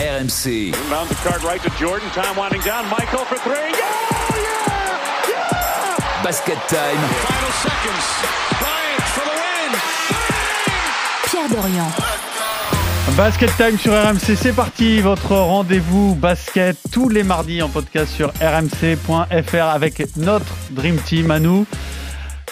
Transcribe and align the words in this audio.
RMC. 0.00 0.74
Inbound 0.74 1.10
the 1.10 1.14
card 1.16 1.42
right 1.42 1.62
to 1.62 1.70
Jordan. 1.78 2.08
Time 2.10 2.34
winding 2.34 2.62
down. 2.62 2.88
Michael 2.88 3.24
for 3.26 3.36
three. 3.36 3.54
Yeah! 3.54 4.34
Yeah! 4.34 5.28
Yeah! 5.28 6.22
Basket 6.24 6.58
time. 6.68 6.96
Final 6.96 7.52
seconds. 7.60 8.06
Bryant 8.60 9.04
for 9.12 9.24
the 9.28 9.36
win. 9.40 9.72
Pierre 11.28 11.48
Dorian. 11.48 12.20
Basket 13.16 13.50
Time 13.56 13.76
sur 13.76 13.92
RMC, 13.92 14.36
c'est 14.36 14.52
parti, 14.52 15.00
votre 15.00 15.32
rendez-vous 15.32 16.14
basket 16.14 16.76
tous 16.92 17.08
les 17.08 17.24
mardis 17.24 17.60
en 17.60 17.68
podcast 17.68 18.12
sur 18.12 18.28
rmc.fr 18.40 19.64
avec 19.64 20.16
notre 20.16 20.46
Dream 20.70 20.96
Team 20.96 21.30
à 21.30 21.40
nous. 21.40 21.66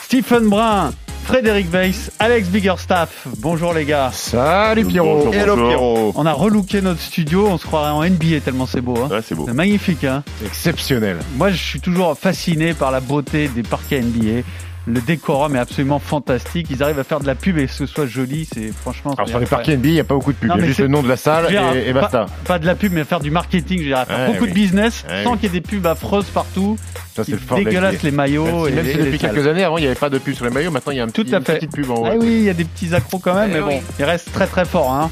Stephen 0.03 0.49
Brun, 0.49 0.91
Frédéric 1.29 1.71
Weiss, 1.71 2.11
Alex 2.19 2.49
Biggerstaff. 2.49 3.29
Bonjour 3.41 3.75
les 3.75 3.85
gars. 3.85 4.09
Salut 4.15 4.87
Pierrot. 4.87 5.31
Hello 5.31 5.57
Pierrot. 5.57 6.13
On 6.17 6.25
a 6.25 6.33
relooké 6.33 6.81
notre 6.81 7.03
studio, 7.03 7.49
on 7.49 7.59
se 7.59 7.67
croirait 7.67 7.91
en 7.91 8.03
NBA 8.03 8.41
tellement 8.43 8.65
c'est 8.65 8.81
beau. 8.81 8.97
Hein. 8.97 9.09
Ouais, 9.11 9.21
c'est 9.23 9.35
beau. 9.35 9.45
C'est 9.47 9.53
magnifique. 9.53 10.05
Hein 10.05 10.25
Exceptionnel. 10.43 11.19
Moi 11.37 11.51
je 11.51 11.63
suis 11.63 11.81
toujours 11.81 12.17
fasciné 12.19 12.73
par 12.73 12.91
la 12.91 13.01
beauté 13.01 13.49
des 13.49 13.63
parquets 13.63 14.01
NBA. 14.01 14.41
Le 14.91 15.01
décorum 15.03 15.55
est 15.55 15.59
absolument 15.59 15.99
fantastique. 15.99 16.69
Ils 16.71 16.83
arrivent 16.83 16.99
à 16.99 17.05
faire 17.05 17.21
de 17.21 17.27
la 17.27 17.35
pub 17.35 17.59
et 17.59 17.67
que 17.67 17.73
ce 17.73 17.85
soit 17.87 18.07
joli. 18.07 18.49
C'est 18.53 18.73
franchement. 18.73 19.13
Alors 19.17 19.29
sur 19.29 19.39
les 19.39 19.45
parquets 19.47 19.77
NBA, 19.77 19.89
il 19.89 19.93
n'y 19.95 20.01
a 20.01 20.05
pas 20.05 20.15
beaucoup 20.15 20.33
de 20.33 20.39
pub. 20.39 20.51
Il 20.55 20.61
y 20.61 20.65
a 20.65 20.67
juste 20.67 20.81
le 20.81 20.89
nom 20.89 21.03
de 21.03 21.09
la 21.09 21.17
salle 21.17 21.49
dire, 21.49 21.63
et, 21.75 21.93
basta. 21.93 22.27
Pas, 22.47 22.59
de 22.59 22.65
la 22.67 22.75
pub, 22.75 22.93
mais 22.93 23.05
faire 23.05 23.21
du 23.21 23.31
marketing. 23.31 23.81
Je 23.81 23.85
dirais, 23.89 24.07
faire 24.07 24.19
Ouais, 24.21 24.27
beaucoup 24.29 24.45
oui. 24.45 24.51
de 24.51 24.55
business 24.55 25.05
sans 25.25 25.33
oui. 25.33 25.39
qu'il 25.39 25.53
y 25.53 25.57
ait 25.57 25.61
des 25.61 25.67
pubs 25.69 25.87
affreuses 25.87 26.27
partout. 26.27 26.79
Ça, 27.15 27.25
c'est 27.25 27.33
le 27.33 27.39
NBA. 27.39 27.91
les 28.03 28.11
maillots. 28.11 28.45
Même 28.65 28.69
et 28.69 28.77
même 28.77 28.85
les- 28.87 28.93
si 28.93 28.99
depuis 28.99 29.19
salles. 29.19 29.33
quelques 29.35 29.47
années, 29.47 29.65
avant, 29.65 29.77
il 29.79 29.83
n'y 29.83 29.87
avait 29.89 29.97
pas 29.97 30.09
de 30.11 30.19
pub 30.19 30.35
sur 30.35 30.45
les 30.47 30.51
maillots. 30.53 30.71
Maintenant, 30.71 30.93
il 30.93 30.97
y 30.99 31.01
a 31.01 31.05
un 31.05 31.09
Tout 31.09 31.25
petit, 31.25 31.35
à 31.35 31.39
une 31.39 31.45
fait. 31.45 31.55
petite 31.57 31.73
pub 31.73 31.91
en 31.91 31.95
haut. 31.97 32.07
Ah 32.07 32.15
oui, 32.19 32.27
il 32.29 32.43
y 32.45 32.49
a 32.51 32.55
des 32.55 32.65
petits 32.65 32.95
accros 32.95 33.19
quand 33.19 33.35
même, 33.35 33.51
Eh 33.51 33.55
mais 33.55 33.61
bon, 33.61 33.81
il 33.99 34.05
reste 34.05 34.33
très 34.33 34.47
très 34.47 34.65
fort. 34.65 34.93
Hein. 34.93 35.11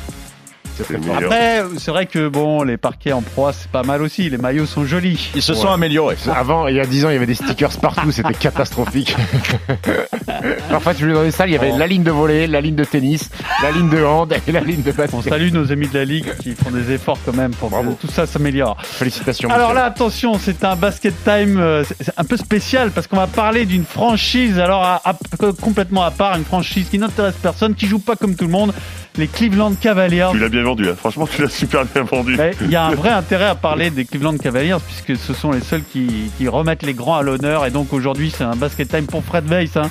Après, 1.17 1.63
c'est 1.79 1.91
vrai 1.91 2.07
que 2.07 2.29
bon, 2.29 2.63
les 2.63 2.77
parquets 2.77 3.13
en 3.13 3.23
proie, 3.23 3.53
c'est 3.53 3.71
pas 3.71 3.83
mal 3.83 4.03
aussi. 4.03 4.29
Les 4.31 4.39
maillots 4.39 4.67
sont 4.67 4.85
jolis. 4.85 5.31
Ils 5.35 5.43
se 5.43 5.53
Ouais. 5.53 5.59
sont 5.59 5.69
améliorés. 5.71 6.17
Avant, 6.35 6.67
il 6.69 6.77
y 6.77 6.81
a 6.81 6.87
10 6.87 7.05
ans, 7.05 7.11
il 7.11 7.15
y 7.15 7.17
avait 7.17 7.27
des 7.27 7.35
stickers 7.35 7.71
partout, 7.79 8.11
c'était 8.13 8.35
catastrophique. 8.35 9.17
Parfois, 10.71 10.95
tu 10.95 11.05
jouais 11.05 11.13
dans 11.15 11.23
les 11.23 11.31
salles, 11.31 11.51
il 11.51 11.55
y 11.55 11.57
avait 11.57 11.71
Oh. 11.75 11.79
la 11.79 11.87
ligne 11.87 12.03
de 12.03 12.11
volley, 12.11 12.47
la 12.47 12.61
ligne 12.61 12.75
de 12.75 12.85
tennis, 12.85 13.31
la 13.63 13.71
ligne 13.71 13.89
de 13.89 14.03
hand 14.05 14.35
et 14.47 14.53
la 14.53 14.61
ligne 14.61 14.83
de 14.83 14.91
On 14.93 14.95
basket. 14.95 15.23
salue 15.33 15.53
nos 15.53 15.73
amis 15.73 15.89
de 15.89 15.99
la 15.99 16.05
ligue 16.05 16.27
qui 16.39 16.55
font 16.55 16.71
des 16.71 16.93
efforts 16.93 17.19
quand 17.25 17.35
même 17.35 17.53
pour 17.55 17.71
Bravo. 17.71 17.93
que 17.93 18.07
tout 18.07 18.13
ça 18.13 18.27
s'améliore. 18.27 18.77
Félicitations. 18.83 19.49
Alors 19.51 19.69
Michel. 19.71 19.77
là, 19.83 19.85
attention, 19.87 20.39
c'est 20.39 20.65
un 20.65 20.77
basket 20.77 21.15
time 21.25 21.59
euh, 21.59 21.85
un 22.17 22.25
peu 22.25 22.37
spécial 22.37 22.91
parce 22.91 23.07
qu'on 23.07 23.17
va 23.17 23.27
parler 23.27 23.65
d'une 23.67 23.85
franchise, 23.85 24.59
alors 24.59 24.83
à- 24.85 25.01
à- 25.05 25.17
complètement 25.61 26.03
à 26.05 26.11
part, 26.11 26.37
une 26.37 26.45
franchise 26.45 26.89
qui 26.89 26.99
n'intéresse 26.99 27.35
personne, 27.43 27.75
qui 27.75 27.87
joue 27.87 27.99
pas 27.99 28.17
comme 28.17 28.35
tout 28.37 28.45
le 28.45 28.51
monde, 28.51 28.73
les 29.19 29.27
Cleveland 29.29 29.75
Cavaliers. 29.81 30.27
Tu 30.33 30.39
l'as 30.39 30.49
bien 30.49 30.63
vendu. 30.63 30.89
hein. 30.89 30.95
Franchement, 30.97 31.27
tu 31.27 31.43
l'as 31.43 31.49
super 31.49 31.85
bien 31.87 32.03
vendu. 32.03 32.37
Il 32.63 32.71
y 32.71 32.77
a 32.77 32.85
un 32.87 32.95
vrai 32.95 33.11
intérêt 33.11 33.47
à 33.47 33.55
parler 33.55 33.91
des 33.91 34.05
Cleveland 34.05 34.37
Cavaliers 34.39 34.77
puisque 34.87 35.21
ce 35.21 35.33
sont 35.35 35.53
les 35.53 35.61
seuls 35.61 35.83
qui, 35.91 36.31
qui 36.39 36.49
remettent 36.49 36.83
les 36.83 36.95
grands 36.95 37.17
à 37.17 37.23
l'honneur 37.23 37.65
et 37.67 37.71
donc 37.71 37.93
aujourd'hui 37.93 38.31
c'est 38.37 38.45
un 38.45 38.57
basket 38.57 38.89
time 38.89 39.07
pour 39.07 39.25
Fred 39.25 39.49
Weiss. 39.49 39.77
Hein. 39.77 39.91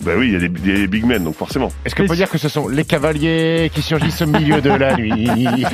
Bah 0.00 0.12
oui, 0.16 0.28
il 0.28 0.32
y 0.34 0.36
a 0.36 0.38
des, 0.40 0.48
des 0.48 0.86
big 0.86 1.04
men, 1.04 1.24
donc 1.24 1.34
forcément. 1.36 1.72
Est-ce 1.84 1.94
qu'on 1.94 2.06
peut 2.06 2.14
dire 2.14 2.30
que 2.30 2.38
ce 2.38 2.48
sont 2.48 2.68
les 2.68 2.84
cavaliers 2.84 3.70
qui 3.74 3.82
surgissent 3.82 4.22
au 4.22 4.26
milieu 4.26 4.60
de 4.60 4.70
la 4.70 4.96
nuit 4.96 5.28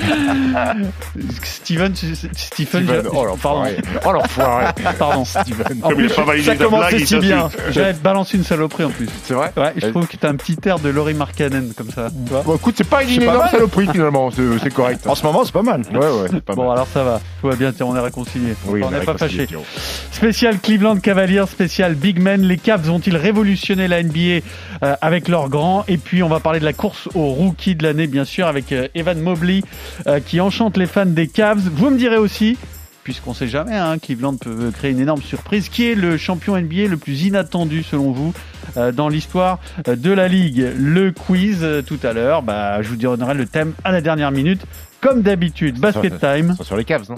Steven, 1.43 1.93
tu- 1.93 2.15
Stephen, 2.15 2.85
Steven, 2.85 3.03
oh 3.13 3.13
pardon, 3.13 3.25
l'enfoiré. 3.27 3.77
Oh 4.07 4.13
l'enfoiré. 4.13 4.67
pardon. 4.99 5.25
Steven. 5.25 5.79
En 5.83 5.89
Comme 5.91 6.01
il 6.01 6.07
plus, 6.07 6.13
a 6.13 6.17
pas 6.17 6.25
validé 6.25 6.47
ça 6.47 6.57
commençait 6.57 7.05
si 7.07 7.19
bien. 7.19 7.49
te 7.73 7.93
balancer 8.03 8.37
une 8.37 8.45
saloperie 8.45 8.85
en 8.85 8.91
plus. 8.91 9.09
C'est 9.25 9.35
vrai 9.35 9.53
Ouais, 9.57 9.73
je 9.77 9.87
trouve 9.89 10.07
que 10.07 10.17
t'as 10.17 10.31
un 10.31 10.37
petit 10.37 10.57
air 10.67 10.79
de 10.79 10.89
Laurie 10.89 11.15
Markkanen 11.15 11.73
comme 11.77 11.91
ça. 11.91 12.09
Bon, 12.13 12.57
écoute, 12.57 12.75
c'est 12.79 12.89
pas 12.89 13.03
une 13.03 13.23
énorme 13.23 13.49
saloperie 13.51 13.89
finalement, 13.91 14.31
c'est 14.31 14.73
correct. 14.73 15.07
En 15.07 15.15
ce 15.15 15.25
moment, 15.25 15.45
c'est 15.45 15.53
pas 15.53 15.63
mal. 15.63 15.83
Ouais, 15.93 15.99
ouais, 15.99 16.29
c'est 16.31 16.43
pas 16.45 16.55
Bon, 16.55 16.65
mal. 16.69 16.73
alors 16.73 16.89
ça 16.93 17.05
va. 17.05 17.21
Tout 17.41 17.49
va 17.49 17.57
bien, 17.57 17.73
tiens, 17.73 17.87
on 17.87 17.97
est 17.97 18.01
réconciliés. 18.01 18.55
Oui, 18.67 18.81
on 18.85 18.91
est 18.93 19.01
n'est 19.01 19.05
pas 19.05 19.17
fâchés. 19.19 19.47
Spécial 20.13 20.59
Cleveland 20.61 20.97
Cavaliers, 20.99 21.45
spécial 21.49 21.95
Big 21.95 22.19
Men. 22.21 22.43
Les 22.43 22.57
Cavs 22.59 22.83
vont-ils 22.87 23.17
révolutionner 23.17 23.89
la 23.89 24.03
NBA 24.03 24.14
euh, 24.83 24.97
avec 25.01 25.29
leurs 25.29 25.49
grands 25.49 25.85
Et 25.89 25.99
puis 25.99 26.23
on 26.23 26.29
va 26.29 26.41
parler 26.41 26.61
de 26.61 26.65
la 26.65 26.73
course 26.73 27.09
au 27.15 27.27
rookie 27.27 27.75
de 27.75 27.83
l'année, 27.83 28.07
bien 28.07 28.25
sûr, 28.25 28.47
avec 28.47 28.73
euh, 28.73 28.89
Evan 28.95 29.21
Mobley 29.21 29.63
euh, 30.07 30.21
qui 30.21 30.41
enchante 30.41 30.77
les 30.77 30.87
fans 30.87 31.07
des 31.07 31.29
Cavs. 31.29 31.69
Vous 31.73 31.91
me 31.91 31.99
direz 31.99 32.17
aussi, 32.17 32.57
puisqu'on 33.05 33.35
sait 33.35 33.47
jamais, 33.47 33.77
hein, 33.77 33.99
Cleveland 33.99 34.37
peut 34.37 34.71
créer 34.73 34.91
une 34.91 34.99
énorme 34.99 35.23
surprise, 35.23 35.69
qui 35.69 35.85
est 35.85 35.95
le 35.95 36.17
champion 36.17 36.59
NBA 36.59 36.89
le 36.89 36.97
plus 36.97 37.23
inattendu 37.25 37.83
selon 37.83 38.11
vous 38.11 38.33
euh, 38.77 38.91
dans 38.91 39.09
l'histoire 39.09 39.61
de 39.87 40.11
la 40.11 40.27
ligue 40.27 40.67
Le 40.77 41.13
quiz 41.13 41.59
euh, 41.63 41.83
tout 41.83 41.99
à 42.03 42.13
l'heure, 42.13 42.43
bah, 42.43 42.83
je 42.83 42.89
vous 42.89 42.97
donnerai 42.97 43.35
le 43.35 43.47
thème 43.47 43.75
à 43.85 43.93
la 43.93 44.01
dernière 44.01 44.33
minute. 44.33 44.63
Comme 45.01 45.21
d'habitude, 45.21 45.79
basket 45.79 46.19
time. 46.19 46.57
Sur 46.63 46.79
les 46.79 46.85
caves, 46.85 47.09
non? 47.11 47.17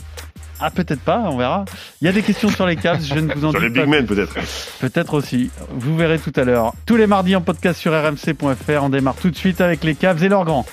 Ah, 0.61 0.71
peut-être 0.71 1.01
pas, 1.01 1.19
on 1.27 1.37
verra. 1.37 1.65
Il 2.01 2.07
y 2.07 2.09
a 2.09 2.13
des 2.13 2.23
questions 2.23 2.49
sur 2.49 2.67
les 2.67 2.77
Cavs, 2.77 3.03
je 3.05 3.15
ne 3.15 3.35
vous 3.35 3.45
en 3.45 3.51
Sur 3.51 3.61
dis 3.61 3.67
les 3.69 3.73
pas. 3.75 3.81
big 3.83 3.89
men, 3.91 4.07
peut-être. 4.07 4.35
Peut-être 4.81 5.15
aussi. 5.15 5.51
Vous 5.71 5.97
verrez 5.97 6.19
tout 6.19 6.33
à 6.37 6.45
l'heure. 6.45 6.73
Tous 6.87 6.97
les 6.97 7.07
mardis 7.07 7.37
en 7.37 7.41
podcast 7.43 7.79
sur 7.81 7.93
rmc.fr. 7.93 8.83
On 8.83 8.89
démarre 8.89 9.17
tout 9.17 9.31
de 9.31 9.37
suite 9.37 9.61
avec 9.61 9.85
les 9.85 9.95
Cavs 9.95 10.23
et 10.25 10.29
leurs 10.29 10.45
grands. 10.45 10.67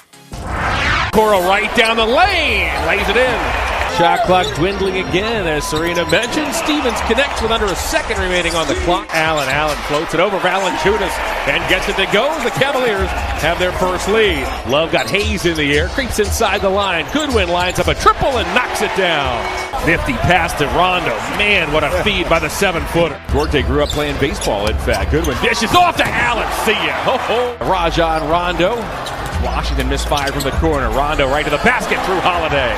Coro 1.12 1.40
right 1.50 1.70
down 1.78 1.96
the 1.96 2.08
lane, 2.10 2.72
lays 2.88 3.02
it 3.10 3.16
in. 3.18 3.73
Shot 3.98 4.26
clock 4.26 4.56
dwindling 4.56 4.98
again, 5.08 5.46
as 5.46 5.68
Serena 5.68 6.10
mentioned. 6.10 6.52
Stevens 6.56 7.00
connects 7.02 7.44
with 7.44 7.52
under 7.52 7.68
a 7.68 7.76
second 7.76 8.18
remaining 8.18 8.56
on 8.56 8.68
the 8.68 8.74
clock. 8.86 9.08
Allen, 9.14 9.48
Allen 9.48 9.78
floats 9.88 10.16
it 10.16 10.20
over 10.20 10.40
Valanciunas 10.40 11.16
and 11.48 11.70
gets 11.70 11.88
it 11.88 11.96
to 11.98 12.12
go. 12.12 12.34
The 12.44 12.50
Cavaliers 12.50 13.08
have 13.40 13.60
their 13.60 13.72
first 13.74 14.08
lead. 14.10 14.42
Love 14.68 14.92
got 14.92 15.08
Hayes 15.12 15.46
in 15.46 15.56
the 15.56 15.78
air, 15.78 15.90
creeps 15.90 16.18
inside 16.18 16.62
the 16.62 16.70
line. 16.70 17.06
Goodwin 17.14 17.50
lines 17.50 17.78
up 17.78 17.88
a 17.88 17.94
triple 17.94 18.40
and 18.40 18.48
knocks 18.56 18.82
it 18.82 18.96
down. 18.98 19.38
Nifty 19.86 20.14
pass 20.14 20.54
to 20.54 20.66
Rondo. 20.68 21.16
Man, 21.38 21.72
what 21.72 21.84
a 21.84 22.04
feed 22.04 22.28
by 22.28 22.40
the 22.40 22.50
seven-footer. 22.50 23.22
Duarte 23.32 23.62
grew 23.62 23.84
up 23.84 23.90
playing 23.90 24.20
baseball, 24.20 24.68
in 24.70 24.78
fact. 24.80 25.12
Goodwin 25.12 25.38
dishes 25.44 25.76
off 25.76 25.98
to 25.98 26.06
Allen. 26.06 26.50
See 26.66 26.72
ya. 26.72 26.94
Ho, 27.04 27.18
ho. 27.18 27.70
Rajon 27.70 28.28
Rondo. 28.28 29.23
Washington 29.44 29.90
misfired 29.90 30.34
from 30.34 30.44
the 30.44 30.52
corner. 30.52 30.90
Rondo 30.90 31.28
right 31.28 31.44
to 31.44 31.52
the 31.52 31.58
basket 31.58 32.04
through 32.06 32.20
Holiday. 32.20 32.74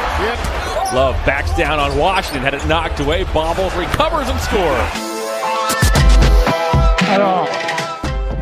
Love 0.95 1.15
backs 1.25 1.55
down 1.55 1.79
on 1.79 1.97
Washington, 1.97 2.41
had 2.41 2.53
it 2.53 2.65
knocked 2.67 2.99
away. 2.99 3.23
Bobbles 3.25 3.73
recovers 3.75 4.27
and 4.29 4.39
scores. 4.39 5.15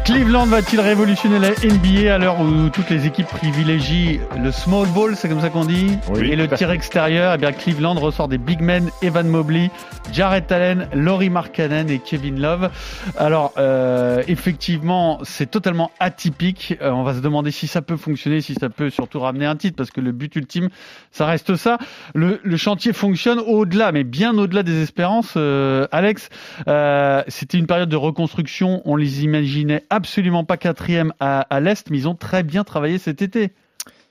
Cleveland 0.05 0.47
va-t-il 0.47 0.81
révolutionner 0.81 1.39
la 1.39 1.51
NBA 1.51 2.13
à 2.13 2.17
l'heure 2.17 2.41
où 2.41 2.69
toutes 2.69 2.89
les 2.89 3.05
équipes 3.07 3.27
privilégient 3.27 4.19
le 4.37 4.51
small 4.51 4.85
ball, 4.89 5.15
c'est 5.15 5.29
comme 5.29 5.39
ça 5.39 5.49
qu'on 5.49 5.63
dit, 5.63 5.97
Oui, 6.09 6.29
et 6.29 6.35
le 6.35 6.49
tir 6.49 6.71
extérieur 6.71 7.33
Eh 7.33 7.37
bien, 7.37 7.53
Cleveland 7.53 7.93
ressort 7.93 8.27
des 8.27 8.37
big 8.37 8.59
men, 8.59 8.89
Evan 9.01 9.27
Mobley, 9.27 9.71
Jarrett 10.11 10.51
Allen, 10.51 10.89
Laurie 10.93 11.29
Markkanen 11.29 11.89
et 11.89 11.99
Kevin 11.99 12.41
Love. 12.41 12.69
Alors, 13.17 13.53
euh, 13.57 14.23
effectivement, 14.27 15.19
c'est 15.23 15.49
totalement 15.49 15.89
atypique. 16.01 16.75
Euh, 16.81 16.91
on 16.91 17.03
va 17.03 17.13
se 17.13 17.21
demander 17.21 17.51
si 17.51 17.67
ça 17.67 17.81
peut 17.81 17.95
fonctionner, 17.95 18.41
si 18.41 18.55
ça 18.55 18.69
peut 18.69 18.89
surtout 18.89 19.21
ramener 19.21 19.45
un 19.45 19.55
titre, 19.55 19.77
parce 19.77 19.91
que 19.91 20.01
le 20.01 20.11
but 20.11 20.35
ultime, 20.35 20.67
ça 21.11 21.25
reste 21.25 21.55
ça. 21.55 21.77
Le, 22.13 22.41
le 22.43 22.57
chantier 22.57 22.91
fonctionne 22.91 23.39
au-delà, 23.39 23.93
mais 23.93 24.03
bien 24.03 24.37
au-delà 24.37 24.63
des 24.63 24.81
espérances. 24.81 25.35
Euh, 25.37 25.87
Alex, 25.93 26.29
euh, 26.67 27.23
c'était 27.29 27.57
une 27.57 27.67
période 27.67 27.89
de 27.89 27.95
reconstruction. 27.95 28.81
On 28.83 28.97
les 28.97 29.23
imaginait 29.23 29.83
absolument 29.93 30.43
pas 30.43 30.57
quatrième 30.57 31.13
à, 31.19 31.59
l'Est, 31.59 31.89
mais 31.89 31.97
ils 31.97 32.07
ont 32.07 32.15
très 32.15 32.43
bien 32.43 32.63
travaillé 32.63 32.97
cet 32.97 33.21
été. 33.21 33.51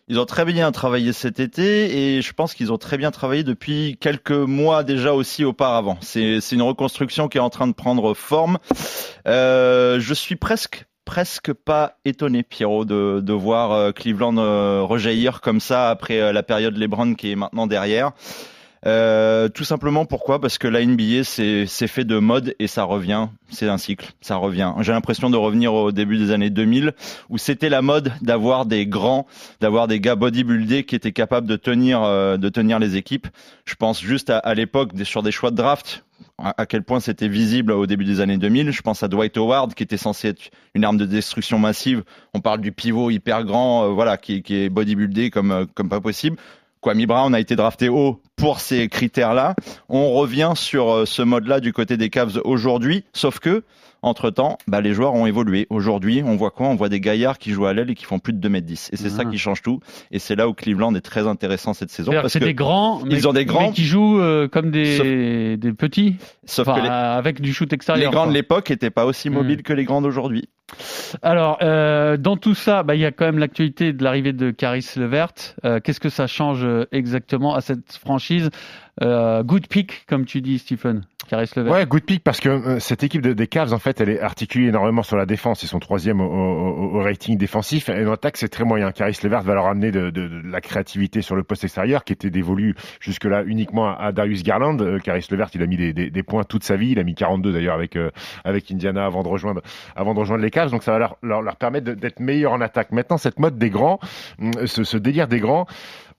Ils 0.08 0.18
ont 0.18 0.26
très 0.26 0.44
bien 0.44 0.70
travaillé 0.72 1.12
cet 1.12 1.40
été 1.40 2.16
et 2.16 2.22
je 2.22 2.32
pense 2.32 2.54
qu'ils 2.54 2.72
ont 2.72 2.78
très 2.78 2.98
bien 2.98 3.10
travaillé 3.10 3.44
depuis 3.44 3.96
quelques 4.00 4.32
mois 4.32 4.82
déjà 4.84 5.14
aussi 5.14 5.44
auparavant. 5.44 5.96
C'est 6.00 6.38
une 6.52 6.62
reconstruction 6.62 7.28
qui 7.28 7.38
est 7.38 7.40
en 7.40 7.50
train 7.50 7.66
de 7.66 7.72
prendre 7.72 8.14
forme. 8.14 8.58
Euh, 9.26 10.00
je 10.00 10.14
suis 10.14 10.36
presque 10.36 10.86
pas 11.64 11.98
étonné, 12.04 12.42
Pierrot, 12.42 12.84
de, 12.84 13.20
de 13.20 13.32
voir 13.32 13.72
euh, 13.72 13.92
Cleveland 13.92 14.36
euh, 14.38 14.82
rejaillir 14.82 15.40
comme 15.40 15.60
ça 15.60 15.90
après 15.90 16.32
la 16.32 16.42
période 16.42 16.76
LeBron 16.76 17.14
qui 17.14 17.32
est 17.32 17.36
maintenant 17.36 17.66
derrière. 17.66 18.12
Euh, 18.84 19.48
tout 19.48 19.64
simplement 19.64 20.06
pourquoi? 20.06 20.40
Parce 20.40 20.58
que 20.58 20.66
la 20.66 20.84
NBA 20.84 21.22
c'est 21.24 21.66
fait 21.66 22.04
de 22.04 22.18
mode 22.18 22.54
et 22.58 22.66
ça 22.66 22.82
revient, 22.82 23.28
c'est 23.48 23.68
un 23.68 23.78
cycle, 23.78 24.10
ça 24.20 24.36
revient. 24.36 24.72
J'ai 24.80 24.92
l'impression 24.92 25.30
de 25.30 25.36
revenir 25.36 25.72
au 25.72 25.92
début 25.92 26.18
des 26.18 26.32
années 26.32 26.50
2000 26.50 26.92
où 27.28 27.38
c'était 27.38 27.68
la 27.68 27.80
mode 27.80 28.12
d'avoir 28.22 28.66
des 28.66 28.86
grands, 28.86 29.26
d'avoir 29.60 29.86
des 29.86 30.00
gars 30.00 30.16
bodybuildés 30.16 30.84
qui 30.84 30.96
étaient 30.96 31.12
capables 31.12 31.46
de 31.46 31.56
tenir 31.56 32.02
euh, 32.02 32.36
de 32.36 32.48
tenir 32.48 32.80
les 32.80 32.96
équipes. 32.96 33.28
Je 33.64 33.76
pense 33.76 34.00
juste 34.00 34.30
à, 34.30 34.38
à 34.38 34.54
l'époque 34.54 34.90
sur 35.04 35.22
des 35.22 35.30
choix 35.32 35.52
de 35.52 35.56
draft 35.56 36.04
à 36.38 36.54
à 36.62 36.66
quel 36.66 36.82
point 36.82 37.00
c'était 37.00 37.28
visible 37.28 37.72
au 37.72 37.86
début 37.86 38.04
des 38.04 38.20
années 38.20 38.38
2000. 38.38 38.70
Je 38.70 38.82
pense 38.82 39.02
à 39.02 39.08
Dwight 39.08 39.36
Howard 39.36 39.74
qui 39.74 39.82
était 39.82 39.96
censé 39.96 40.28
être 40.28 40.50
une 40.74 40.84
arme 40.84 40.96
de 40.96 41.06
destruction 41.06 41.58
massive. 41.58 42.02
On 42.34 42.40
parle 42.40 42.60
du 42.60 42.72
pivot 42.72 43.10
hyper 43.10 43.44
grand, 43.44 43.84
euh, 43.84 43.88
voilà, 43.88 44.16
qui, 44.16 44.42
qui 44.42 44.56
est 44.56 44.68
bodybuildé 44.68 45.30
comme 45.30 45.52
euh, 45.52 45.64
comme 45.74 45.88
pas 45.88 46.00
possible. 46.00 46.36
Kwame 46.82 47.06
Brown 47.06 47.34
a 47.34 47.40
été 47.40 47.56
drafté 47.56 47.88
haut 47.88 48.20
pour 48.36 48.60
ces 48.60 48.88
critères-là. 48.88 49.54
On 49.88 50.10
revient 50.12 50.52
sur 50.56 50.90
euh, 50.92 51.06
ce 51.06 51.22
mode-là 51.22 51.60
du 51.60 51.72
côté 51.72 51.96
des 51.96 52.10
Cavs 52.10 52.40
aujourd'hui, 52.44 53.04
sauf 53.14 53.38
que 53.38 53.62
Entre 54.04 54.30
temps, 54.30 54.58
bah, 54.66 54.80
les 54.80 54.94
joueurs 54.94 55.14
ont 55.14 55.26
évolué. 55.26 55.68
Aujourd'hui, 55.70 56.24
on 56.26 56.34
voit 56.34 56.50
quoi? 56.50 56.66
On 56.66 56.74
voit 56.74 56.88
des 56.88 56.98
gaillards 56.98 57.38
qui 57.38 57.52
jouent 57.52 57.66
à 57.66 57.72
l'aile 57.72 57.88
et 57.88 57.94
qui 57.94 58.04
font 58.04 58.18
plus 58.18 58.32
de 58.32 58.40
2m10. 58.48 58.88
Et 58.92 58.96
c'est 58.96 59.08
ça 59.10 59.22
Ah. 59.24 59.30
qui 59.30 59.38
change 59.38 59.62
tout. 59.62 59.78
Et 60.10 60.18
c'est 60.18 60.34
là 60.34 60.48
où 60.48 60.54
Cleveland 60.54 60.92
est 60.96 61.00
très 61.02 61.28
intéressant 61.28 61.72
cette 61.72 61.92
saison. 61.92 62.10
Parce 62.10 62.32
C'est 62.32 62.40
que, 62.40 62.44
des 62.46 62.52
grands, 62.54 63.00
mais, 63.04 63.14
ils 63.14 63.28
ont 63.28 63.32
des 63.32 63.44
grands. 63.44 63.68
mais 63.68 63.72
qui 63.72 63.84
jouent 63.84 64.18
euh, 64.20 64.48
comme 64.48 64.72
des, 64.72 65.56
des 65.56 65.72
petits, 65.72 66.16
sauf 66.46 66.66
enfin, 66.66 66.80
que 66.80 66.82
les, 66.84 66.90
avec 66.90 67.40
du 67.40 67.52
shoot 67.54 67.70
les 67.70 67.76
extérieur. 67.76 68.10
grands 68.10 68.26
de 68.26 68.32
l'époque 68.32 68.70
n'étaient 68.70 68.90
pas 68.90 69.04
aussi 69.06 69.30
Hmm. 69.30 69.34
mobiles 69.34 69.62
que 69.62 69.72
les 69.72 69.84
grands 69.84 70.02
d'aujourd'hui. 70.02 70.48
Alors, 71.22 71.58
euh, 71.62 72.16
dans 72.16 72.36
tout 72.36 72.54
ça, 72.54 72.82
bah, 72.82 72.94
il 72.94 73.00
y 73.00 73.04
a 73.04 73.12
quand 73.12 73.24
même 73.24 73.38
l'actualité 73.38 73.92
de 73.92 74.02
l'arrivée 74.02 74.32
de 74.32 74.50
Caris 74.50 74.86
Levert. 74.96 75.32
Euh, 75.64 75.80
Qu'est-ce 75.80 76.00
que 76.00 76.08
ça 76.08 76.26
change 76.26 76.64
euh, 76.64 76.86
exactement 76.92 77.54
à 77.54 77.60
cette 77.60 77.92
franchise? 77.92 78.50
Euh, 79.00 79.42
Good 79.42 79.68
pick, 79.68 80.04
comme 80.06 80.26
tu 80.26 80.40
dis, 80.42 80.58
Stephen. 80.58 81.02
Levert. 81.30 81.72
Ouais, 81.72 81.86
good 81.86 82.02
pick 82.04 82.22
parce 82.22 82.40
que 82.40 82.48
euh, 82.50 82.78
cette 82.80 83.04
équipe 83.04 83.22
de- 83.22 83.32
des 83.32 83.46
Cavs, 83.46 83.72
en 83.72 83.78
fait, 83.78 84.00
elle 84.02 84.10
est 84.10 84.20
articulée 84.20 84.66
énormément 84.68 85.02
sur 85.02 85.16
la 85.16 85.24
défense. 85.24 85.62
Ils 85.62 85.68
sont 85.68 85.78
troisième 85.78 86.20
au, 86.20 86.24
au- 86.26 86.98
au 86.98 87.02
rating 87.02 87.38
défensif. 87.38 87.88
Et 87.88 88.04
en 88.04 88.12
attaque, 88.12 88.36
c'est 88.36 88.48
très 88.50 88.64
moyen. 88.64 88.90
Caris 88.92 89.16
Levert 89.22 89.40
va 89.42 89.54
leur 89.54 89.66
amener 89.66 89.92
de, 89.92 90.10
de- 90.10 90.28
de 90.28 90.42
la 90.44 90.60
créativité 90.60 91.22
sur 91.22 91.34
le 91.36 91.42
poste 91.42 91.64
extérieur 91.64 92.04
qui 92.04 92.12
était 92.12 92.28
dévolu 92.28 92.74
jusque-là 93.00 93.44
uniquement 93.46 93.96
à, 93.96 94.12
Darius 94.12 94.42
Garland. 94.42 94.78
Euh, 94.82 94.98
Caris 94.98 95.26
Levert, 95.30 95.48
il 95.54 95.62
a 95.62 95.66
mis 95.66 95.76
des, 95.78 95.94
des- 95.94 96.10
des 96.10 96.22
points 96.22 96.42
toute 96.44 96.64
sa 96.64 96.76
vie. 96.76 96.90
Il 96.90 96.98
a 96.98 97.04
mis 97.04 97.14
42 97.14 97.52
d'ailleurs 97.52 97.76
avec, 97.76 97.96
euh, 97.96 98.10
avec 98.44 98.70
Indiana 98.70 99.06
avant 99.06 99.22
de 99.22 99.28
rejoindre, 99.28 99.62
avant 99.96 100.12
de 100.12 100.18
rejoindre 100.18 100.42
les 100.42 100.50
Cavs. 100.50 100.70
Donc 100.70 100.82
ça 100.82 100.92
va 100.92 100.98
leur, 100.98 101.16
leur, 101.22 101.40
leur 101.40 101.56
permettre 101.56 101.92
d'être 101.92 102.20
meilleurs 102.20 102.52
en 102.52 102.60
attaque. 102.60 102.90
Maintenant, 102.92 103.16
cette 103.16 103.38
mode 103.38 103.56
des 103.56 103.70
grands, 103.70 104.00
hum, 104.40 104.50
ce, 104.66 104.84
ce 104.84 104.96
délire 104.98 105.28
des 105.28 105.38
grands, 105.40 105.66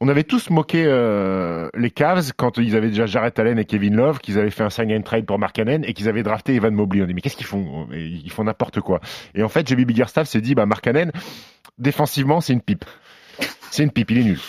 on 0.04 0.10
avait 0.10 0.26
tous 0.26 0.50
moqué 0.50 0.84
euh, 0.86 1.70
les 1.78 1.90
Cavs 1.90 2.34
quand 2.36 2.58
ils 2.58 2.76
avaient 2.76 2.90
déjà 2.90 3.06
Jarrett 3.06 3.40
Allen 3.40 3.58
et 3.58 3.64
Kevin 3.64 3.96
Love, 3.96 4.20
qu'ils 4.20 4.38
avaient 4.38 4.50
fait 4.50 4.64
un 4.64 4.70
sign 4.70 4.94
and 4.94 5.04
trade 5.04 5.26
pour 5.26 5.40
Mark 5.40 5.56
Cannon 5.56 5.80
et 5.84 5.94
qu'ils 5.94 6.10
avaient 6.10 6.24
drafté 6.24 6.56
Evan 6.56 6.76
Mobley. 6.76 7.02
On 7.02 7.06
dit 7.06 7.14
mais 7.14 7.22
qu'est-ce 7.22 7.38
qu'ils 7.38 7.46
font? 7.46 7.88
Ils 7.94 8.30
font 8.30 8.44
n'importe 8.44 8.82
quoi. 8.82 9.00
Et 9.34 9.44
en 9.44 9.48
fait, 9.48 9.66
JB 9.66 9.86
Biggerstaff 9.86 10.28
s'est 10.28 10.42
dit 10.42 10.56
bah 10.56 10.66
Mark 10.66 10.84
Cannon, 10.84 11.10
défensivement, 11.78 12.42
c'est 12.42 12.52
une 12.52 12.60
pipe. 12.60 12.84
C'est 13.72 13.84
une 13.84 13.92
pipe, 13.92 14.12
il 14.12 14.18
est 14.18 14.24
nul. 14.24 14.40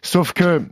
Sauf 0.00 0.32
que 0.32 0.62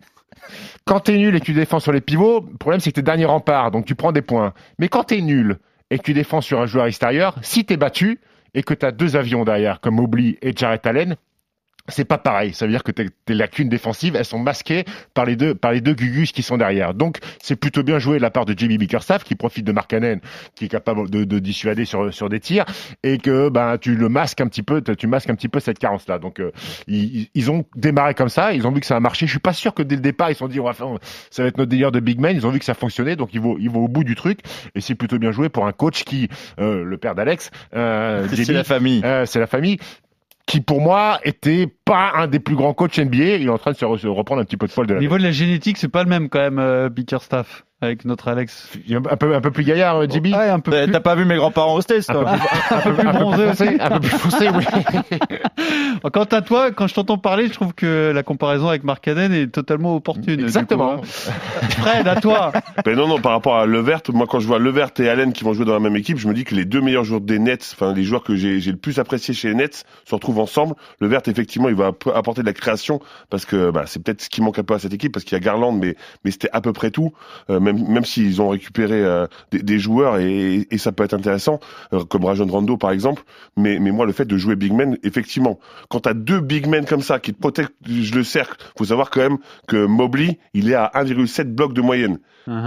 quand 0.86 1.00
t'es 1.00 1.18
nul 1.18 1.36
et 1.36 1.40
que 1.40 1.44
tu 1.44 1.52
défends 1.52 1.78
sur 1.78 1.92
les 1.92 2.00
pivots, 2.00 2.46
le 2.50 2.56
problème 2.56 2.80
c'est 2.80 2.92
que 2.92 2.96
t'es 2.96 3.02
dernier 3.02 3.26
rempart, 3.26 3.70
donc 3.70 3.84
tu 3.84 3.94
prends 3.94 4.12
des 4.12 4.22
points. 4.22 4.54
Mais 4.78 4.88
quand 4.88 5.04
t'es 5.04 5.20
nul 5.20 5.58
et 5.90 5.98
que 5.98 6.02
tu 6.02 6.14
défends 6.14 6.40
sur 6.40 6.62
un 6.62 6.66
joueur 6.66 6.86
extérieur, 6.86 7.36
si 7.42 7.66
t'es 7.66 7.76
battu 7.76 8.20
et 8.54 8.62
que 8.62 8.72
t'as 8.72 8.90
deux 8.90 9.16
avions 9.16 9.44
derrière 9.44 9.80
comme 9.80 9.96
Mobley 9.96 10.38
et 10.40 10.54
Jarrett 10.56 10.86
Allen, 10.86 11.16
c'est 11.90 12.04
pas 12.04 12.18
pareil. 12.18 12.52
Ça 12.54 12.66
veut 12.66 12.72
dire 12.72 12.82
que 12.82 12.92
tes, 12.92 13.06
tes 13.24 13.34
lacunes 13.34 13.68
défensives, 13.68 14.16
elles 14.16 14.24
sont 14.24 14.38
masquées 14.38 14.84
par 15.14 15.24
les 15.24 15.36
deux, 15.36 15.54
par 15.54 15.72
les 15.72 15.80
deux 15.80 15.94
gugus 15.94 16.32
qui 16.32 16.42
sont 16.42 16.56
derrière. 16.56 16.94
Donc, 16.94 17.18
c'est 17.42 17.56
plutôt 17.56 17.82
bien 17.82 17.98
joué 17.98 18.16
de 18.18 18.22
la 18.22 18.30
part 18.30 18.44
de 18.46 18.54
Jimmy 18.56 18.78
Bickerstaff, 18.78 19.24
qui 19.24 19.34
profite 19.34 19.64
de 19.66 19.72
Mark 19.72 19.90
Cannon, 19.90 20.18
qui 20.54 20.66
est 20.66 20.68
capable 20.68 21.10
de, 21.10 21.24
de 21.24 21.38
dissuader 21.38 21.84
sur, 21.84 22.12
sur 22.12 22.28
des 22.28 22.40
tirs, 22.40 22.64
et 23.02 23.18
que, 23.18 23.48
ben, 23.48 23.78
tu 23.78 23.94
le 23.96 24.08
masques 24.08 24.40
un 24.40 24.46
petit 24.46 24.62
peu, 24.62 24.80
tu 24.82 25.06
masques 25.06 25.30
un 25.30 25.34
petit 25.34 25.48
peu 25.48 25.60
cette 25.60 25.78
carence-là. 25.78 26.18
Donc, 26.18 26.40
euh, 26.40 26.50
ils, 26.86 27.28
ils 27.34 27.50
ont 27.50 27.64
démarré 27.76 28.14
comme 28.14 28.28
ça, 28.28 28.52
ils 28.52 28.66
ont 28.66 28.72
vu 28.72 28.80
que 28.80 28.86
ça 28.86 28.96
a 28.96 29.00
marché. 29.00 29.26
Je 29.26 29.30
suis 29.32 29.38
pas 29.40 29.52
sûr 29.52 29.74
que 29.74 29.82
dès 29.82 29.96
le 29.96 30.02
départ, 30.02 30.30
ils 30.30 30.34
se 30.34 30.38
sont 30.40 30.48
dit, 30.48 30.60
on 30.60 30.64
va 30.64 30.72
faire, 30.72 30.88
ça 31.30 31.42
va 31.42 31.48
être 31.48 31.58
notre 31.58 31.70
délire 31.70 31.92
de 31.92 32.00
big 32.00 32.20
man. 32.20 32.34
Ils 32.34 32.46
ont 32.46 32.50
vu 32.50 32.58
que 32.58 32.64
ça 32.64 32.74
fonctionnait, 32.74 33.16
donc 33.16 33.30
ils 33.34 33.40
vont, 33.40 33.56
ils 33.58 33.70
vont 33.70 33.84
au 33.84 33.88
bout 33.88 34.04
du 34.04 34.14
truc. 34.14 34.40
Et 34.74 34.80
c'est 34.80 34.94
plutôt 34.94 35.18
bien 35.18 35.32
joué 35.32 35.48
pour 35.48 35.66
un 35.66 35.72
coach 35.72 36.04
qui, 36.04 36.28
euh, 36.60 36.84
le 36.84 36.96
père 36.98 37.14
d'Alex, 37.14 37.50
euh, 37.74 38.26
C'est 38.34 38.44
JB, 38.44 38.50
la 38.52 38.64
famille. 38.64 39.00
euh, 39.04 39.26
c'est 39.26 39.40
la 39.40 39.46
famille 39.46 39.78
qui 40.50 40.60
pour 40.60 40.80
moi 40.80 41.20
était 41.22 41.68
pas 41.84 42.10
un 42.16 42.26
des 42.26 42.40
plus 42.40 42.56
grands 42.56 42.74
coachs 42.74 42.98
NBA. 42.98 43.36
Il 43.36 43.46
est 43.46 43.48
en 43.50 43.58
train 43.58 43.70
de 43.70 43.76
se, 43.76 43.84
re- 43.84 43.98
se 43.98 44.08
reprendre 44.08 44.40
un 44.42 44.44
petit 44.44 44.56
peu 44.56 44.66
de 44.66 44.72
poil 44.72 44.84
de 44.86 44.96
Au 44.96 44.98
niveau 44.98 45.16
de 45.16 45.22
la 45.22 45.30
génétique, 45.30 45.76
c'est 45.78 45.88
pas 45.88 46.02
le 46.02 46.08
même 46.08 46.28
quand 46.28 46.40
même, 46.40 46.58
euh, 46.58 46.88
Bickerstaff, 46.88 47.64
avec 47.82 48.04
notre 48.04 48.28
Alex. 48.28 48.68
Un 48.90 49.16
peu, 49.16 49.34
un 49.34 49.40
peu 49.40 49.50
plus 49.50 49.64
gaillard, 49.64 49.96
euh, 50.02 50.06
JB. 50.08 50.26
Ouais, 50.26 50.48
un 50.50 50.60
peu 50.60 50.70
T'as 50.70 50.82
plus, 50.84 50.92
t'as 50.92 51.00
pas 51.00 51.14
vu 51.14 51.24
mes 51.24 51.36
grands-parents 51.36 51.74
au 51.74 51.80
States, 51.80 52.08
Un 52.10 52.14
peu 52.14 52.20
toi 52.24 52.32
plus, 52.36 52.40
un 52.76 52.80
peu 52.80 52.92
plus- 52.94 53.08
un 53.08 53.12
peu 53.12 53.18
plus 53.18 53.18
bronzé 53.24 53.46
foncé, 53.48 53.76
un 53.80 53.90
peu 53.90 54.00
plus 54.00 54.08
foncé, 54.18 54.48
oui. 54.50 54.64
Quant 56.12 56.24
à 56.24 56.42
toi, 56.42 56.70
quand 56.70 56.86
je 56.86 56.94
t'entends 56.94 57.18
parler, 57.18 57.46
je 57.48 57.52
trouve 57.52 57.74
que 57.74 58.12
la 58.14 58.22
comparaison 58.22 58.68
avec 58.68 58.84
Mark 58.84 59.04
Cannon 59.04 59.32
est 59.32 59.48
totalement 59.52 59.94
opportune. 59.96 60.40
Exactement. 60.40 60.96
coup, 60.98 61.02
hein. 61.04 61.68
Fred, 61.78 62.08
à 62.08 62.16
toi. 62.20 62.52
Ben 62.84 62.96
non, 62.96 63.06
non, 63.08 63.18
par 63.20 63.32
rapport 63.32 63.56
à 63.58 63.66
Levert, 63.66 64.00
moi 64.12 64.26
quand 64.28 64.40
je 64.40 64.46
vois 64.46 64.58
Levert 64.58 64.90
et 64.98 65.08
Allen 65.08 65.32
qui 65.32 65.44
vont 65.44 65.52
jouer 65.52 65.64
dans 65.66 65.74
la 65.74 65.80
même 65.80 65.96
équipe, 65.96 66.16
je 66.18 66.28
me 66.28 66.34
dis 66.34 66.44
que 66.44 66.54
les 66.54 66.64
deux 66.64 66.80
meilleurs 66.80 67.04
joueurs 67.04 67.20
des 67.20 67.38
Nets, 67.38 67.74
enfin 67.74 67.92
les 67.92 68.04
joueurs 68.04 68.22
que 68.22 68.34
j'ai 68.36 68.58
le 68.60 68.76
plus 68.76 68.98
apprécié 68.98 69.34
chez 69.34 69.48
les 69.48 69.54
Nets, 69.54 69.84
se 70.04 70.14
retrouvent 70.14 70.38
ensemble. 70.38 70.74
Levert, 71.00 71.20
effectivement, 71.26 71.68
il 71.68 71.74
va 71.74 71.88
app- 71.88 72.06
apporter 72.14 72.40
de 72.42 72.46
la 72.46 72.52
création 72.52 73.00
parce 73.28 73.44
que 73.44 73.70
bah, 73.70 73.84
c'est 73.86 74.02
peut-être 74.02 74.22
ce 74.22 74.30
qui 74.30 74.40
manque 74.40 74.58
un 74.58 74.62
peu 74.64 74.74
à 74.74 74.78
cette 74.78 74.94
équipe 74.94 75.12
parce 75.12 75.24
qu'il 75.24 75.36
y 75.36 75.40
a 75.40 75.40
Garland, 75.40 75.72
mais 75.72 75.96
mais 76.24 76.30
c'était 76.30 76.48
à 76.52 76.60
peu 76.60 76.72
près 76.72 76.90
tout. 76.90 77.12
Euh, 77.50 77.60
même 77.60 77.69
même 77.72 78.04
s'ils 78.04 78.40
ont 78.40 78.48
récupéré 78.48 79.02
euh, 79.02 79.26
des, 79.50 79.62
des 79.62 79.78
joueurs 79.78 80.18
et, 80.18 80.66
et 80.70 80.78
ça 80.78 80.92
peut 80.92 81.04
être 81.04 81.14
intéressant, 81.14 81.60
euh, 81.92 82.04
comme 82.04 82.24
Rajon 82.24 82.46
Rondo 82.46 82.76
par 82.76 82.90
exemple. 82.90 83.22
Mais 83.56 83.78
mais 83.78 83.90
moi 83.90 84.06
le 84.06 84.12
fait 84.12 84.24
de 84.24 84.36
jouer 84.36 84.56
big 84.56 84.72
man, 84.72 84.96
effectivement, 85.02 85.58
quand 85.88 86.00
t'as 86.00 86.14
deux 86.14 86.40
big 86.40 86.66
men 86.66 86.84
comme 86.84 87.02
ça 87.02 87.18
qui 87.18 87.32
te 87.32 87.40
protègent 87.40 87.68
le 87.86 88.24
cercle, 88.24 88.56
faut 88.76 88.84
savoir 88.84 89.10
quand 89.10 89.20
même 89.20 89.38
que 89.66 89.84
Mobley, 89.86 90.38
il 90.54 90.70
est 90.70 90.74
à 90.74 90.90
1,7 90.94 91.44
blocs 91.44 91.74
de 91.74 91.80
moyenne 91.82 92.18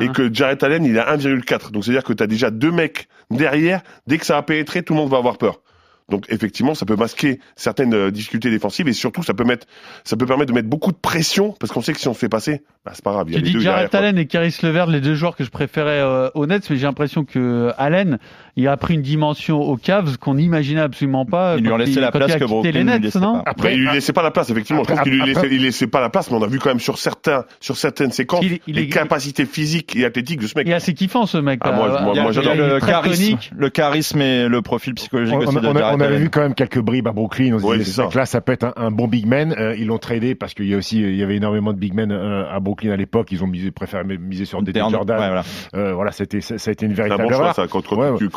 et 0.02 0.08
que 0.10 0.34
Jarrett 0.34 0.64
Allen 0.64 0.86
il 0.86 0.98
a 0.98 1.16
1,4. 1.16 1.72
Donc 1.72 1.84
c'est-à-dire 1.84 2.04
que 2.04 2.14
tu 2.14 2.24
as 2.24 2.28
déjà 2.28 2.52
deux 2.52 2.72
mecs 2.72 3.08
derrière, 3.32 3.82
dès 4.08 4.18
que 4.18 4.26
ça 4.26 4.36
va 4.36 4.44
pénétrer, 4.44 4.84
tout 4.84 4.94
le 4.94 5.00
monde 5.00 5.10
va 5.10 5.18
avoir 5.18 5.38
peur. 5.38 5.62
Donc 6.10 6.26
effectivement, 6.30 6.76
ça 6.76 6.86
peut 6.86 6.96
masquer 6.96 7.40
certaines 7.56 7.94
euh, 7.94 8.12
difficultés 8.12 8.50
défensives 8.50 8.88
et 8.88 8.94
surtout 8.94 9.24
ça 9.24 9.34
peut 9.34 9.46
mettre 9.46 9.68
ça 10.04 10.18
peut 10.18 10.26
permettre 10.26 10.50
de 10.52 10.56
mettre 10.56 10.68
beaucoup 10.68 10.92
de 10.92 10.98
pression 10.98 11.56
parce 11.60 11.72
qu'on 11.72 11.82
sait 11.82 11.94
que 11.94 12.00
si 12.00 12.08
on 12.08 12.14
se 12.14 12.20
fait 12.20 12.30
passer, 12.30 12.62
bah, 12.86 12.92
c'est 12.94 13.04
pas 13.04 13.14
grave, 13.14 13.28
il 13.30 13.34
y 13.34 13.36
a 13.36 13.40
Tu 13.40 13.46
les 13.46 13.52
dis 13.52 13.54
deux 13.56 13.62
Jarrett 13.62 13.90
derrière. 13.90 13.90
quoi. 13.90 14.00
Allen 14.00 14.18
et 14.18 14.28
Caris 14.28 14.58
Levert, 14.64 14.88
les 14.88 15.02
deux 15.02 15.16
joueurs 15.16 15.36
que 15.36 15.44
je 15.44 15.50
préférais 15.50 16.02
euh, 16.02 16.30
Nets, 16.36 16.70
mais 16.70 16.76
j'ai 16.76 16.86
l'impression 16.86 17.24
que 17.24 17.72
Allen, 17.78 18.20
il 18.56 18.68
a 18.68 18.78
pris 18.78 18.94
une 18.94 19.02
dimension 19.02 19.60
aux 19.62 19.78
Cavs 19.78 20.18
qu'on 20.18 20.36
n'imaginait 20.36 20.82
absolument 20.82 21.26
pas. 21.26 21.56
Ils 21.58 21.64
lui 21.64 21.72
ont 21.72 21.78
laissé 21.78 22.00
la 22.00 22.12
place 22.12 22.30
il 22.30 22.34
a 22.36 22.40
que 22.40 22.46
Brooklyn 22.46 22.72
les 22.72 22.80
lui 22.80 22.86
Nets, 22.86 23.02
laissait 23.02 23.20
non 23.20 23.36
pas. 23.42 23.44
Après, 23.50 23.74
il 23.74 23.80
lui 23.82 23.92
laissait 23.92 24.14
pas 24.14 24.22
la 24.24 24.32
place, 24.32 24.50
effectivement. 24.50 24.82
Après- 24.84 24.94
je 24.94 25.00
trouve 25.02 25.12
qu'il 25.12 25.20
lui 25.22 25.26
laissait, 25.34 25.48
il 25.52 25.62
laissait 25.64 25.88
pas 25.88 26.02
la 26.02 26.10
place, 26.10 26.30
mais 26.30 26.38
on 26.38 26.44
a 26.44 26.48
vu 26.48 26.60
quand 26.60 26.70
même 26.70 26.80
sur 26.80 26.98
certains, 26.98 27.46
sur 27.60 27.78
certaines 27.78 28.12
séquences, 28.12 28.44
Il- 28.44 28.60
il 28.68 28.76
les 28.76 28.84
est- 28.84 28.88
capacités 28.90 29.46
physiques 29.46 29.96
et 29.96 30.06
athlétiques 30.06 30.40
de 30.40 30.48
ce 30.48 30.54
mec. 30.56 30.68
Il 30.68 30.72
est 30.72 30.76
assez 30.76 30.94
kiffant 30.94 31.26
ce 31.26 31.38
mec. 31.38 31.60
Ah, 31.64 31.72
là. 31.72 31.76
moi, 31.78 31.86
je- 31.98 32.04
moi, 32.04 32.12
Il 32.14 32.18
y 32.18 32.20
a- 32.20 32.24
moi, 32.24 32.32
il 32.34 32.40
a 32.40 32.42
j'adore. 32.44 32.68
le 32.68 32.80
charisme, 32.80 33.24
tonique. 33.24 33.52
le 33.56 33.70
charisme 33.70 34.22
et 34.22 34.48
le 34.48 34.62
profil 34.62 34.94
psychologique 34.96 35.34
On, 35.36 35.40
aussi 35.40 35.48
on- 35.58 35.62
de 35.62 35.68
on 35.68 35.76
a- 35.76 35.96
on 35.96 36.00
avait 36.00 36.18
vu 36.18 36.30
quand 36.30 36.42
même 36.42 36.54
quelques 36.54 36.80
bribes 36.80 37.08
à 37.08 37.12
Brooklyn. 37.12 37.54
On 37.56 37.64
Ouais, 37.64 37.84
ça. 37.84 38.04
mec-là, 38.04 38.26
ça 38.26 38.42
peut 38.42 38.52
être 38.52 38.66
un, 38.66 38.74
un 38.78 38.92
bon 38.92 39.08
big 39.08 39.26
man. 39.26 39.56
Euh, 39.58 39.76
ils 39.78 39.88
l'ont 39.88 39.98
tradé 39.98 40.36
parce 40.36 40.54
qu'il 40.54 40.68
y 40.68 40.74
a 40.74 40.78
aussi, 40.78 41.00
il 41.02 41.16
y 41.16 41.24
avait 41.24 41.36
énormément 41.38 41.74
de 41.74 41.78
big 41.80 41.94
men 41.94 42.12
euh, 42.12 42.46
à 42.52 42.60
Brooklyn 42.60 42.92
à 42.92 42.98
l'époque. 42.98 43.30
Ils 43.32 43.44
ont 43.44 43.48
misé, 43.48 43.72
préféré 43.72 44.04
miser 44.04 44.46
sur 44.46 44.62
des 44.62 44.74
Jordan. 44.74 45.20
ouais, 45.20 45.28
voilà. 45.28 45.44
Euh, 45.76 45.94
voilà, 45.94 46.12
c'était, 46.12 46.42
ça, 46.42 46.56
a 46.56 46.72
été 46.72 46.86
une 46.86 46.94
véritable 46.94 47.24
erreur. 47.32 47.56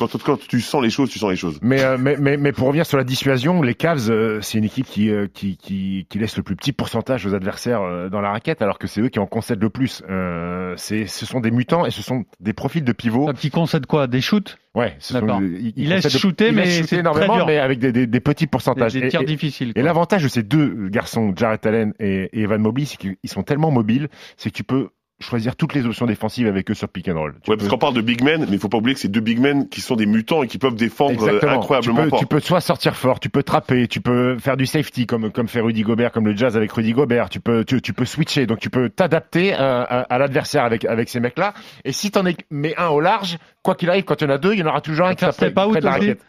Quand, 0.07 0.13
quand, 0.13 0.19
tu, 0.19 0.25
quand, 0.25 0.37
quand 0.37 0.47
tu 0.49 0.61
sens 0.61 0.83
les 0.83 0.91
choses, 0.91 1.11
tu 1.11 1.19
sens 1.19 1.31
les 1.31 1.37
choses. 1.37 1.59
Mais, 1.63 1.83
euh, 1.83 1.97
mais, 1.99 2.17
mais, 2.19 2.37
mais 2.37 2.53
pour 2.53 2.67
revenir 2.69 2.87
sur 2.87 2.99
la 2.99 3.05
dissuasion, 3.05 3.63
les 3.63 3.75
Cavs, 3.75 4.11
euh, 4.11 4.41
c'est 4.41 4.59
une 4.59 4.65
équipe 4.65 4.87
qui, 4.87 5.11
euh, 5.11 5.27
qui, 5.33 5.57
qui, 5.57 6.07
qui 6.09 6.19
laisse 6.19 6.37
le 6.37 6.43
plus 6.43 6.57
petit 6.57 6.73
pourcentage 6.73 7.27
aux 7.27 7.35
adversaires 7.35 7.83
euh, 7.83 8.09
dans 8.09 8.21
la 8.21 8.31
raquette, 8.31 8.63
alors 8.63 8.79
que 8.79 8.87
c'est 8.87 9.01
eux 9.01 9.09
qui 9.09 9.19
en 9.19 9.27
concèdent 9.27 9.63
le 9.63 9.71
plus. 9.71 10.03
Euh, 10.09 10.75
c'est, 10.77 11.07
ce 11.07 11.27
sont 11.27 11.41
des 11.41 11.51
mutants 11.51 11.87
et 11.87 11.91
ce 11.91 12.03
sont 12.03 12.25
des 12.41 12.53
profils 12.53 12.85
de 12.85 12.93
pivot. 12.93 13.29
Un 13.29 13.35
petit 13.35 13.51
concède 13.51 13.87
quoi? 13.87 14.07
Des 14.07 14.21
shoots? 14.21 14.57
Ouais, 14.75 14.95
ce 14.99 15.15
sont 15.15 15.21
D'accord. 15.21 15.41
des- 15.41 15.47
ils- 15.47 15.67
Il 15.77 15.85
ils 15.85 15.89
laisse 15.89 16.03
concèdent- 16.05 16.21
shooter, 16.21 16.49
ils 16.49 16.55
mais 16.55 16.65
laissent 16.65 16.75
c'est 16.75 16.81
shooter 16.83 16.97
très 16.97 17.01
énormément, 17.01 17.37
dur. 17.37 17.47
mais 17.47 17.59
avec 17.59 17.79
des, 17.79 17.93
des, 17.93 18.07
des 18.07 18.21
petits 18.21 18.45
Des, 18.45 18.51
pourcentages. 18.51 18.93
des 18.93 19.01
Et- 19.01 19.09
tirs 19.09 19.23
et- 19.23 19.25
difficiles. 19.25 19.73
Et 19.75 19.83
l'avantage 19.83 20.23
de 20.23 20.29
ces 20.29 20.43
deux 20.43 20.89
garçons, 20.89 21.33
Jarrett 21.37 21.65
Allen 21.67 21.95
et, 21.99 22.29
et 22.33 22.43
Evan 22.43 22.61
Mobley, 22.61 22.85
c'est 22.85 22.99
qu'ils 22.99 23.17
sont 23.25 23.43
tellement 23.43 23.71
mobiles, 23.71 24.09
c'est 24.37 24.51
que 24.51 24.57
tu 24.57 24.65
peux 24.65 24.89
choisir 25.19 25.57
toutes 25.57 25.73
les 25.73 25.87
options 25.87 26.05
défensives 26.05 26.47
avec 26.47 26.71
eux 26.71 26.75
sur 26.75 26.89
pick 26.89 27.09
and 27.09 27.15
roll. 27.19 27.33
Tu 27.43 27.51
Ouais, 27.51 27.57
peux- 27.57 27.61
parce 27.61 27.71
qu'on 27.71 27.79
parle 27.79 27.95
de 27.95 28.03
big 28.03 28.23
men, 28.23 28.41
mais 28.43 28.57
il 28.57 28.59
faut 28.59 28.69
pas 28.69 28.77
oublier 28.77 28.95
que 28.95 29.01
c'est 29.01 29.09
deux 29.09 29.21
big 29.21 29.41
men 29.41 29.67
qui 29.69 29.81
sont 29.81 29.97
des 29.97 30.05
mutants 30.05 30.43
et 30.43 30.47
qui 30.47 30.59
peuvent 30.59 30.75
défendre 30.75 31.13
euh, 31.13 31.27
Exactement. 31.27 31.53
incroyablement 31.53 31.97
tu 31.99 32.03
peux, 32.05 32.09
fort. 32.11 32.19
tu 32.21 32.27
peux 32.27 32.41
soit 32.41 32.61
sortir 32.61 32.95
fort, 32.97 33.19
tu 33.19 33.31
peux 33.31 33.43
trapper, 33.43 33.89
tu 33.89 34.01
peux 34.03 34.37
faire 34.39 34.59
du 34.59 34.67
safety 34.67 35.07
comme 35.07 35.31
comme 35.33 35.49
fait 35.49 35.61
Rudy 35.61 35.83
Gobert, 35.83 36.13
comme 36.13 36.27
le 36.27 36.37
Jazz 36.37 36.55
avec 36.57 36.71
Rudy 36.73 36.93
Gobert. 36.93 37.31
Tu 37.31 37.41
peux 37.41 37.65
tu, 37.65 37.81
tu 37.81 37.95
peux 37.95 38.05
switcher, 38.05 38.47
donc 38.47 38.59
tu 38.59 38.69
peux 38.69 38.91
t'adapter 38.91 39.55
à, 39.55 39.83
à, 39.83 40.01
à 40.03 40.19
l'adversaire 40.19 40.65
avec 40.65 40.85
avec 40.85 41.09
ces 41.09 41.21
mecs-là. 41.21 41.55
Et 41.87 41.93
si 41.93 42.11
t'en 42.11 42.27
es- 42.27 42.37
mets 42.51 42.75
un 42.77 42.89
au 42.89 43.01
large, 43.01 43.39
quoi 43.63 43.75
qu'il 43.75 43.89
arrive, 43.89 44.05
quand 44.05 44.21
il 44.21 44.25
y 44.25 44.27
en 44.31 44.35
a 44.35 44.39
deux, 44.39 44.53
il 44.53 44.59
y 44.61 44.63
en 44.63 44.67
aura 44.67 44.83
toujours 44.83 45.07
un 45.07 45.15
qui 45.15 45.21
sera 45.25 45.33
près, 45.33 45.51
de 45.51 45.85
la 45.85 45.91
raquette. 45.93 46.21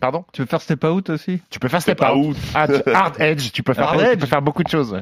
Pardon 0.00 0.24
Tu 0.32 0.42
veux 0.42 0.46
faire 0.46 0.60
step 0.60 0.84
out 0.84 1.10
aussi 1.10 1.40
Tu 1.50 1.58
peux 1.58 1.68
faire 1.68 1.80
step, 1.82 1.98
Step 1.98 2.08
out, 2.10 2.26
out. 2.28 2.36
Hard, 2.54 2.82
hard 2.92 3.20
edge, 3.20 3.52
tu 3.52 3.62
peux 3.62 3.74
faire 3.74 3.88
Hard 3.88 4.10
tu 4.12 4.16
peux 4.18 4.26
faire 4.26 4.42
beaucoup 4.42 4.62
de 4.62 4.68
choses. 4.68 4.98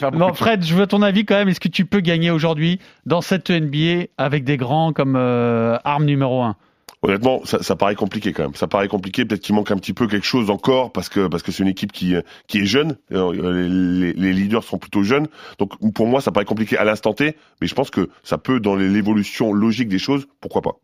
Peux 0.00 0.10
Non, 0.16 0.26
de 0.26 0.30
choses. 0.30 0.38
Fred, 0.38 0.64
je 0.64 0.74
veux 0.74 0.86
ton 0.86 1.02
avis 1.02 1.24
quand 1.24 1.36
même. 1.36 1.48
Est-ce 1.48 1.60
que 1.60 1.68
tu 1.68 1.84
peux 1.84 2.00
gagner 2.00 2.30
aujourd'hui 2.30 2.80
dans 3.06 3.20
cette 3.20 3.50
NBA 3.50 4.06
avec 4.18 4.44
des 4.44 4.56
grands 4.56 4.92
comme 4.92 5.16
euh, 5.16 5.76
arme 5.84 6.04
numéro 6.04 6.42
1 6.42 6.56
Honnêtement, 7.04 7.40
ça, 7.44 7.60
ça 7.64 7.74
paraît 7.74 7.96
compliqué 7.96 8.32
quand 8.32 8.44
même. 8.44 8.54
Ça 8.54 8.68
paraît 8.68 8.86
compliqué. 8.86 9.24
Peut-être 9.24 9.40
qu'il 9.40 9.56
manque 9.56 9.72
un 9.72 9.76
petit 9.76 9.92
peu 9.92 10.06
quelque 10.06 10.24
chose 10.26 10.50
encore 10.50 10.92
parce 10.92 11.08
que 11.08 11.26
parce 11.26 11.42
que 11.42 11.50
c'est 11.50 11.64
une 11.64 11.68
équipe 11.68 11.90
qui 11.90 12.14
qui 12.46 12.58
est 12.60 12.64
jeune. 12.64 12.96
Euh, 13.12 13.32
Les, 13.32 14.12
les- 14.12 14.32
leaders 14.32 14.62
sont 14.62 14.78
plutôt 14.78 15.02
jeunes. 15.02 15.26
Donc 15.58 15.72
pour 15.94 16.06
moi, 16.06 16.20
ça 16.20 16.30
paraît 16.30 16.44
compliqué 16.46 16.78
à 16.78 16.84
l'instant 16.84 17.12
T. 17.12 17.36
Mais 17.60 17.66
je 17.66 17.74
pense 17.74 17.90
que 17.90 18.08
ça 18.22 18.38
peut 18.38 18.60
dans 18.60 18.76
l'évolution 18.76 19.52
logique 19.52 19.88
des 19.88 19.98
choses. 19.98 20.28
Pourquoi 20.40 20.62
pas 20.62 20.76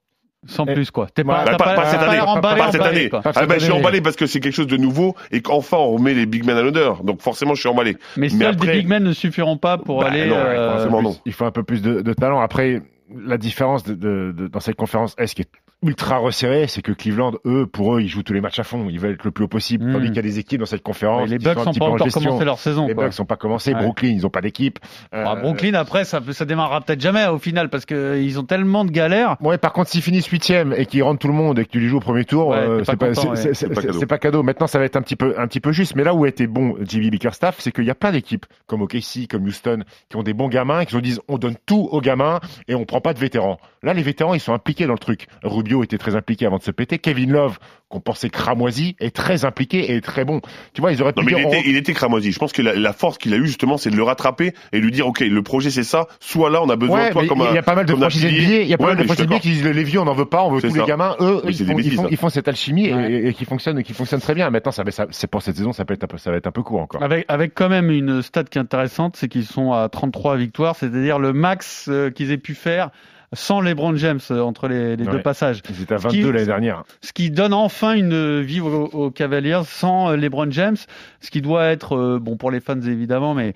Sans 0.46 0.64
plus, 0.66 0.90
quoi. 0.92 1.08
T'es 1.12 1.24
pas, 1.24 1.44
Bah, 1.44 1.56
pas, 1.56 1.74
pas 1.74 1.84
cette 1.86 2.00
année. 2.00 2.20
emballé, 2.20 2.60
Pas 2.60 2.70
cette 2.70 2.80
emballé, 2.80 3.00
année. 3.00 3.08
Pas 3.08 3.22
Ah, 3.24 3.32
cette 3.32 3.48
bah, 3.48 3.58
je 3.58 3.64
suis 3.64 3.72
emballé 3.72 4.00
parce 4.00 4.14
que 4.16 4.26
c'est 4.26 4.38
quelque 4.40 4.54
chose 4.54 4.68
de 4.68 4.76
nouveau 4.76 5.16
et 5.32 5.42
qu'enfin 5.42 5.78
on 5.78 5.92
remet 5.96 6.14
les 6.14 6.26
big 6.26 6.44
men 6.46 6.56
à 6.56 6.62
l'honneur. 6.62 7.02
Donc 7.02 7.20
forcément, 7.22 7.54
je 7.54 7.60
suis 7.60 7.68
emballé. 7.68 7.96
Mais, 8.16 8.28
Mais 8.32 8.44
seuls 8.44 8.54
après- 8.54 8.66
des 8.68 8.72
big 8.74 8.86
men 8.88 9.02
ne 9.02 9.12
suffiront 9.12 9.56
pas 9.56 9.78
pour 9.78 10.00
Bah, 10.00 10.06
aller. 10.08 10.26
non, 10.26 10.36
euh, 10.36 10.72
forcément. 10.74 11.02
non. 11.02 11.16
Il 11.26 11.32
faut 11.32 11.44
un 11.44 11.50
peu 11.50 11.64
plus 11.64 11.82
de, 11.82 12.02
de 12.02 12.12
talent. 12.12 12.40
Après, 12.40 12.82
la 13.14 13.36
différence 13.36 13.82
de, 13.82 13.94
de- 13.94 14.32
de- 14.36 14.46
dans 14.46 14.60
cette 14.60 14.76
conférence 14.76 15.14
Est 15.18 15.34
qui 15.34 15.42
est 15.42 15.50
ultra 15.82 16.18
resserré, 16.18 16.66
c'est 16.66 16.82
que 16.82 16.92
Cleveland, 16.92 17.34
eux, 17.46 17.66
pour 17.66 17.94
eux, 17.94 18.02
ils 18.02 18.08
jouent 18.08 18.22
tous 18.22 18.32
les 18.32 18.40
matchs 18.40 18.58
à 18.58 18.64
fond. 18.64 18.88
Ils 18.90 18.98
veulent 18.98 19.14
être 19.14 19.24
le 19.24 19.30
plus 19.30 19.44
haut 19.44 19.48
possible. 19.48 19.86
Mm. 19.86 19.92
Tandis 19.92 20.06
qu'il 20.08 20.16
y 20.16 20.18
a 20.18 20.22
des 20.22 20.38
équipes 20.38 20.60
dans 20.60 20.66
cette 20.66 20.82
conférence. 20.82 21.22
Mais 21.22 21.38
les 21.38 21.38
Bucks 21.38 21.56
n'ont 21.64 21.72
pas 21.72 21.84
encore 21.86 22.08
commencé 22.08 22.44
leur 22.44 22.58
saison. 22.58 22.88
Les 22.88 22.94
quoi. 22.94 23.04
Bucks 23.04 23.12
sont 23.12 23.24
pas 23.24 23.36
commencés. 23.36 23.72
Ouais. 23.74 23.82
Brooklyn, 23.82 24.08
ils 24.08 24.26
ont 24.26 24.30
pas 24.30 24.40
d'équipe. 24.40 24.78
Euh, 25.14 25.34
Brooklyn, 25.36 25.74
après, 25.74 26.04
ça, 26.04 26.20
ça 26.32 26.44
démarrera 26.44 26.80
peut-être 26.80 27.00
jamais 27.00 27.26
au 27.26 27.38
final 27.38 27.68
parce 27.70 27.84
qu'ils 27.84 28.38
ont 28.38 28.44
tellement 28.44 28.84
de 28.84 28.90
galères. 28.90 29.36
Ouais, 29.40 29.58
par 29.58 29.72
contre, 29.72 29.90
s'ils 29.90 30.02
finissent 30.02 30.26
huitième 30.26 30.72
et 30.76 30.86
qu'ils 30.86 31.02
rentrent 31.02 31.20
tout 31.20 31.28
le 31.28 31.34
monde 31.34 31.58
et 31.58 31.64
que 31.64 31.70
tu 31.70 31.80
les 31.80 31.88
joues 31.88 31.98
au 31.98 32.00
premier 32.00 32.24
tour, 32.24 32.48
Ouais, 32.48 32.56
euh, 32.56 32.84
c'est 32.84 32.96
pas 32.96 33.08
ouais. 33.08 33.14
cadeau. 33.14 33.34
c'est 33.36 34.06
pas 34.06 34.18
cadeau. 34.18 34.42
Maintenant, 34.42 34.66
ça 34.66 34.78
va 34.78 34.84
être 34.84 34.96
un 34.96 35.02
petit 35.02 35.16
peu, 35.16 35.34
un 35.38 35.46
petit 35.46 35.60
peu 35.60 35.72
juste. 35.72 35.94
Mais 35.94 36.02
là 36.04 36.14
où 36.14 36.26
était 36.26 36.46
bon 36.46 36.74
JB 36.80 37.10
Bickerstaff, 37.10 37.56
c'est 37.60 37.70
qu'il 37.72 37.84
y 37.84 37.90
a 37.90 37.94
plein 37.94 38.10
d'équipes 38.12 38.46
comme 38.66 38.82
OKC, 38.82 39.28
comme 39.30 39.44
Houston, 39.44 39.84
qui 40.08 40.16
ont 40.16 40.22
des 40.22 40.34
bons 40.34 40.48
gamins 40.48 40.80
et 40.80 40.86
qui 40.86 40.92
se 40.92 40.98
disent 40.98 41.20
on 41.28 41.38
donne 41.38 41.56
tout 41.66 41.88
aux 41.92 42.00
gamins 42.00 42.40
et 42.66 42.74
on 42.74 42.84
prend 42.84 43.00
pas 43.00 43.14
de 43.14 43.18
vétérans. 43.18 43.58
Là, 43.82 43.94
les 43.94 44.02
vétérans, 44.02 44.34
ils 44.34 44.40
sont 44.40 44.52
impliqués 44.52 44.86
dans 44.86 44.92
le 44.94 44.98
truc. 44.98 45.28
Rubio 45.68 45.84
était 45.84 45.98
très 45.98 46.16
impliqué 46.16 46.46
avant 46.46 46.56
de 46.58 46.62
se 46.62 46.70
péter. 46.70 46.98
Kevin 46.98 47.30
Love, 47.32 47.58
qu'on 47.88 48.00
pensait 48.00 48.30
cramoisi, 48.30 48.96
est 49.00 49.14
très 49.14 49.44
impliqué 49.44 49.94
et 49.94 50.00
très 50.00 50.24
bon. 50.24 50.40
Tu 50.72 50.80
vois, 50.80 50.92
ils 50.92 51.02
auraient 51.02 51.12
pu 51.12 51.20
Non, 51.20 51.26
mais 51.26 51.32
il 51.32 51.46
était, 51.46 51.56
on- 51.58 51.62
il 51.70 51.76
était 51.76 51.92
cramoisi. 51.92 52.32
Je 52.32 52.38
pense 52.38 52.52
que 52.52 52.62
la, 52.62 52.74
la 52.74 52.92
force 52.94 53.18
qu'il 53.18 53.34
a 53.34 53.36
eu 53.36 53.46
justement, 53.46 53.76
c'est 53.76 53.90
de 53.90 53.96
le 53.96 54.02
rattraper 54.02 54.52
et 54.72 54.80
lui 54.80 54.90
dire, 54.90 55.06
ok, 55.06 55.20
le 55.20 55.42
projet 55.42 55.70
c'est 55.70 55.82
ça. 55.84 56.06
Soit 56.20 56.48
là, 56.50 56.62
on 56.62 56.68
a 56.70 56.76
besoin 56.76 57.00
Ouais, 57.00 57.08
de 57.08 57.12
toi 57.12 57.26
comme 57.26 57.38
il 57.40 57.44
y 57.54 57.56
un. 57.58 57.60
a 57.60 57.62
pas 57.62 57.74
mal 57.74 57.84
de 57.86 57.92
un 57.92 57.96
franchises. 57.96 58.24
NBA, 58.24 58.62
il 58.62 58.66
y 58.68 58.72
a 58.74 58.78
pas 58.78 58.84
Ouais, 58.84 58.94
mal 58.94 58.98
de 59.06 59.12
franchises 59.12 59.40
qui 59.40 59.48
disent 59.50 59.64
les 59.64 59.84
vieux 59.84 60.00
on 60.00 60.04
n'en 60.06 60.14
veut 60.14 60.24
pas, 60.26 60.42
on 60.42 60.50
veut 60.52 60.60
C'est 60.60 60.68
tous 60.68 60.74
ça. 60.76 60.80
les 60.82 60.86
gamins, 60.86 61.16
eux, 61.20 61.42
ils 61.46 61.54
font, 61.56 61.64
ils, 61.72 61.76
bêtises, 61.76 61.94
font, 61.96 62.02
ça. 62.04 62.08
ils 62.10 62.16
font 62.16 62.28
cette 62.30 62.48
alchimie 62.48 62.86
et- 62.86 62.94
Ouais. 62.94 63.12
et, 63.12 63.28
et 63.28 63.34
qui 63.34 63.44
fonctionne, 63.44 63.82
qui 63.82 63.92
fonctionne 63.92 64.20
très 64.20 64.34
bien. 64.34 64.48
Maintenant, 64.50 64.72
ça, 64.72 64.82
va- 64.84 64.90
ça- 64.90 65.06
c'est 65.10 65.26
pour 65.30 65.42
cette 65.42 65.56
saison, 65.56 65.72
ça 65.72 65.84
peut 65.84 65.94
être 65.94 66.04
un 66.04 66.08
peu, 66.08 66.16
ça 66.18 66.30
va 66.30 66.36
être 66.38 66.46
un 66.46 66.52
peu 66.52 66.62
court 66.62 66.80
encore. 66.80 67.02
Avec, 67.02 67.24
avec 67.28 67.52
quand 67.54 67.68
même 67.68 67.90
une 67.90 68.22
stat 68.22 68.44
qui 68.44 68.58
est 68.58 68.60
intéressante, 68.62 69.16
c'est 69.16 69.28
qu'ils 69.28 69.44
sont 69.46 69.72
à 69.72 69.88
33 69.88 70.36
victoires, 70.36 70.76
c'est-à-dire 70.76 71.18
le 71.18 71.32
max 71.32 71.88
euh, 71.88 72.10
qu'ils 72.10 72.30
aient 72.32 72.38
pu 72.38 72.54
faire 72.54 72.90
sans 73.34 73.60
LeBron 73.60 73.94
James 73.96 74.20
euh, 74.30 74.40
entre 74.40 74.68
les, 74.68 74.96
les 74.96 75.04
deux 75.12 75.22
passages. 75.22 75.60
Ils 75.68 75.82
étaient 75.82 75.94
à 75.94 75.98
Ce 75.98 76.08
qui- 76.08 76.20
22 76.22 76.32
l'année 76.32 76.46
dernière. 76.46 76.84
Ce 77.02 77.12
qui 77.12 77.30
donne 77.30 77.52
enfin 77.52 77.92
une 77.94 78.40
vie 78.40 78.60
aux, 78.60 78.84
aux 78.86 79.10
Cavaliers 79.10 79.60
sans 79.66 80.10
euh, 80.10 80.16
LeBron 80.16 80.50
James, 80.50 80.76
ce 81.20 81.30
qui 81.30 81.42
doit 81.42 81.66
être, 81.66 81.96
euh, 81.96 82.18
bon 82.18 82.36
pour 82.36 82.50
les 82.50 82.60
fans 82.60 82.80
évidemment, 82.80 83.34
mais 83.34 83.54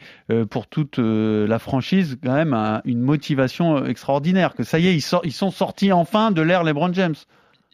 pour 0.50 0.66
toute 0.66 0.98
la 0.98 1.58
franchise, 1.58 2.18
quand 2.24 2.34
même 2.34 2.52
un- 2.54 2.80
une 2.84 3.00
motivation 3.00 3.84
extraordinaire. 3.86 4.54
Que 4.54 4.64
ça 4.64 4.78
y 4.78 4.88
est, 4.88 4.94
ils, 4.94 5.04
ils 5.24 5.32
sont 5.32 5.50
sortis 5.50 5.92
enfin 5.92 6.30
de 6.30 6.42
l'ère 6.42 6.64
LeBron 6.64 6.92
James. 6.92 7.14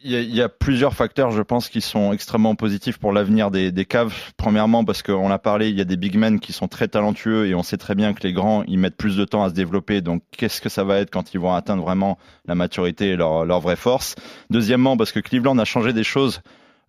Il 0.01 0.11
y, 0.11 0.37
y 0.37 0.41
a 0.41 0.47
plusieurs 0.47 0.93
facteurs, 0.93 1.31
je 1.31 1.41
pense, 1.41 1.67
qui 1.67 1.81
sont 1.81 2.13
extrêmement 2.13 2.55
positifs 2.55 2.97
pour 2.97 3.11
l'avenir 3.11 3.51
des, 3.51 3.69
des 3.73 3.83
Cavs. 3.83 4.31
Premièrement, 4.37 4.85
parce 4.85 5.03
qu'on 5.03 5.27
l'a 5.27 5.39
parlé, 5.39 5.67
il 5.67 5.77
y 5.77 5.81
a 5.81 5.83
des 5.83 5.97
big 5.97 6.15
men 6.15 6.39
qui 6.39 6.53
sont 6.53 6.69
très 6.69 6.87
talentueux 6.87 7.47
et 7.47 7.53
on 7.53 7.63
sait 7.63 7.75
très 7.75 7.95
bien 7.95 8.13
que 8.13 8.23
les 8.23 8.31
grands, 8.31 8.63
ils 8.63 8.79
mettent 8.79 8.95
plus 8.95 9.17
de 9.17 9.25
temps 9.25 9.43
à 9.43 9.49
se 9.49 9.53
développer. 9.53 9.99
Donc, 9.99 10.23
qu'est-ce 10.31 10.61
que 10.61 10.69
ça 10.69 10.85
va 10.85 10.99
être 10.99 11.11
quand 11.11 11.33
ils 11.33 11.39
vont 11.39 11.53
atteindre 11.53 11.83
vraiment 11.83 12.17
la 12.45 12.55
maturité 12.55 13.09
et 13.09 13.15
leur, 13.17 13.43
leur 13.43 13.59
vraie 13.59 13.75
force? 13.75 14.15
Deuxièmement, 14.49 14.95
parce 14.95 15.11
que 15.11 15.19
Cleveland 15.19 15.57
a 15.57 15.65
changé 15.65 15.91
des 15.91 16.05
choses 16.05 16.41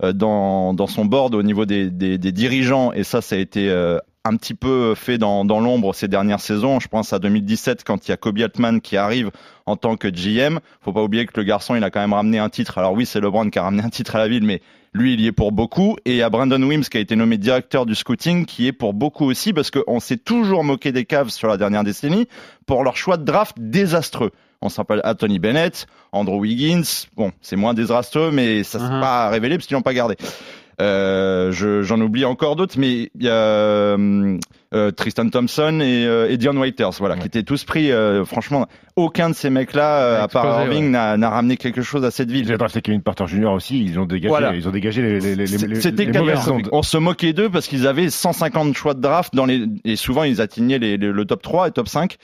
euh, 0.04 0.12
dans, 0.12 0.72
dans 0.72 0.86
son 0.86 1.04
board 1.04 1.34
au 1.34 1.42
niveau 1.42 1.66
des, 1.66 1.90
des, 1.90 2.16
des 2.16 2.32
dirigeants 2.32 2.92
et 2.92 3.02
ça, 3.02 3.20
ça 3.22 3.34
a 3.34 3.38
été 3.38 3.70
euh, 3.70 3.98
un 4.24 4.36
petit 4.36 4.54
peu 4.54 4.94
fait 4.94 5.16
dans, 5.18 5.44
dans 5.44 5.60
l'ombre 5.60 5.94
ces 5.94 6.08
dernières 6.08 6.40
saisons. 6.40 6.78
Je 6.80 6.88
pense 6.88 7.12
à 7.12 7.18
2017 7.18 7.84
quand 7.84 8.06
il 8.06 8.10
y 8.10 8.14
a 8.14 8.16
Kobe 8.16 8.38
Altman 8.38 8.80
qui 8.80 8.96
arrive 8.96 9.30
en 9.66 9.76
tant 9.76 9.96
que 9.96 10.08
GM. 10.08 10.60
Faut 10.82 10.92
pas 10.92 11.02
oublier 11.02 11.24
que 11.26 11.32
le 11.36 11.44
garçon, 11.44 11.74
il 11.74 11.84
a 11.84 11.90
quand 11.90 12.00
même 12.00 12.12
ramené 12.12 12.38
un 12.38 12.48
titre. 12.50 12.76
Alors 12.78 12.92
oui, 12.92 13.06
c'est 13.06 13.20
LeBron 13.20 13.48
qui 13.50 13.58
a 13.58 13.62
ramené 13.62 13.82
un 13.82 13.88
titre 13.88 14.16
à 14.16 14.18
la 14.18 14.28
ville, 14.28 14.44
mais 14.44 14.60
lui, 14.92 15.14
il 15.14 15.20
y 15.20 15.26
est 15.26 15.32
pour 15.32 15.52
beaucoup. 15.52 15.96
Et 16.04 16.10
il 16.12 16.16
y 16.16 16.22
a 16.22 16.28
Brandon 16.28 16.60
Wims 16.62 16.82
qui 16.82 16.96
a 16.98 17.00
été 17.00 17.16
nommé 17.16 17.38
directeur 17.38 17.86
du 17.86 17.94
scouting, 17.94 18.44
qui 18.44 18.66
est 18.66 18.72
pour 18.72 18.92
beaucoup 18.92 19.24
aussi, 19.24 19.52
parce 19.52 19.70
qu'on 19.70 20.00
s'est 20.00 20.16
toujours 20.18 20.64
moqué 20.64 20.92
des 20.92 21.04
Cavs 21.04 21.30
sur 21.30 21.48
la 21.48 21.56
dernière 21.56 21.84
décennie 21.84 22.26
pour 22.66 22.82
leur 22.84 22.96
choix 22.96 23.16
de 23.16 23.24
draft 23.24 23.56
désastreux. 23.58 24.32
On 24.62 24.68
s'appelle 24.68 25.00
Anthony 25.04 25.38
Bennett, 25.38 25.86
Andrew 26.12 26.40
Wiggins. 26.40 26.82
Bon, 27.16 27.32
c'est 27.40 27.56
moins 27.56 27.72
désastreux, 27.72 28.30
mais 28.30 28.62
ça 28.64 28.78
s'est 28.78 28.84
Mhm. 28.92 29.00
pas 29.00 29.30
révélé 29.30 29.56
parce 29.56 29.66
qu'ils 29.66 29.74
l'ont 29.76 29.80
pas 29.82 29.94
gardé. 29.94 30.16
Euh, 30.80 31.52
je- 31.52 31.82
J'en 31.82 32.00
oublie 32.00 32.24
encore 32.24 32.56
d'autres, 32.56 32.76
mais 32.78 33.10
il 33.18 33.24
y 33.24 33.28
a 33.28 33.32
euh, 33.34 34.38
euh, 34.74 34.90
Tristan 34.90 35.28
Thompson 35.28 35.80
et, 35.82 36.06
euh, 36.06 36.30
et 36.30 36.36
Dion 36.36 36.56
Waiters, 36.56 36.90
voilà, 36.98 37.14
Ouais. 37.16 37.20
qui 37.20 37.26
étaient 37.26 37.42
tous 37.42 37.64
pris. 37.64 37.92
euh, 37.92 38.24
franchement, 38.24 38.66
aucun 38.96 39.30
de 39.30 39.34
ces 39.34 39.50
mecs-là, 39.50 40.02
euh, 40.02 40.22
à 40.22 40.28
part 40.28 40.62
Irving, 40.62 40.84
ouais. 40.94 41.16
n'a 41.16 41.30
ramené 41.30 41.56
quelque 41.56 41.82
chose 41.82 42.04
à 42.04 42.10
cette 42.10 42.30
ville. 42.30 42.50
ont 42.52 42.56
drafté 42.56 42.80
Kevin 42.80 43.02
Porter 43.02 43.26
Jr. 43.26 43.46
aussi. 43.52 43.82
Ils 43.84 43.98
ont 43.98 44.06
dégagé, 44.06 44.28
Voilà. 44.28 44.54
ils 44.54 44.66
ont 44.68 44.70
dégagé 44.70 45.02
les, 45.02 45.20
les, 45.20 45.34
les, 45.36 45.46
les, 45.46 45.56
les, 45.56 46.18
mauvaises 46.18 46.48
ondes. 46.48 46.68
On 46.72 46.82
se 46.82 46.96
moquait 46.96 47.32
d'eux 47.32 47.50
parce 47.50 47.66
qu'ils 47.68 47.86
avaient 47.86 48.08
150 48.10 48.74
choix 48.76 48.94
de 48.94 49.00
draft 49.00 49.34
dans 49.34 49.46
les 49.46 49.64
et 49.84 49.96
souvent 49.96 50.22
ils 50.24 50.40
atteignaient 50.40 50.78
les- 50.78 50.96
les- 50.96 51.12
le 51.12 51.24
top 51.24 51.42
3 51.42 51.68
et 51.68 51.72
top 51.72 51.88
5. 51.88 52.16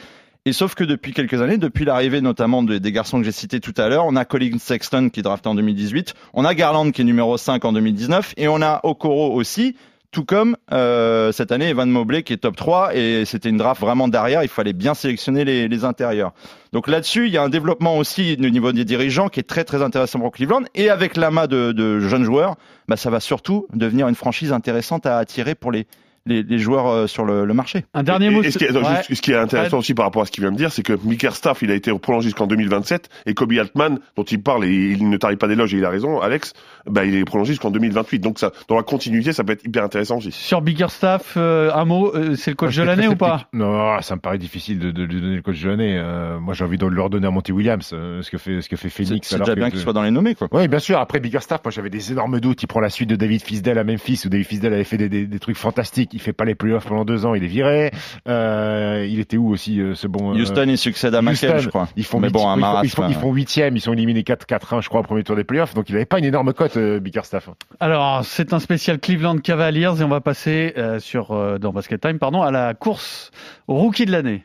Et 0.49 0.53
sauf 0.53 0.77
que 0.77 0.85
depuis 0.85 1.13
quelques 1.13 1.43
années, 1.43 1.59
depuis 1.59 1.85
l'arrivée 1.85 2.21
notamment 2.21 2.63
de- 2.63 2.79
des 2.79 2.93
garçons 2.93 3.19
que 3.19 3.25
j'ai 3.25 3.33
cités 3.33 3.59
tout 3.59 3.75
à 3.77 3.89
l'heure, 3.89 4.07
on 4.07 4.15
a 4.15 4.25
Colin 4.25 4.59
Sexton 4.61 5.09
qui 5.13 5.19
est 5.21 5.23
drafté 5.25 5.49
en 5.49 5.57
2018, 5.57 6.15
on 6.35 6.45
a 6.45 6.55
Garland 6.55 6.93
qui 6.93 7.01
est 7.03 7.05
numéro 7.05 7.37
5 7.37 7.65
en 7.65 7.73
2019 7.73 8.33
et 8.37 8.47
on 8.47 8.63
a 8.63 8.79
Okoro 8.85 9.35
aussi, 9.35 9.75
tout 10.13 10.25
comme 10.25 10.57
euh, 10.73 11.33
cette 11.33 11.51
année 11.51 11.69
Evan 11.71 11.91
Mobley 11.91 12.23
qui 12.23 12.33
est 12.33 12.37
top 12.37 12.55
3 12.55 12.95
et 12.95 13.25
c'était 13.25 13.49
une 13.49 13.57
draft 13.57 13.81
vraiment 13.81 14.07
derrière, 14.07 14.45
il 14.45 14.49
fallait 14.49 14.73
bien 14.73 14.95
sélectionner 14.95 15.45
les, 15.45 15.67
les 15.67 15.85
intérieurs. 15.85 16.33
Donc 16.73 16.87
là-dessus, 16.87 17.27
il 17.27 17.33
y 17.33 17.39
a 17.39 17.43
un 17.43 17.49
développement 17.49 17.99
aussi 17.99 18.37
au 18.41 18.49
niveau 18.49 18.71
des 18.71 18.85
dirigeants 18.85 19.29
qui 19.29 19.41
est 19.41 19.49
très 19.49 19.65
très 19.65 19.83
intéressant 19.83 20.21
pour 20.21 20.31
Cleveland 20.31 20.63
et 20.77 20.91
avec 20.91 21.17
l'amas 21.17 21.49
de, 21.49 21.73
de 21.73 21.99
jeunes 21.99 22.23
joueurs, 22.25 22.55
bah, 22.87 22.97
ça 22.97 23.11
va 23.11 23.19
surtout 23.19 23.67
devenir 23.75 24.07
une 24.07 24.15
franchise 24.15 24.53
intéressante 24.53 25.07
à 25.07 25.19
attirer 25.19 25.57
pour 25.57 25.73
les, 25.73 25.89
les, 26.27 26.43
les 26.43 26.59
joueurs 26.59 26.89
euh, 26.89 27.07
sur 27.07 27.25
le, 27.25 27.45
le 27.45 27.55
marché. 27.55 27.85
Un 27.95 28.03
dernier 28.03 28.31
mot. 28.31 28.43
et 28.43 28.51
ce, 28.51 28.59
qui 28.59 28.65
attends, 28.67 28.81
Ouais. 28.83 28.97
juste, 28.99 29.15
ce 29.15 29.23
qui 29.23 29.33
est 29.33 29.37
intéressant 29.37 29.79
aussi 29.79 29.95
par 29.95 30.05
rapport 30.05 30.23
à 30.23 30.27
ce 30.27 30.31
qu'il 30.31 30.43
vient 30.43 30.53
de 30.53 30.57
dire, 30.57 30.71
c'est 30.73 30.83
que 30.83 30.93
Staff, 31.33 31.63
il 31.63 31.71
a 31.71 31.75
été 31.75 31.97
prolongé 31.99 32.27
jusqu'en 32.27 32.47
2027 32.47 33.09
et 33.27 33.35
Kobe 33.35 33.53
Altman, 33.53 33.99
dont 34.17 34.23
il 34.25 34.43
parle 34.43 34.65
et 34.65 34.73
il 34.93 35.09
ne 35.09 35.17
tarie 35.17 35.37
pas 35.37 35.49
d'éloges 35.49 35.75
et 35.75 35.79
il 35.79 35.85
a 35.85 35.91
raison, 35.91 36.21
Alex, 36.21 36.53
bah, 36.87 37.05
il 37.05 37.15
est 37.15 37.25
prolongé 37.25 37.53
jusqu'en 37.53 37.71
2028. 37.71 38.19
Donc 38.21 38.39
ça, 38.39 38.53
dans 38.69 38.77
la 38.77 38.83
continuité, 38.83 39.33
ça 39.33 39.45
peut 39.45 39.53
être 39.53 39.65
hyper 39.65 39.83
intéressant 39.85 40.19
aussi. 40.19 40.31
Sur 40.33 40.61
Bickerstaff, 40.63 41.35
euh, 41.37 41.71
un 41.75 41.85
mot, 41.85 42.13
euh, 42.15 42.35
c'est 42.37 42.51
le 42.51 42.57
coach 42.57 42.77
de 42.77 42.83
l'année 42.83 43.09
ou 43.09 43.17
pas. 43.17 43.49
Non, 43.53 44.01
ça 44.03 44.17
me 44.17 44.21
paraît 44.21 44.39
difficile 44.39 44.79
de, 44.79 44.91
de 44.91 45.03
lui 45.05 45.21
donner 45.21 45.37
le 45.37 45.43
coach 45.43 45.61
de 45.63 45.69
l'année. 45.69 45.97
Euh, 45.99 46.39
moi, 46.39 46.55
j'ai 46.55 46.65
envie 46.65 46.79
de 46.79 46.87
le 46.87 47.03
redonner 47.03 47.27
à 47.27 47.31
Monty 47.31 47.53
Williams, 47.53 47.91
euh, 47.93 48.23
ce 48.23 48.31
que 48.31 48.39
fait, 48.39 48.61
ce 48.61 48.69
que 48.69 48.77
fait 48.77 48.89
Phoenix. 48.89 49.29
c'est 49.29 49.39
déjà 49.39 49.53
que- 49.55 49.59
bien 49.59 49.71
qu'il 49.71 49.81
soit 49.81 49.93
dans 49.93 50.03
les 50.03 50.11
nommés, 50.11 50.35
quoi. 50.35 50.49
Oui, 50.53 50.69
bien 50.69 50.79
sûr. 50.79 50.99
Après 50.99 51.21
Bickerstaff, 51.21 51.61
moi 51.65 51.71
j'avais 51.73 51.91
des 51.91 52.13
énormes 52.13 52.41
doutes. 52.41 52.63
Il 52.63 52.67
prend 52.67 52.81
la 52.81 52.91
suite 52.91 53.09
de 53.11 53.17
David 53.17 53.43
Fisdale 53.43 53.79
à 53.79 53.85
Memphis, 53.85 54.23
où 54.27 54.29
David 54.29 54.47
Fisdale 54.47 54.75
avait 54.75 54.85
fait 54.85 54.97
des, 54.97 55.09
des, 55.09 55.27
des 55.27 55.39
trucs 55.39 55.57
fantastiques. 55.57 56.15
Il 56.17 56.21
fait 56.23 56.33
pas 56.33 56.47
les 56.47 56.55
playoffs 56.55 56.87
pendant 56.87 57.05
deux 57.05 57.27
ans, 57.27 57.35
il 57.35 57.45
est 57.45 57.47
viré. 57.47 57.91
Euh, 58.27 59.07
il 59.07 59.21
était 59.21 59.37
où 59.37 59.51
aussi 59.51 59.81
euh, 59.83 59.95
ce 59.95 60.07
bon 60.07 60.33
euh, 60.35 60.41
Houston, 60.41 60.65
il 60.67 60.79
succède 60.79 61.15
à 61.15 61.21
Houston, 61.21 61.59
je 61.59 61.69
crois. 61.69 61.89
Ils 61.95 62.05
font 62.07 62.21
Mais 62.21 62.29
huit- 62.29 62.33
bon, 62.33 62.49
un 62.49 62.55
ils 62.55 62.61
font- 62.61 62.61
marasme. 62.61 62.87
ils 62.87 62.91
font, 62.91 63.09
ils 63.11 63.15
font 63.15 63.33
huitième, 63.33 63.77
ils 63.77 63.81
sont 63.81 63.93
éliminés 63.93 64.23
4-4-1, 64.23 64.81
je 64.81 64.89
crois, 64.89 65.01
au 65.01 65.05
premier 65.05 65.23
tour 65.25 65.37
des 65.37 65.45
playoffs. 65.45 65.75
Donc 65.75 65.91
il 65.91 65.95
avait 65.97 66.07
pas 66.07 66.19
une 66.19 66.25
énorme 66.25 66.55
cote, 66.55 66.79
euh, 66.79 66.99
Bickerstaff. 67.01 67.51
Alors, 67.81 68.25
c'est 68.25 68.53
un 68.55 68.59
spécial 68.61 68.99
Cleveland 68.99 69.37
Cavaliers 69.39 70.01
et 70.01 70.03
on 70.05 70.09
va 70.09 70.23
passer 70.23 70.73
euh, 70.79 70.99
sur 71.01 71.33
euh, 71.33 71.59
dans 71.59 71.73
Basket 71.73 72.01
Time, 72.01 72.19
pardon, 72.19 72.41
à 72.43 72.51
la 72.51 72.73
course 72.73 73.31
au 73.69 73.75
rookie 73.75 74.07
de 74.07 74.13
l'année. 74.13 74.43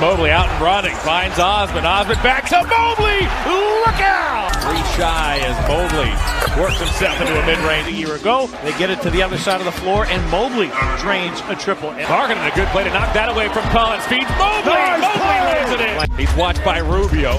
Mobley 0.00 0.30
out 0.30 0.48
and 0.48 0.62
running, 0.62 0.94
finds 1.02 1.38
Osmond. 1.40 1.84
Osmond 1.84 2.22
backs 2.22 2.52
up 2.52 2.68
Mobley. 2.70 3.18
Look 3.18 3.98
out! 3.98 4.54
Three 4.62 4.78
shy 4.94 5.42
as 5.42 5.58
Mobley 5.66 6.14
works 6.54 6.78
himself 6.78 7.20
into 7.20 7.34
a 7.34 7.44
mid-range 7.44 7.88
a 7.88 7.92
year 7.92 8.14
ago. 8.14 8.46
They 8.62 8.70
get 8.78 8.90
it 8.90 9.02
to 9.02 9.10
the 9.10 9.22
other 9.22 9.38
side 9.38 9.58
of 9.58 9.66
the 9.66 9.72
floor, 9.72 10.06
and 10.06 10.22
Mobley 10.30 10.70
drains 11.02 11.42
a 11.48 11.56
triple. 11.56 11.90
And 11.90 12.08
Markin 12.08 12.38
a 12.38 12.54
good 12.54 12.68
play 12.68 12.84
to 12.84 12.90
knock 12.90 13.12
that 13.14 13.28
away 13.28 13.48
from 13.48 13.64
Collins. 13.74 14.06
Feeds 14.06 14.30
Mobley. 14.38 14.78
Mobley 15.02 15.38
lays 15.50 15.70
it 15.74 15.80
in. 15.82 16.16
He's 16.16 16.34
watched 16.36 16.64
by 16.64 16.78
Rubio. 16.78 17.34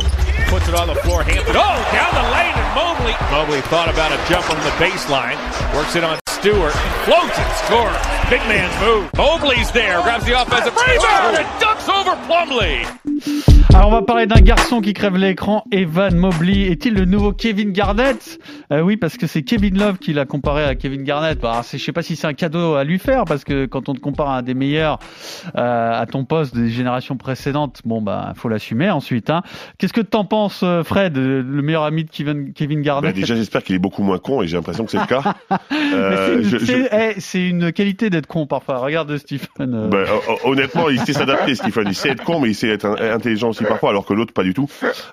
Puts 0.51 0.67
it 0.67 0.75
on 0.75 0.87
the 0.87 0.95
floor. 1.07 1.23
Hampton. 1.23 1.55
Oh, 1.55 1.79
down 1.95 2.11
the 2.11 2.27
lane, 2.35 2.55
and 2.59 2.69
Mobley. 2.75 3.15
Mobley 3.31 3.61
thought 3.71 3.87
about 3.87 4.11
a 4.11 4.19
jump 4.27 4.49
on 4.51 4.59
the 4.67 4.75
baseline. 4.75 5.39
Works 5.73 5.95
it 5.95 6.03
on 6.03 6.19
Stewart. 6.39 6.71
Floats 7.03 7.37
and 7.37 7.51
scores. 7.65 7.97
Big 8.29 8.39
man's 8.47 8.71
move. 8.81 9.09
Mobley's 9.17 9.71
there. 9.71 10.01
Grabs 10.03 10.23
the 10.25 10.33
offensive 10.41 10.73
rebound 10.75 11.37
and 11.37 11.45
dunks 11.59 11.89
over 11.89 12.15
Plumlee. 12.27 12.85
Alors, 13.73 13.89
on 13.89 13.91
va 13.91 14.01
parler 14.01 14.25
d'un 14.25 14.39
garçon 14.41 14.81
qui 14.81 14.93
crève 14.93 15.15
l'écran, 15.15 15.63
Evan 15.71 16.15
Mobley. 16.15 16.71
Est-il 16.71 16.93
le 16.95 17.05
nouveau 17.05 17.33
Kevin 17.33 17.71
Garnett? 17.71 18.39
Euh, 18.71 18.81
Oui, 18.81 18.97
parce 18.97 19.15
que 19.17 19.27
c'est 19.27 19.43
Kevin 19.43 19.77
Love 19.77 19.97
qui 19.99 20.11
l'a 20.13 20.25
comparé 20.25 20.63
à 20.63 20.75
Kevin 20.75 21.03
Garnett. 21.03 21.39
Bah, 21.39 21.61
je 21.71 21.77
sais 21.77 21.91
pas 21.91 22.01
si 22.01 22.15
c'est 22.15 22.25
un 22.27 22.33
cadeau 22.33 22.75
à 22.75 22.83
lui 22.83 22.97
faire, 22.99 23.25
parce 23.25 23.43
que 23.43 23.65
quand 23.65 23.87
on 23.89 23.93
te 23.93 23.99
compare 23.99 24.29
à 24.29 24.37
un 24.37 24.41
des 24.41 24.53
meilleurs 24.55 24.97
euh, 25.55 26.01
à 26.01 26.05
ton 26.07 26.25
poste 26.25 26.55
des 26.55 26.69
générations 26.69 27.15
précédentes, 27.17 27.81
bon, 27.85 28.01
bah, 28.01 28.33
faut 28.35 28.49
l'assumer 28.49 28.89
ensuite. 28.89 29.29
Hein. 29.29 29.43
Qu'est-ce 29.77 29.93
que 29.93 30.01
t'en 30.01 30.25
penses, 30.25 30.61
euh, 30.63 30.83
Fred, 30.83 31.15
le 31.17 31.43
meilleur 31.61 31.83
ami 31.83 32.05
de 32.05 32.09
Kevin, 32.09 32.53
Kevin 32.53 32.79
Bah, 32.79 32.85
Garnett 32.85 33.15
déjà, 33.15 33.35
j'espère 33.35 33.63
qu'il 33.63 33.75
est 33.75 33.79
beaucoup 33.79 34.03
moins 34.03 34.17
con 34.19 34.41
et 34.41 34.47
j'ai 34.47 34.55
l'impression 34.57 34.85
que 34.85 34.91
c'est 34.91 34.99
le 34.99 35.05
cas. 35.05 35.35
Euh, 36.29 36.43
je- 36.43 36.57
je- 36.57 36.73
eh, 36.73 37.19
c'est 37.19 37.47
une 37.47 37.71
qualité 37.71 38.09
d'être 38.09 38.27
con 38.27 38.45
parfois. 38.47 38.77
Regarde 38.79 39.17
Stephen. 39.17 39.47
euh, 39.73 39.87
Bah, 39.87 40.03
hon- 40.43 40.51
honnêtement, 40.51 40.89
il 40.89 40.99
sait 41.01 41.13
s'adapter, 41.13 41.55
Stephen. 41.55 41.85
Il 41.87 41.95
sait 41.95 42.09
être 42.09 42.23
con, 42.23 42.39
mais 42.39 42.49
il 42.49 42.55
sait 42.55 42.69
être 42.69 42.85
in- 42.85 43.13
intelligent 43.15 43.49
aussi 43.49 43.63
parfois, 43.63 43.89
alors 43.89 44.05
que 44.05 44.13
l'autre 44.13 44.33
pas 44.33 44.43
du 44.43 44.53
tout. 44.53 44.67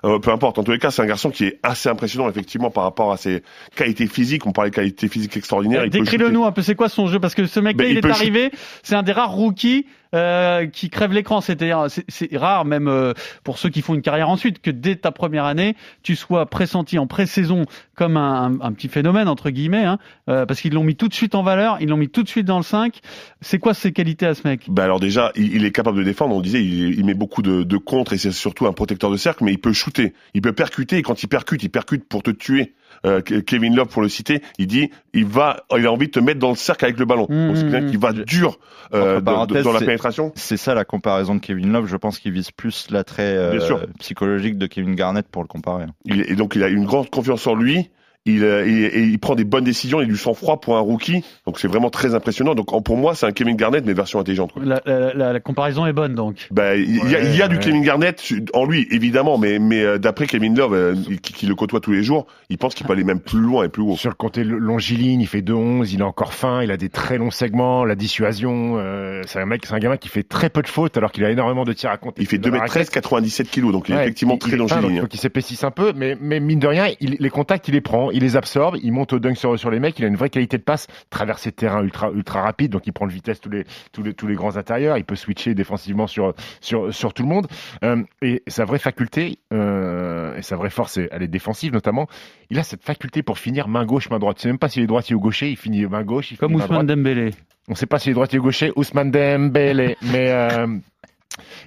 Euh, 0.05 0.19
peu 0.19 0.31
importe. 0.31 0.57
En 0.59 0.63
tous 0.63 0.71
les 0.71 0.79
cas, 0.79 0.91
c'est 0.91 1.01
un 1.01 1.05
garçon 1.07 1.29
qui 1.29 1.45
est 1.45 1.59
assez 1.63 1.89
impressionnant, 1.89 2.29
effectivement, 2.29 2.69
par 2.69 2.83
rapport 2.83 3.11
à 3.11 3.17
ses 3.17 3.43
qualités 3.75 4.07
physiques. 4.07 4.45
On 4.45 4.51
parlait 4.51 4.69
de 4.71 4.75
qualités 4.75 5.07
physiques 5.07 5.35
extraordinaires. 5.37 5.89
Décris-le 5.89 6.29
nous 6.29 6.45
un 6.45 6.51
peu, 6.51 6.61
c'est 6.61 6.75
quoi 6.75 6.89
son 6.89 7.07
jeu? 7.07 7.19
Parce 7.19 7.35
que 7.35 7.45
ce 7.45 7.59
mec-là, 7.59 7.83
Ben, 7.83 7.91
il, 7.91 7.97
il 7.97 8.05
est 8.05 8.09
arrivé, 8.11 8.51
c'est 8.83 8.95
un 8.95 9.03
des 9.03 9.11
rares 9.11 9.31
rookies 9.31 9.85
euh, 10.13 10.67
qui 10.67 10.89
crève 10.89 11.13
l'écran. 11.13 11.41
C'est-à-dire, 11.41 11.87
c'est- 11.89 12.35
rare, 12.35 12.65
même 12.65 12.87
euh, 12.87 13.13
pour 13.43 13.57
ceux 13.57 13.69
qui 13.69 13.81
font 13.81 13.93
une 13.93 14.01
carrière 14.01 14.29
ensuite, 14.29 14.61
que 14.61 14.71
dès 14.71 14.95
ta 14.95 15.11
première 15.11 15.45
année, 15.45 15.75
tu 16.03 16.15
sois 16.15 16.45
pressenti 16.45 16.99
en 16.99 17.07
pré-saison 17.07 17.65
comme 17.95 18.17
un, 18.17 18.71
petit 18.73 18.89
phénomène, 18.89 19.27
entre 19.27 19.49
guillemets, 19.49 19.83
hein, 19.83 19.97
euh, 20.29 20.45
parce 20.45 20.61
qu'ils 20.61 20.73
l'ont 20.73 20.83
mis 20.83 20.95
tout 20.95 21.07
de 21.07 21.13
suite 21.13 21.33
en 21.33 21.41
valeur, 21.41 21.77
ils 21.79 21.89
l'ont 21.89 21.97
mis 21.97 22.09
tout 22.09 22.21
de 22.23 22.29
suite 22.29 22.45
dans 22.45 22.57
le 22.57 22.63
5. 22.63 22.99
C'est 23.41 23.57
quoi 23.59 23.73
ses 23.73 23.91
qualités 23.91 24.27
à 24.27 24.35
ce 24.35 24.47
mec? 24.47 24.65
Bah 24.67 24.83
alors 24.83 24.99
déjà, 24.99 25.31
il, 25.35 25.65
est 25.65 25.71
capable 25.71 25.97
de 25.97 26.03
défendre. 26.03 26.35
On 26.35 26.41
disait, 26.41 26.63
il, 26.63 27.03
met 27.05 27.15
beaucoup 27.15 27.41
de, 27.41 27.63
de 27.63 27.77
contre 27.77 28.13
et 28.13 28.17
c'est 28.17 28.31
surtout 28.31 28.67
un 28.67 28.73
protecteur 28.73 29.09
de 29.09 29.17
cercle, 29.17 29.43
mais 29.43 29.51
il 29.51 29.59
peut 29.59 29.73
shooter, 29.73 30.13
il 30.33 30.41
peut 30.41 30.53
percuter. 30.53 30.97
Et 30.97 31.01
quand 31.01 31.23
il 31.23 31.27
percute, 31.27 31.63
il 31.63 31.69
percute 31.69 32.07
pour 32.07 32.21
te 32.21 32.31
tuer. 32.31 32.73
Euh, 33.05 33.21
Ke- 33.21 33.41
Kevin 33.43 33.75
Love, 33.75 33.87
pour 33.87 34.01
le 34.01 34.09
citer, 34.09 34.41
il 34.57 34.67
dit, 34.67 34.89
il 35.13 35.25
va, 35.25 35.63
il 35.77 35.85
a 35.85 35.91
envie 35.91 36.07
de 36.07 36.11
te 36.11 36.19
mettre 36.19 36.39
dans 36.39 36.49
le 36.49 36.55
cercle 36.55 36.85
avec 36.85 36.97
le 36.99 37.05
ballon. 37.05 37.27
Mmh, 37.29 37.47
Donc 37.47 37.57
c'est 37.57 37.63
quelqu'un 37.63 37.81
mmh, 37.81 37.91
qui 37.91 37.97
va 37.97 38.13
dur 38.13 38.59
euh, 38.93 39.21
dans- 39.21 39.45
la 39.73 39.79
pénétration. 39.85 40.31
C'est 40.35 40.57
ça 40.57 40.73
la 40.73 40.85
comparaison 40.85 41.35
de 41.35 41.39
Kevin 41.39 41.71
Love. 41.71 41.87
Je 41.87 41.97
pense 41.97 42.19
qu'il 42.19 42.31
vise 42.31 42.51
plus 42.51 42.87
l'attrait 42.89 43.35
euh, 43.35 43.51
psychologique 43.99 44.57
de 44.57 44.65
Kevin 44.67 44.95
Garnett 44.95 45.27
pour 45.27 45.41
le 45.43 45.47
comparer. 45.47 45.85
Il, 46.05 46.21
et 46.21 46.35
donc 46.35 46.55
il 46.55 46.63
a 46.63 46.67
une 46.69 46.85
grande 46.85 47.09
confiance 47.09 47.45
en 47.47 47.55
lui. 47.55 47.89
Il, 48.27 48.43
euh, 48.43 48.67
il, 48.67 49.09
il 49.11 49.19
prend 49.19 49.35
des 49.35 49.43
bonnes 49.45 49.63
décisions, 49.63 49.99
il 50.01 50.03
a 50.03 50.07
du 50.07 50.17
sang-froid 50.17 50.59
pour 50.61 50.77
un 50.77 50.81
rookie. 50.81 51.23
Donc 51.45 51.59
c'est 51.59 51.67
vraiment 51.67 51.89
très 51.89 52.13
impressionnant. 52.13 52.53
Donc 52.55 52.67
pour 52.83 52.97
moi, 52.97 53.15
c'est 53.15 53.25
un 53.25 53.31
Kevin 53.31 53.55
Garnett, 53.55 53.85
mais 53.85 53.93
version 53.93 54.19
intelligente. 54.19 54.51
quoi. 54.53 54.61
la, 54.63 54.81
la- 54.85 55.13
la- 55.13 55.33
la 55.33 55.39
comparaison 55.39 55.85
est 55.85 55.93
bonne, 55.93 56.13
donc. 56.13 56.47
Bah, 56.51 56.75
il 56.75 56.95
y 57.09 57.15
a, 57.15 57.21
il 57.21 57.35
y 57.35 57.41
a 57.41 57.47
du 57.47 57.57
Kevin 57.59 57.81
Garnett 57.81 58.21
en 58.53 58.65
lui, 58.65 58.87
évidemment, 58.91 59.37
mais, 59.37 59.59
mais 59.59 59.81
euh, 59.81 59.97
d'après 59.97 60.27
Kevin 60.27 60.55
Love, 60.55 60.73
euh, 60.73 60.95
qui, 61.21 61.33
qui 61.33 61.45
le 61.47 61.55
côtoie 61.55 61.79
tous 61.79 61.91
les 61.91 62.03
jours, 62.03 62.27
il 62.49 62.57
pense 62.57 62.75
qu'il 62.75 62.85
peut 62.85 62.93
aller 62.93 63.03
même 63.03 63.19
plus 63.19 63.39
loin 63.39 63.63
et 63.63 63.69
plus 63.69 63.81
haut. 63.81 63.95
Sur 63.95 64.09
le 64.09 64.15
côté 64.15 64.43
longiligne, 64.43 65.21
il 65.21 65.27
fait 65.27 65.41
2-11, 65.41 65.89
il 65.93 65.99
est 65.99 66.03
encore 66.03 66.33
fin, 66.33 66.61
il 66.61 66.71
a 66.71 66.77
des 66.77 66.89
très 66.89 67.17
longs 67.17 67.31
segments, 67.31 67.85
la 67.85 67.95
dissuasion. 67.95 68.75
euh, 68.77 69.21
c'est 69.25 69.39
un 69.39 69.45
mec, 69.45 69.65
c'est 69.65 69.73
un 69.73 69.79
gamin 69.79 69.97
qui 69.97 70.09
fait 70.09 70.23
très 70.23 70.49
peu 70.49 70.61
de 70.61 70.67
fautes 70.67 70.97
alors 70.97 71.11
qu'il 71.11 71.23
a 71.23 71.29
énormément 71.31 71.63
de 71.63 71.73
tirs 71.73 71.91
à 71.91 71.97
compter. 71.97 72.21
Il 72.21 72.27
fait 72.27 72.37
Dans 72.37 72.49
la 72.49 72.57
2m13, 72.59 72.69
raquette. 72.69 72.89
97 72.91 73.49
kilos, 73.49 73.71
donc 73.71 73.87
il 73.89 73.93
est 73.93 73.97
Ouais, 73.97 74.03
effectivement 74.03 74.33
il- 74.35 74.39
très 74.39 74.51
il 74.51 74.53
est 74.55 74.57
fin, 74.57 74.63
donc 74.63 74.71
longiligne. 74.81 74.95
Il 74.97 75.01
faut 75.01 75.07
qu'il 75.07 75.19
s'épaississe 75.19 75.63
un 75.63 75.71
peu, 75.71 75.93
mais, 75.95 76.17
mais 76.19 76.39
mine 76.39 76.59
de 76.59 76.67
rien, 76.67 76.87
il- 76.99 77.17
les 77.19 77.29
contacts, 77.29 77.67
il 77.67 77.73
les 77.73 77.81
prend, 77.81 78.11
il 78.17 78.23
les 78.23 78.35
absorbe, 78.35 78.77
il 78.81 78.91
monte 78.91 79.13
au 79.13 79.19
dunk 79.19 79.37
sur, 79.37 79.57
sur 79.59 79.69
les 79.69 79.79
mecs, 79.79 79.97
il 79.99 80.05
a 80.05 80.07
une 80.07 80.15
vraie 80.15 80.31
qualité 80.31 80.57
de 80.57 80.63
passe, 80.63 80.87
traversée 81.11 81.51
de 81.51 81.55
terrain 81.55 81.83
ultra, 81.83 82.09
ultra 82.09 82.41
rapide, 82.41 82.71
donc 82.71 82.87
il 82.87 82.91
prend 82.91 83.05
de 83.05 83.11
vitesse 83.11 83.39
tous 83.39 83.51
les, 83.51 83.63
tous 83.91 84.01
les, 84.01 84.15
tous 84.15 84.25
les 84.25 84.33
grands 84.33 84.57
intérieurs, 84.57 84.97
il 84.97 85.05
peut 85.05 85.15
switcher 85.15 85.53
défensivement 85.53 86.07
sur, 86.07 86.33
sur, 86.59 86.91
sur 86.91 87.13
tout 87.13 87.21
le 87.21 87.29
monde. 87.29 87.47
Euh, 87.83 88.03
et 88.23 88.41
sa 88.47 88.65
vraie 88.65 88.79
faculté, 88.79 89.37
euh, 89.53 90.35
et 90.35 90.41
sa 90.41 90.55
vraie 90.55 90.71
force, 90.71 90.97
elle 90.97 91.21
est 91.21 91.27
défensive 91.27 91.71
notamment, 91.71 92.07
il 92.49 92.57
a 92.57 92.63
cette 92.63 92.83
faculté 92.83 93.21
pour 93.21 93.37
finir 93.37 93.67
main 93.67 93.85
gauche, 93.85 94.09
main 94.09 94.17
droite. 94.17 94.37
Tu 94.37 94.43
sais 94.43 94.47
même 94.47 94.57
pas 94.57 94.69
s'il 94.69 94.81
est 94.81 94.87
droitier 94.87 95.15
ou 95.15 95.19
gaucher, 95.19 95.51
il 95.51 95.57
finit 95.57 95.85
main 95.85 96.03
gauche, 96.03 96.31
il 96.31 96.37
Comme 96.37 96.49
finit 96.49 96.61
main 96.61 96.65
droite. 96.65 96.83
Ousmane 96.83 96.95
Dembélé. 96.95 97.31
On 97.67 97.73
ne 97.73 97.77
sait 97.77 97.85
pas 97.85 97.99
s'il 97.99 98.11
est 98.11 98.15
droitier 98.15 98.39
ou 98.39 98.43
gaucher, 98.43 98.71
Ousmane 98.75 99.11
Dembélé, 99.11 99.95
mais 100.01 100.31
euh, 100.31 100.67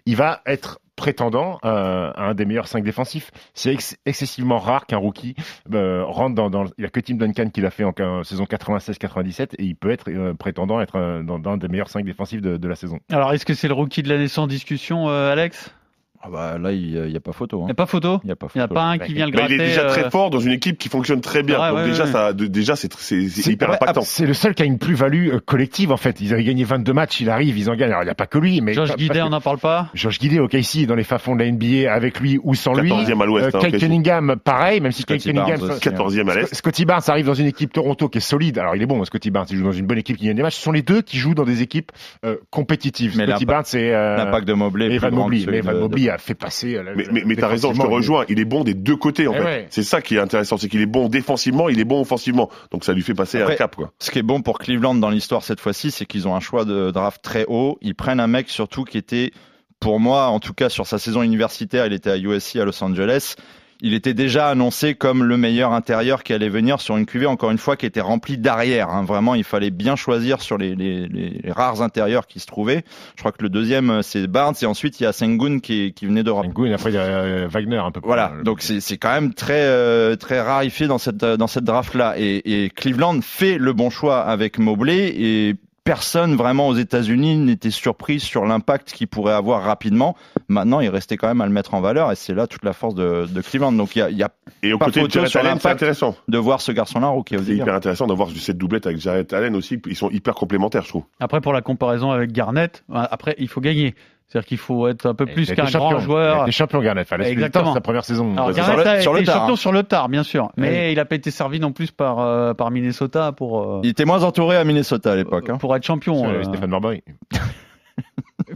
il 0.05 0.17
va 0.17 0.43
être 0.47 0.81
prétendant 1.01 1.59
euh, 1.65 2.13
à 2.15 2.25
un 2.29 2.35
des 2.35 2.45
meilleurs 2.45 2.69
cinq 2.69 2.85
défensifs. 2.85 3.31
C'est 3.55 3.73
ex- 3.73 3.97
excessivement 4.05 4.59
rare 4.59 4.85
qu'un 4.85 4.99
rookie 4.99 5.35
euh, 5.73 6.05
rentre 6.05 6.35
dans. 6.35 6.65
Il 6.77 6.81
n'y 6.81 6.85
a 6.85 6.91
que 6.91 7.01
Tim 7.01 7.15
Duncan 7.15 7.49
qui 7.49 7.63
l'a 7.63 7.71
fait 7.71 7.85
en, 7.85 8.23
saison 8.23 8.45
96-97 8.45 9.55
et 9.59 9.65
il 9.65 9.77
peut 9.77 9.91
être 9.91 10.11
euh, 10.11 10.35
prétendant 10.35 10.77
à 10.77 10.83
être 10.83 11.23
dans, 11.23 11.41
un 11.51 11.57
des 11.57 11.69
meilleurs 11.69 11.89
cinq 11.89 12.05
défensifs 12.05 12.43
de, 12.43 12.59
de 12.59 12.69
la 12.69 12.75
saison. 12.75 12.99
Alors, 13.11 13.33
est-ce 13.33 13.47
que 13.47 13.55
c'est 13.55 13.69
le 13.69 13.73
rookie 13.73 14.03
de 14.03 14.11
l'année 14.11 14.29
sans 14.29 14.47
discussion, 14.47 15.09
Alex? 15.09 15.73
Ah 16.23 16.29
bah 16.31 16.59
là, 16.59 16.71
il 16.73 17.07
n'y 17.09 17.17
a 17.17 17.21
pas 17.21 17.33
photo. 17.33 17.61
Il 17.61 17.63
hein. 17.63 17.65
n'y 17.67 17.71
a 17.71 17.75
pas 17.75 17.87
photo 17.87 18.21
Il 18.25 18.27
n'y 18.27 18.33
a 18.33 18.37
pas 18.37 18.49
Il 18.55 18.59
n'y 18.59 18.63
a 18.65 18.69
pas 18.69 18.83
un 18.83 18.99
qui 18.99 19.15
vient 19.15 19.25
le 19.25 19.33
Bah, 19.33 19.39
gratter 19.39 19.55
il 19.55 19.61
est 19.63 19.67
déjà 19.69 19.81
euh, 19.85 19.89
très 19.89 20.11
fort 20.11 20.29
dans 20.29 20.39
une 20.41 20.53
équipe 20.53 20.77
qui 20.77 20.91
fonctionne 20.91 21.23
très 21.23 21.43
bien. 21.43 21.59
Ouais, 21.59 21.69
donc 21.71 21.79
ouais, 21.79 21.85
déjà, 21.87 22.05
ouais. 22.05 22.11
ça, 22.11 22.33
de- 22.35 22.47
déjà, 22.47 22.77
c'est 22.77 22.93
tr- 22.93 22.97
c'est 22.99 23.29
c'est 23.31 23.41
C'est- 23.41 23.53
hyper 23.53 23.71
ouais, 23.71 23.77
impactant. 23.77 24.03
C'est 24.03 24.27
le 24.27 24.35
seul 24.35 24.55
qui 24.55 24.63
a 24.63 24.67
une 24.67 24.79
plus-value 24.79 25.29
euh, 25.31 25.41
collective 25.41 25.93
en 25.93 25.97
fait. 25.97 26.21
Ils 26.21 26.35
avaient 26.35 26.45
gagné 26.45 26.65
22 26.65 26.93
matchs, 26.93 27.21
il 27.23 27.31
arrive, 27.31 27.57
ils 27.57 27.71
en 27.71 27.75
gagnent. 27.75 27.91
Alors 27.93 28.03
il 28.03 28.07
n'y 28.07 28.11
a 28.11 28.15
pas 28.15 28.27
que 28.27 28.37
lui, 28.37 28.61
mais 28.61 28.75
Josh 28.75 28.91
que- 28.95 29.21
on 29.23 29.31
n'en 29.31 29.41
parle 29.41 29.57
pas 29.59 29.89
Josh 29.95 30.19
Guidet 30.19 30.41
au 30.41 30.49
KC 30.49 30.85
dans 30.87 30.95
les 30.95 31.05
fins 31.05 31.17
de 31.17 31.39
la 31.39 31.47
NBA 31.51 31.91
avec 31.91 32.21
lui 32.21 32.39
ou 32.43 32.55
sans 32.55 32.75
lui. 32.75 32.91
14e 32.91 33.23
à 33.23 33.25
l'ouest. 33.25 33.55
Euh, 33.55 33.59
hein, 33.59 33.61
Kyle 33.65 33.75
ok. 33.77 33.81
Cunningham, 33.81 34.37
pareil, 34.45 34.81
même 34.83 34.93
si 34.93 35.05
Kyle 35.05 35.19
Scotty 35.21 35.35
Cunningham, 35.35 35.59
Barnes 35.59 35.71
aussi. 35.73 35.81
14e 35.81 36.29
à 36.29 36.35
l'est. 36.35 36.53
Sc- 36.53 36.55
Scotty 36.57 36.85
Barnes 36.85 37.03
arrive 37.09 37.27
dans 37.27 37.35
une 37.35 37.47
équipe 37.47 37.73
Toronto 37.73 38.11
qui 38.11 38.19
est 38.19 38.21
solide. 38.21 38.59
Alors 38.59 38.77
il 38.77 38.83
est 38.83 38.87
bon, 38.87 39.01
hein, 39.01 39.05
Scotty 39.07 39.31
Barnes, 39.31 39.47
il 39.51 39.57
joue 39.57 39.65
dans 39.65 39.73
une 39.73 39.87
bonne 39.87 39.99
équipe 39.99 40.19
qui 40.19 40.27
gagne 40.27 40.37
des 40.37 40.43
matchs. 40.43 40.57
Ce 40.57 40.63
sont 40.63 40.73
les 40.73 40.83
deux 40.83 41.01
qui 41.01 41.17
jouent 41.17 41.35
dans 41.35 41.45
des 41.45 41.63
équipes 41.63 41.93
euh, 42.27 42.37
compétitives. 42.51 43.15
Scotty 43.15 43.47
Barnes, 43.47 43.65
c'est 43.65 43.95
euh, 43.95 44.17
L'impact 44.19 44.47
de 44.47 44.53
et 44.83 44.95
Evan 44.95 45.15
Mobley. 45.15 46.10
A 46.11 46.19
fait 46.19 46.35
passer. 46.35 46.77
euh, 46.77 46.93
Mais, 46.97 47.05
mais, 47.13 47.23
mais 47.25 47.37
t'as 47.37 47.49
raison, 47.49 47.73
je 47.73 47.81
te 47.81 47.87
rejoins. 47.87 48.25
Il 48.29 48.39
est 48.39 48.45
bon 48.45 48.65
des 48.65 48.75
deux 48.75 48.97
côtés, 48.97 49.27
en 49.29 49.33
Eh 49.35 49.39
fait. 49.39 49.45
ouais. 49.45 49.67
C'est 49.71 49.83
ça 49.83 50.03
qui 50.03 50.17
est 50.17 50.19
intéressant, 50.21 50.57
c'est 50.57 50.69
qu'il 50.69 50.81
est 50.81 50.87
bon 50.87 51.09
défensivement, 51.09 51.69
il 51.69 51.81
est 51.81 51.85
bon 51.85 52.01
offensivement. 52.01 52.51
Donc 52.71 52.85
ça 52.85 52.93
lui 52.93 53.03
fait 53.03 53.15
passer 53.15 53.41
Après, 53.41 53.55
un 53.55 53.57
cap, 53.57 53.77
quoi. 53.77 53.93
Ce 53.99 54.11
qui 54.11 54.19
est 54.19 54.23
bon 54.23 54.43
pour 54.43 54.59
Cleveland 54.59 54.95
dans 54.97 55.11
l'histoire 55.11 55.43
cette 55.43 55.61
fois-ci, 55.61 55.91
c'est 55.91 56.07
qu'ils 56.07 56.27
ont 56.29 56.35
un 56.35 56.41
choix 56.41 56.65
de 56.65 56.91
draft 56.91 57.23
très 57.23 57.45
haut. 57.49 57.79
Ils 57.81 57.95
prennent 57.95 58.21
un 58.21 58.27
mec 58.27 58.49
surtout 58.51 58.85
qui 58.85 58.99
était, 58.99 59.31
pour 59.79 60.01
moi, 60.01 60.27
en 60.27 60.41
tout 60.41 60.53
cas 60.55 60.69
sur 60.69 60.87
sa 60.87 60.99
saison 60.99 61.23
universitaire, 61.23 61.87
il 61.87 61.93
était 61.93 62.11
à 62.11 62.17
USC 62.19 62.57
à 62.57 62.65
Los 62.65 62.83
Angeles. 62.85 63.35
Il 63.83 63.95
était 63.95 64.15
déjà 64.15 64.49
annoncé 64.49 64.95
comme 64.95 65.25
le 65.25 65.37
meilleur 65.37 65.73
intérieur 65.73 66.23
qui 66.23 66.33
allait 66.33 66.49
venir 66.49 66.81
sur 66.81 66.97
une 66.97 67.07
cuvée, 67.07 67.27
encore 67.27 67.51
une 67.51 67.59
fois, 67.59 67.77
qui 67.77 67.87
était 67.87 68.01
remplie 68.01 68.37
d'arrière. 68.39 68.91
hein. 68.91 69.05
Vraiment, 69.05 69.35
il 69.35 69.45
fallait 69.45 69.71
bien 69.71 69.97
choisir 69.97 70.41
sur 70.43 70.59
les, 70.59 70.75
les- 70.75 71.09
les- 71.09 71.41
rares 71.51 71.83
intérieurs 71.83 72.27
qui 72.27 72.41
se 72.41 72.47
trouvaient. 72.47 72.85
Je 73.17 73.21
crois 73.23 73.33
que 73.33 73.43
le 73.43 73.49
deuxième, 73.49 74.03
c'est 74.03 74.27
Barnes, 74.27 74.55
et 74.63 74.67
ensuite 74.67 75.01
il 75.01 75.05
y 75.05 75.07
a 75.07 75.13
Sengun 75.13 75.59
qui, 75.61 75.93
qui 75.95 76.07
venait 76.07 76.23
d'Europe. 76.23 76.47
Sengun, 76.47 76.73
après 76.73 76.91
il 76.91 76.95
y 76.95 76.99
a 76.99 77.03
euh, 77.03 77.49
Wagner 77.51 77.77
un 77.79 77.91
peu 77.91 78.01
plus. 78.01 78.07
Voilà, 78.07 78.33
donc 78.45 78.61
c'est 78.63 78.81
c'est 78.81 78.99
quand 78.99 79.13
même 79.13 79.35
très 79.35 79.63
euh, 79.63 80.17
très 80.17 80.41
rarifié 80.41 80.87
dans 80.87 80.99
cette 80.99 81.23
euh, 81.23 81.37
dans 81.37 81.47
cette 81.47 81.65
draft 81.65 81.95
là 81.95 82.15
et, 82.19 82.65
et 82.65 82.71
Cleveland 82.71 83.21
fait 83.23 83.57
le 83.59 83.73
bon 83.73 83.91
choix 83.91 84.21
avec 84.21 84.59
Mobley 84.59 85.15
et 85.17 85.55
personne 85.85 86.37
vraiment 86.37 86.69
aux 86.69 86.75
États-Unis 86.77 87.37
n'était 87.39 87.71
surpris 87.71 88.21
sur 88.21 88.45
l'impact 88.45 88.93
qu'il 88.93 89.09
pourrait 89.09 89.33
avoir 89.33 89.63
rapidement. 89.65 90.15
Maintenant, 90.51 90.81
il 90.81 90.89
restait 90.91 91.17
quand 91.17 91.29
même 91.29 91.41
à 91.41 91.47
le 91.47 91.53
mettre 91.53 91.75
en 91.75 91.81
valeur 91.81 92.11
et 92.11 92.17
c'est 92.17 92.35
là 92.35 92.47
toute 92.49 92.65
la 92.65 92.73
force 92.73 92.95
de, 92.97 93.27
de 93.33 93.41
Cleveland. 93.41 93.71
Donc 93.73 93.95
il 93.95 94.01
y 94.01 94.03
a, 94.03 94.11
il 94.11 94.19
y 94.19 94.23
a 94.25 94.31
Et 94.65 94.73
au 94.73 94.79
Pas 94.79 94.87
côté 94.87 95.03
de 95.03 95.09
Jared 95.09 95.17
Allen, 95.25 95.31
c'est 95.31 95.43
l'impact. 95.49 95.67
intéressant. 95.77 96.17
de 96.29 96.39
voir 96.39 96.61
ce 96.61 96.73
garçon-là 96.73 97.07
rookie 97.07 97.37
C'est 97.43 97.55
hyper 97.55 97.73
intéressant 97.75 98.07
d'avoir 98.09 98.29
cette 98.31 98.59
doublette 98.59 98.85
avec 98.87 98.99
Jared 98.99 99.33
Allen 99.33 99.55
aussi. 99.55 99.81
Ils 99.87 99.95
sont 99.97 100.11
hyper 100.11 100.35
complémentaires, 100.35 100.83
je 100.83 100.89
trouve. 100.89 101.05
Après, 101.21 101.41
pour 101.41 101.53
la 101.53 101.63
comparaison 101.63 102.11
avec 102.11 102.33
Garnett, 102.33 102.83
euh, 102.91 103.03
après, 103.11 103.37
il 103.39 103.49
faut 103.49 103.61
gagner. 103.61 103.95
C'est-à-dire 104.27 104.47
qu'il 104.49 104.59
faut 104.59 104.87
être 104.87 105.07
un 105.07 105.15
peu 105.15 105.25
il 105.29 105.35
plus 105.35 105.51
a 105.51 105.55
qu'un 105.57 105.65
grand 105.65 105.71
champion. 105.71 105.91
Il 105.91 105.97
a 105.97 106.05
joueur. 106.05 106.43
été 106.43 106.53
champion 106.53 106.81
Garnett. 106.81 107.07
Fallait 107.09 107.31
Exactement. 107.33 107.75
Sa 107.75 107.81
première 107.81 108.05
saison. 108.05 108.33
Alors, 108.35 108.53
Garnett 108.53 109.01
sur 109.03 109.13
le- 109.13 109.19
sur 109.21 109.25
tard, 109.27 109.35
champion 109.41 109.53
hein. 109.55 109.57
sur 109.57 109.73
le 109.73 109.83
tard, 109.83 110.09
bien 110.09 110.23
sûr. 110.23 110.51
Mais 110.57 110.93
il 110.93 110.97
n'a 110.97 111.05
pas 111.05 111.17
été 111.17 111.31
servi 111.33 111.59
non 111.61 111.73
plus 111.73 111.91
par, 111.91 112.19
euh, 112.21 112.55
par 112.55 112.71
Minnesota 112.71 113.33
pour, 113.33 113.61
euh, 113.61 113.81
Il 113.83 113.91
était 113.91 114.05
moins 114.05 114.23
entouré 114.23 114.57
à 114.57 114.65
Minnesota 114.65 115.13
à 115.13 115.17
l'époque. 115.17 115.49
hein. 115.51 115.59
pour 115.59 115.75
être 115.77 115.85
champion. 115.85 116.29
Euh. 116.29 116.43
Stéphane 116.45 116.71
Marbury. 116.71 117.03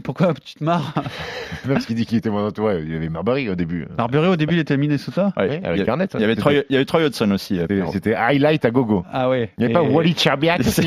Pourquoi 0.03 0.35
tu 0.35 0.55
te 0.55 0.65
marres 0.65 0.93
Même 1.67 1.75
parce 1.75 1.87
qu'il 1.87 1.97
dit 1.97 2.05
qu'il 2.07 2.19
était 2.19 2.31
moins 2.31 2.47
entouré. 2.47 2.83
Il 2.85 2.93
y 2.93 2.97
avait 2.97 3.09
Marbury 3.09 3.49
au 3.49 3.55
début. 3.55 3.87
Marbury, 3.97 4.27
au 4.29 4.37
début, 4.37 4.55
il 4.55 4.61
était 4.61 4.75
à 4.75 4.77
Minnesota 4.77 5.33
Ouais, 5.37 5.61
il 5.63 5.67
avec 5.67 5.79
y 5.79 5.83
a- 5.83 5.85
Garnett. 5.85 6.11
il 6.15 6.21
y 6.21 6.25
avait 6.25 6.37
Troy, 6.37 6.53
il 6.69 6.73
y 6.73 6.77
avait 6.77 6.85
Troy 6.85 7.05
Hudson 7.07 7.31
aussi. 7.31 7.59
C'était- 7.93 8.15
highlight 8.15 8.65
à 8.65 8.71
gogo. 8.71 9.05
Ah 9.13 9.29
ouais. 9.29 9.51
Il 9.59 9.61
n'y 9.61 9.65
avait 9.67 9.75
pas 9.75 9.83
Et- 9.89 9.93
Wally 9.95 10.15
Cherbiak 10.17 10.61
aussi 10.67 10.83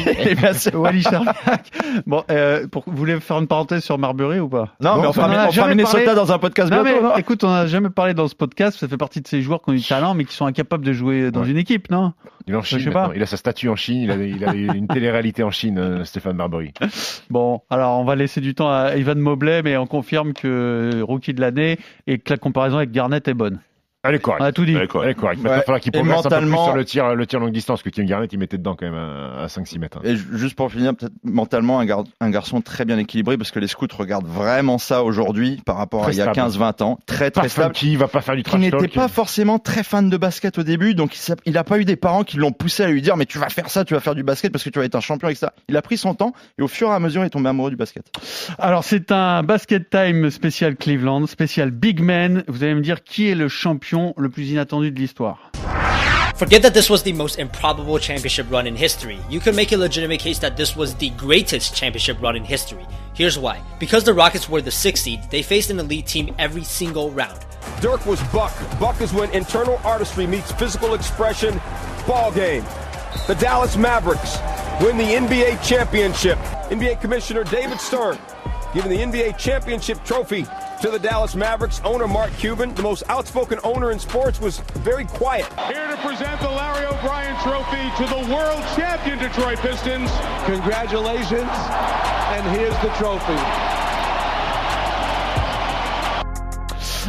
sûr. 0.53 0.79
Wally 0.79 1.01
Charbiak. 1.01 1.71
Bon, 2.05 2.23
euh, 2.31 2.67
pour, 2.67 2.83
vous 2.87 2.95
voulez 2.95 3.19
faire 3.19 3.39
une 3.39 3.47
parenthèse 3.47 3.83
sur 3.83 3.97
Marbury 3.97 4.39
ou 4.39 4.49
pas 4.49 4.75
Non, 4.81 4.95
Non, 4.95 5.01
mais 5.01 5.07
on 5.07 5.09
on 5.09 5.13
fera, 5.13 5.27
on 5.27 5.67
Minnesota 5.69 6.03
parlé. 6.03 6.15
dans 6.15 6.31
un 6.31 6.39
podcast 6.39 6.71
Non, 6.71 6.83
mais 6.83 7.01
non 7.01 7.15
écoute, 7.17 7.43
on 7.43 7.49
n'a 7.49 7.67
jamais 7.67 7.89
parlé 7.89 8.13
dans 8.13 8.27
ce 8.27 8.35
podcast. 8.35 8.77
Ça 8.79 8.87
fait 8.87 8.97
partie 8.97 9.21
de 9.21 9.27
ces 9.27 9.41
joueurs 9.41 9.61
qui 9.61 9.69
ont 9.69 9.73
du 9.73 9.81
talent, 9.81 10.13
mais 10.13 10.25
qui 10.25 10.33
sont 10.35 10.45
incapables 10.45 10.85
de 10.85 10.93
jouer 10.93 11.31
dans 11.31 11.41
Ouais. 11.43 11.49
une 11.49 11.57
équipe, 11.57 11.89
non? 11.89 12.13
Il 12.47 12.53
est 12.53 12.57
en 12.57 12.62
Chine. 12.62 12.79
Je 12.79 12.86
sais 12.86 12.91
pas. 12.91 13.12
Il 13.15 13.21
a 13.21 13.25
sa 13.25 13.38
statue 13.38 13.69
en 13.69 13.75
Chine. 13.75 14.01
Il 14.01 14.12
a, 14.12 14.15
il 14.15 14.43
a 14.45 14.53
une 14.53 14.88
télé-réalité 14.88 15.43
en 15.43 15.51
Chine, 15.51 15.77
euh, 15.77 16.03
Stéphane 16.05 16.38
Marbury. 16.38 16.73
Bon, 17.29 17.62
alors 17.69 17.99
on 17.99 18.05
va 18.05 18.15
laisser 18.15 18.39
du 18.39 18.55
temps 18.55 18.69
à 18.69 18.95
Ivan 18.95 19.15
Mobley, 19.15 19.62
mais 19.63 19.75
on 19.77 19.86
confirme 19.86 20.33
que 20.33 21.01
rookie 21.01 21.33
de 21.33 21.41
l'année 21.41 21.77
et 22.07 22.19
que 22.19 22.31
la 22.31 22.38
comparaison 22.38 22.77
avec 22.77 22.91
Garnett 22.91 23.27
est 23.27 23.33
bonne. 23.33 23.60
Elle 24.07 24.15
est 24.15 24.17
On 24.17 24.21
correcte. 24.21 24.43
a 24.45 24.51
tout 24.51 24.65
dit. 24.65 24.75
Ouais, 24.75 24.87
quoi. 24.87 25.03
Elle 25.05 25.11
est 25.11 25.15
correcte. 25.15 25.43
Ouais. 25.43 25.57
Il 25.57 25.61
faudra 25.63 25.79
qu'il 25.79 25.95
Et 25.95 25.99
progresse 25.99 26.19
un 26.19 26.23
peu 26.23 26.29
plus 26.29 26.45
mentalement- 26.45 26.65
sur 26.65 26.75
le 26.75 26.85
tir, 26.85 27.15
le 27.15 27.25
tir 27.27 27.39
longue 27.39 27.51
distance 27.51 27.83
que 27.83 27.89
Kim 27.89 28.05
Garnett, 28.05 28.31
il 28.33 28.39
mettait 28.39 28.57
dedans 28.57 28.75
quand 28.75 28.85
même 28.85 28.95
à, 28.95 29.43
à 29.43 29.47
5-6 29.47 29.79
mètres. 29.79 29.97
hein. 29.97 30.01
Et 30.03 30.15
ju- 30.15 30.25
juste 30.33 30.55
pour 30.55 30.71
finir, 30.71 30.95
peut-être 30.95 31.13
mentalement, 31.23 31.79
un, 31.79 31.85
gar- 31.85 32.03
un 32.21 32.29
garçon 32.29 32.61
très 32.61 32.85
bien 32.85 32.97
équilibré, 32.97 33.37
parce 33.37 33.51
que 33.51 33.59
les 33.59 33.67
scouts 33.67 33.87
regardent 33.97 34.27
vraiment 34.27 34.77
ça 34.77 35.03
aujourd'hui 35.03 35.61
par 35.65 35.77
rapport 35.77 36.01
Très 36.03 36.11
à 36.11 36.13
il 36.13 36.17
y 36.17 36.21
a 36.21 36.33
stable. 36.33 36.49
15-20 36.49 36.81
ans. 36.83 36.99
Très, 37.05 37.31
Pas 37.31 37.41
très 37.41 37.49
stable. 37.49 37.75
funky, 37.75 37.91
il 37.91 37.97
va 37.97 38.07
pas 38.07 38.21
faire 38.21 38.35
du 38.35 38.43
Qui 38.43 38.57
n'était 38.57 38.87
pas 38.87 39.07
forcément 39.07 39.59
très 39.59 39.83
fan 39.83 40.09
de 40.09 40.17
basket 40.17 40.57
au 40.57 40.63
début, 40.63 40.93
donc 40.95 41.15
il 41.15 41.19
s'est- 41.19 41.35
il 41.45 41.57
a 41.57 41.63
pas 41.63 41.77
eu 41.79 41.85
des 41.85 41.95
parents 41.95 42.23
qui 42.23 42.37
l'ont 42.37 42.51
poussé 42.51 42.83
à 42.83 42.87
lui 42.89 43.01
dire 43.01 43.17
mais 43.17 43.25
tu 43.25 43.37
vas 43.39 43.49
faire 43.49 43.69
ça, 43.69 43.83
tu 43.85 43.93
vas 43.93 43.99
faire 43.99 44.15
du 44.15 44.23
basket 44.23 44.51
parce 44.51 44.63
que 44.63 44.69
tu 44.69 44.79
vas 44.79 44.85
être 44.85 44.95
un 44.95 45.01
champion 45.01 45.27
ça. 45.35 45.53
Il 45.67 45.75
a 45.77 45.81
pris 45.81 45.97
son 45.97 46.13
temps 46.13 46.33
et 46.57 46.61
au 46.61 46.67
fur 46.67 46.89
et 46.89 46.93
à 46.93 46.99
mesure 46.99 47.21
il 47.23 47.25
est 47.27 47.29
tombé 47.31 47.49
amoureux 47.49 47.69
du 47.69 47.75
basket. 47.75 48.05
Alors 48.59 48.83
c'est 48.83 49.11
un 49.11 49.43
basket 49.43 49.89
time 49.89 50.29
spécial 50.29 50.75
Cleveland, 50.75 51.25
spécial 51.27 51.71
Big 51.71 51.99
Man. 52.01 52.43
Vous 52.47 52.63
allez 52.63 52.75
me 52.75 52.81
dire 52.81 53.03
qui 53.03 53.27
est 53.29 53.35
le 53.35 53.47
champion 53.47 53.96
le 54.17 54.29
plus 54.29 54.49
inattendu 54.51 54.91
de 54.91 54.99
l'histoire 54.99 55.51
Forget 56.36 56.62
that 56.62 56.75
this 56.75 56.88
was 56.88 57.01
the 57.01 57.13
most 57.13 57.39
improbable 57.39 57.97
championship 57.97 58.45
run 58.51 58.67
in 58.67 58.75
history. 58.75 59.17
You 59.27 59.39
could 59.39 59.55
make 59.55 59.71
a 59.71 59.77
legitimate 59.77 60.19
case 60.19 60.38
that 60.39 60.55
this 60.55 60.75
was 60.75 60.93
the 60.93 61.10
greatest 61.17 61.73
championship 61.73 62.21
run 62.21 62.36
in 62.36 62.43
history. 62.43 62.86
Here's 63.15 63.39
why. 63.39 63.60
Because 63.79 64.03
the 64.03 64.13
Rockets 64.13 64.47
were 64.47 64.62
the 64.62 64.69
sixth 64.69 65.03
seed, 65.03 65.21
they 65.31 65.41
faced 65.41 65.71
an 65.71 65.79
elite 65.79 66.05
team 66.05 66.36
every 66.38 66.63
single 66.63 67.10
round. 67.10 67.43
Dirk 67.81 68.05
was 68.05 68.21
Buck. 68.25 68.53
Buck 68.79 69.01
is 69.01 69.13
when 69.13 69.31
internal 69.31 69.81
artistry 69.83 70.27
meets 70.27 70.51
physical 70.51 70.93
expression. 70.93 71.60
Ball 72.05 72.31
game. 72.31 72.63
The 73.25 73.33
Dallas 73.33 73.75
Mavericks 73.75 74.38
win 74.79 74.95
the 74.97 75.05
NBA 75.05 75.67
championship. 75.67 76.38
NBA 76.69 77.01
Commissioner 77.01 77.45
David 77.45 77.79
Stern 77.79 78.19
giving 78.73 78.91
the 78.91 78.97
NBA 78.97 79.38
championship 79.38 80.03
trophy 80.03 80.45
to 80.82 80.89
the 80.89 80.99
Dallas 80.99 81.36
Mavericks. 81.36 81.82
Owner 81.84 82.08
Mark 82.08 82.32
Cuban, 82.38 82.73
the 82.75 82.82
most 82.84 83.03
outspoken 83.10 83.60
owner 83.63 83.91
in 83.91 83.99
sports, 83.99 84.39
was 84.39 84.60
very 84.84 85.06
quiet. 85.06 85.45
Here 85.67 85.88
to 85.88 85.97
present 85.97 86.39
the 86.41 86.49
Larry 86.49 86.86
O'Brien 86.86 87.36
Trophy 87.41 87.89
to 87.97 88.06
the 88.10 88.34
world 88.34 88.63
champion 88.75 89.17
Detroit 89.19 89.60
Pistons. 89.60 90.10
Congratulations, 90.45 91.49
and 92.32 92.45
here's 92.56 92.77
the 92.82 92.89
trophy. 92.97 93.38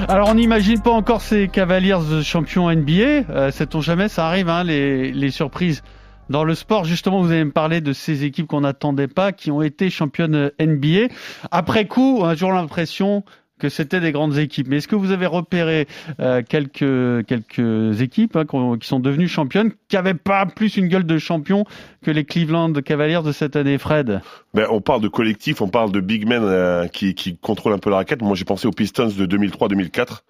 Alors 0.07 0.29
on 0.29 0.35
n'imagine 0.35 0.81
pas 0.81 0.93
encore 0.93 1.21
ces 1.21 1.49
Cavaliers 1.49 2.23
champions 2.23 2.71
NBA. 2.71 3.25
Euh, 3.31 3.51
Sait-on 3.51 3.81
jamais, 3.81 4.09
ça 4.09 4.29
arrive, 4.29 4.49
hein, 4.49 4.63
les, 4.63 5.11
les 5.13 5.31
surprises 5.33 5.83
dans 6.31 6.45
le 6.45 6.55
sport. 6.55 6.85
Justement, 6.85 7.23
vous 7.23 7.31
allez 7.31 7.45
me 7.45 7.53
parler 7.53 7.81
de 7.81 7.93
ces 7.93 8.25
équipes 8.25 8.47
qu'on 8.47 8.63
n'attendait 8.63 9.09
pas, 9.09 9.33
qui 9.33 9.51
ont 9.51 9.63
été 9.63 9.91
championnes 9.91 10.51
NBA. 10.61 11.13
Après 11.51 11.87
coup, 11.87 12.19
on 12.21 12.25
a 12.25 12.35
toujours 12.35 12.53
l'impression 12.53 13.25
que 13.59 13.69
c'était 13.69 14.01
des 14.01 14.13
grandes 14.13 14.39
équipes. 14.39 14.69
Mais 14.69 14.77
est-ce 14.77 14.89
que 14.89 14.97
vous 14.97 15.11
avez 15.11 15.27
repéré 15.27 15.87
euh, 16.21 16.43
quelques 16.49 17.27
quelques 17.27 18.01
équipes 18.01 18.37
hein, 18.37 18.45
qui 18.81 18.87
sont 18.87 19.01
devenues 19.01 19.29
championnes, 19.29 19.73
qui 19.89 19.97
n'avaient 19.97 20.15
pas 20.15 20.47
plus 20.47 20.77
une 20.77 20.89
gueule 20.89 21.07
de 21.07 21.19
champion 21.19 21.65
que 22.05 22.11
les 22.11 22.25
Cleveland 22.25 22.73
Cavaliers 22.73 23.23
de 23.25 23.33
cette 23.33 23.57
année, 23.57 23.79
Fred? 23.79 24.21
Ben, 24.55 24.67
on 24.71 24.81
parle 24.81 25.03
de 25.03 25.09
collectif, 25.09 25.61
on 25.61 25.69
parle 25.69 25.93
de 25.93 26.01
big 26.01 26.27
men 26.27 26.43
euh, 26.43 26.87
qui, 26.87 27.15
qui 27.15 27.37
contrôlent 27.37 27.75
un 27.75 27.79
peu 27.79 27.91
la 27.91 27.97
raquette. 27.97 28.23
Moi, 28.23 28.37
j'ai 28.37 28.45
pensé 28.45 28.67
aux 28.69 28.73
Pistons 28.73 29.09
de 29.09 29.27
2003-2004. 29.27 30.21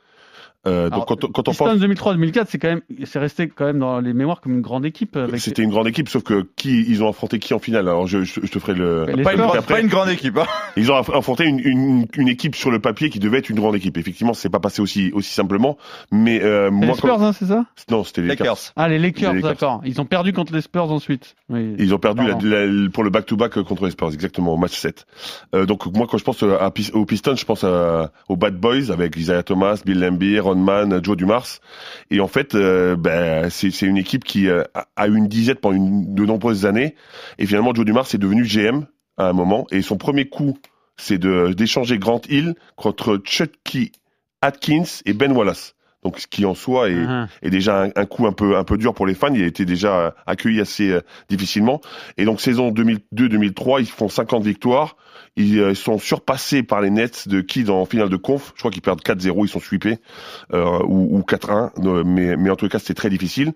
Euh, 0.69 0.91
donc 0.91 1.07
quand, 1.07 1.25
on- 1.25 1.29
quand 1.29 1.49
on 1.49 1.53
Pistons 1.53 1.65
pense 1.67 1.79
2003-2004, 1.79 2.45
c'est 2.49 2.59
quand 2.59 2.69
même, 2.69 2.81
c'est 3.05 3.19
resté 3.19 3.49
quand 3.49 3.65
même 3.65 3.79
dans 3.79 4.01
les 4.01 4.13
mémoires 4.13 4.41
comme 4.41 4.53
une 4.55 4.61
grande 4.61 4.85
équipe. 4.85 5.17
Avec... 5.17 5.41
c'était 5.41 5.63
une 5.63 5.71
grande 5.71 5.89
équipe, 5.89 6.09
sauf 6.09 6.23
que 6.23 6.47
qui 6.57 6.85
ils 6.89 7.03
ont 7.03 7.09
affronté 7.09 7.39
qui 7.39 7.55
en 7.55 7.59
finale? 7.59 7.89
Alors 7.89 8.07
je, 8.07 8.23
je, 8.25 8.41
je 8.43 8.47
te 8.51 8.59
ferai 8.59 8.75
le. 8.75 9.07
Pas 9.23 9.35
une, 9.35 9.41
après- 9.41 9.63
pas 9.63 9.81
une 9.81 9.89
grande 9.89 10.09
équipe. 10.11 10.37
Hein. 10.37 10.47
Ils 10.77 10.93
ont 10.93 11.01
aff- 11.01 11.17
affronté 11.17 11.45
une, 11.45 11.59
une, 11.61 12.07
une 12.17 12.29
équipe 12.29 12.55
sur 12.55 12.71
le 12.71 12.79
papier 12.79 13.11
qui 13.11 13.19
devait 13.19 13.39
être 13.39 13.49
une 13.51 13.57
grande 13.57 13.75
équipe. 13.75 13.97
Effectivement, 13.99 14.35
c'est 14.35 14.49
pas 14.51 14.61
passé 14.61 14.81
aussi 14.83 15.11
aussi 15.13 15.33
simplement. 15.33 15.77
Mais 16.13 16.41
euh, 16.43 16.71
moi, 16.71 16.87
les 16.89 16.95
Spurs, 16.95 17.17
quand- 17.17 17.23
hein, 17.25 17.33
c'est 17.33 17.47
ça? 17.47 17.65
Non, 17.91 18.05
c'était 18.05 18.21
les 18.23 18.29
Lakers. 18.29 18.47
Lakers. 18.47 18.73
Ah, 18.77 18.89
les 18.89 18.99
Lakers, 18.99 19.35
d'accord. 19.43 19.81
Ils 19.85 20.01
ont 20.01 20.05
perdu 20.05 20.33
contre 20.33 20.53
les 20.53 20.61
Spurs 20.61 20.91
ensuite. 20.91 21.35
Oui. 21.49 21.75
Ils 21.79 21.95
ont 21.95 21.99
perdu 21.99 22.23
la- 22.27 22.33
Pardon. 22.35 22.47
la- 22.49 22.91
pour 22.91 23.05
le 23.05 23.11
back-to-back 23.11 23.63
contre 23.63 23.85
les 23.87 23.91
Spurs, 23.93 24.09
exactement, 24.13 24.53
au 24.55 24.57
match 24.57 24.77
7. 24.79 25.07
Euh, 25.55 25.67
donc 25.67 25.87
moi, 25.95 26.07
quand 26.11 26.19
je 26.19 26.25
pense 26.25 26.43
à, 26.43 26.71
aux 26.95 27.05
Pistons, 27.07 27.37
je 27.37 27.45
pense 27.45 27.65
à- 27.65 28.13
aux 28.29 28.37
Bad 28.37 28.57
Boys 28.57 28.91
avec 28.91 29.17
Isaiah 29.17 29.43
Thomas, 29.43 29.81
Bill 29.85 29.99
Laimbeer, 29.99 30.41
Ron 30.41 30.55
Joe 31.03 31.17
Dumars. 31.17 31.47
Et 32.11 32.21
en 32.21 32.29
fait, 32.29 32.55
euh, 32.55 32.97
ben, 32.97 33.51
c'est 33.51 33.83
une 33.83 33.97
équipe 33.99 34.25
qui 34.25 34.49
euh, 34.49 34.63
a- 34.97 35.07
une 35.07 35.29
disette 35.29 35.61
pendant 35.61 35.79
de 35.79 36.25
nombreuses 36.25 36.67
années. 36.67 36.95
Et 37.39 37.47
finalement, 37.47 37.75
Joe 37.75 37.85
Dumars 37.85 38.07
est 38.13 38.19
devenu 38.19 38.45
GM 38.45 38.87
à 39.17 39.29
un 39.29 39.33
moment. 39.33 39.67
Et 39.71 39.83
son 39.83 39.97
premier 39.97 40.29
coup, 40.29 40.59
c'est 40.97 41.19
d'échanger 41.19 41.99
Grant 41.99 42.23
Hill 42.29 42.55
contre 42.77 43.21
Chucky 43.25 43.93
Atkins 44.43 44.85
et 45.07 45.13
Ben 45.13 45.33
Wallace. 45.33 45.75
Donc, 46.05 46.21
ce 46.21 46.27
qui 46.29 46.45
en 46.45 46.55
soi 46.55 46.89
est, 46.91 46.95
Mhm. 46.95 47.29
est 47.43 47.51
déjà 47.51 47.83
un, 47.85 47.91
un 47.97 48.07
coup 48.07 48.27
un 48.27 48.33
peu 48.33 48.57
un 48.57 48.65
peu 48.65 48.79
dur 48.79 48.95
pour 48.95 49.07
les 49.07 49.15
fans. 49.15 49.35
Il 49.35 49.43
a 49.43 49.47
été 49.47 49.65
déjà 49.65 49.99
euh, 49.99 50.11
accueilli 50.27 50.61
assez 50.61 50.91
euh, 50.91 51.01
difficilement. 51.29 51.81
Et 52.17 52.25
donc 52.25 52.41
saison 52.41 52.71
2002-2003, 52.71 53.81
ils 53.81 53.87
font 53.87 54.09
50 54.09 54.45
victoires. 54.45 54.97
Ils 55.37 55.59
euh, 55.61 55.75
sont 55.75 55.99
surpassés 55.99 56.63
par 56.63 56.81
les 56.81 56.91
Nets 56.91 57.29
de 57.29 57.41
qui 57.41 57.69
en 57.69 57.85
finale 57.85 58.09
de 58.09 58.17
conf. 58.17 58.53
Je 58.55 58.61
crois 58.61 58.71
qu'ils 58.71 58.83
perdent 58.83 59.03
4-0, 59.03 59.45
ils 59.45 59.49
sont 59.49 59.61
sweepés 59.61 59.99
euh, 60.53 60.79
ou, 60.87 61.19
ou 61.19 61.21
4-1. 61.23 61.71
euh, 61.85 62.05
Mais, 62.05 62.37
mais 62.37 62.51
en 62.51 62.57
tout 62.57 62.69
cas, 62.69 62.79
c'était 62.79 62.95
très 62.95 63.11
difficile. 63.11 63.53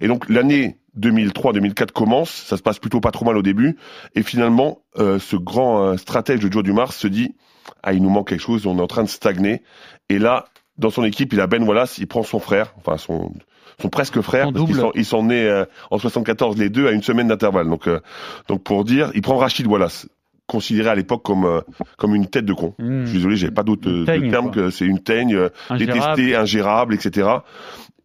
Et 0.00 0.08
donc 0.08 0.28
l'année 0.28 0.78
2003-2004 0.98 1.92
commence. 1.92 2.30
Ça 2.30 2.56
se 2.56 2.62
passe 2.62 2.78
plutôt 2.78 3.00
pas 3.00 3.10
trop 3.10 3.24
mal 3.24 3.36
au 3.36 3.42
début. 3.42 3.76
Et 4.14 4.22
finalement, 4.22 4.82
euh, 4.98 5.18
ce 5.18 5.36
grand 5.36 5.82
euh, 5.84 5.96
stratège 5.96 6.40
de 6.40 6.50
Joe 6.52 6.62
Dumars 6.62 6.92
se 6.92 7.06
dit 7.08 7.34
ah 7.82 7.92
il 7.92 8.02
nous 8.02 8.10
manque 8.10 8.28
quelque 8.28 8.40
chose, 8.42 8.66
on 8.66 8.78
est 8.78 8.82
en 8.82 8.86
train 8.86 9.02
de 9.04 9.08
stagner. 9.08 9.62
Et 10.08 10.18
là, 10.18 10.46
dans 10.78 10.90
son 10.90 11.04
équipe, 11.04 11.32
il 11.32 11.40
a 11.40 11.46
Ben 11.46 11.62
Wallace, 11.62 11.98
il 11.98 12.06
prend 12.06 12.22
son 12.22 12.38
frère, 12.38 12.74
enfin 12.78 12.96
son 12.96 13.32
son 13.80 13.88
presque 13.88 14.20
frère, 14.20 14.52
parce 14.52 14.66
qu'ils 14.66 14.76
sont, 14.76 14.92
ils 14.94 15.04
sont 15.04 15.24
nés 15.24 15.48
euh, 15.48 15.64
en 15.90 15.98
74 15.98 16.56
les 16.56 16.70
deux 16.70 16.86
à 16.86 16.92
une 16.92 17.02
semaine 17.02 17.26
d'intervalle. 17.28 17.68
Donc, 17.68 17.88
euh, 17.88 18.00
donc 18.46 18.62
pour 18.62 18.84
dire, 18.84 19.10
il 19.14 19.22
prend 19.22 19.36
Rachid 19.36 19.66
Wallace, 19.66 20.06
considéré 20.46 20.90
à 20.90 20.94
l'époque 20.94 21.22
comme 21.22 21.44
euh, 21.44 21.60
comme 21.96 22.14
une 22.14 22.26
tête 22.26 22.44
de 22.44 22.52
con. 22.52 22.74
Mmh. 22.78 23.00
Je 23.02 23.06
suis 23.06 23.16
désolé, 23.18 23.36
j'avais 23.36 23.52
pas 23.54 23.62
d'autre 23.62 23.88
euh, 23.88 24.04
terme 24.30 24.52
quoi. 24.52 24.64
que 24.64 24.70
c'est 24.70 24.84
une 24.84 25.00
teigne, 25.00 25.34
euh, 25.34 25.48
Ingérable. 25.70 26.00
détestée, 26.16 26.36
ingérable, 26.36 26.94
etc. 26.94 27.28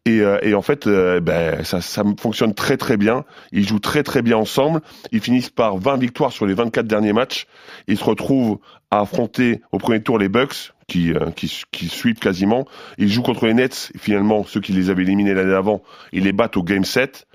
Et, 0.05 0.21
euh, 0.21 0.39
et 0.41 0.55
en 0.55 0.61
fait, 0.61 0.87
ben, 0.87 1.63
ça, 1.63 1.81
ça 1.81 2.03
fonctionne 2.19 2.55
très 2.55 2.77
très 2.77 2.97
bien. 2.97 3.25
Ils 3.51 3.67
jouent 3.67 3.79
très 3.79 4.01
très 4.01 4.21
bien 4.21 4.37
ensemble. 4.37 4.81
Ils 5.11 5.19
finissent 5.19 5.49
par 5.51 5.77
20 5.77 5.97
victoires 5.97 6.31
sur 6.31 6.45
les 6.47 6.53
24 6.53 6.87
derniers 6.87 7.13
matchs. 7.13 7.45
Ils 7.87 7.97
se 7.97 8.03
retrouvent 8.03 8.59
à 8.89 9.01
affronter 9.01 9.61
au 9.71 9.77
premier 9.77 10.01
tour 10.01 10.17
les 10.17 10.29
Bucks, 10.29 10.71
qui, 10.89 11.13
euh, 11.13 11.31
qui, 11.31 11.63
qui 11.71 11.87
sweep 11.87 12.19
quasiment. 12.19 12.65
Ils 12.97 13.09
jouent 13.09 13.21
contre 13.21 13.45
les 13.45 13.53
Nets. 13.53 13.91
Finalement, 13.97 14.43
ceux 14.43 14.59
qui 14.59 14.73
les 14.73 14.89
avaient 14.89 15.03
éliminés 15.03 15.33
l'année 15.33 15.53
avant, 15.53 15.81
ils 16.11 16.23
les 16.23 16.33
battent 16.33 16.57
au 16.57 16.63
Game 16.63 16.83
7. 16.83 17.25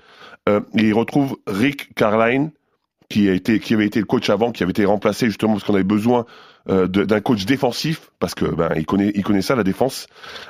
Euh, 0.47 0.61
et 0.77 0.83
ils 0.83 0.93
retrouvent 0.93 1.37
Rick 1.47 1.95
Carline, 1.95 2.51
qui 3.09 3.29
a 3.29 3.33
été, 3.33 3.59
qui 3.59 3.73
avait 3.73 3.85
été 3.85 3.99
le 3.99 4.05
coach 4.05 4.29
avant, 4.29 4.51
qui 4.51 4.63
avait 4.63 4.71
été 4.71 4.85
remplacé 4.85 5.27
justement 5.27 5.53
parce 5.53 5.63
qu'on 5.63 5.73
avait 5.73 5.83
besoin 5.83 6.25
euh, 6.69 6.87
d'un 6.87 7.21
coach 7.21 7.45
défensif 7.45 8.09
parce 8.19 8.33
que 8.33 8.45
ben 8.45 8.71
il 8.75 8.85
connaît, 8.85 9.11
il 9.13 9.23
connaît 9.23 9.41
ça 9.41 9.55
la 9.55 9.63
défense. 9.63 10.07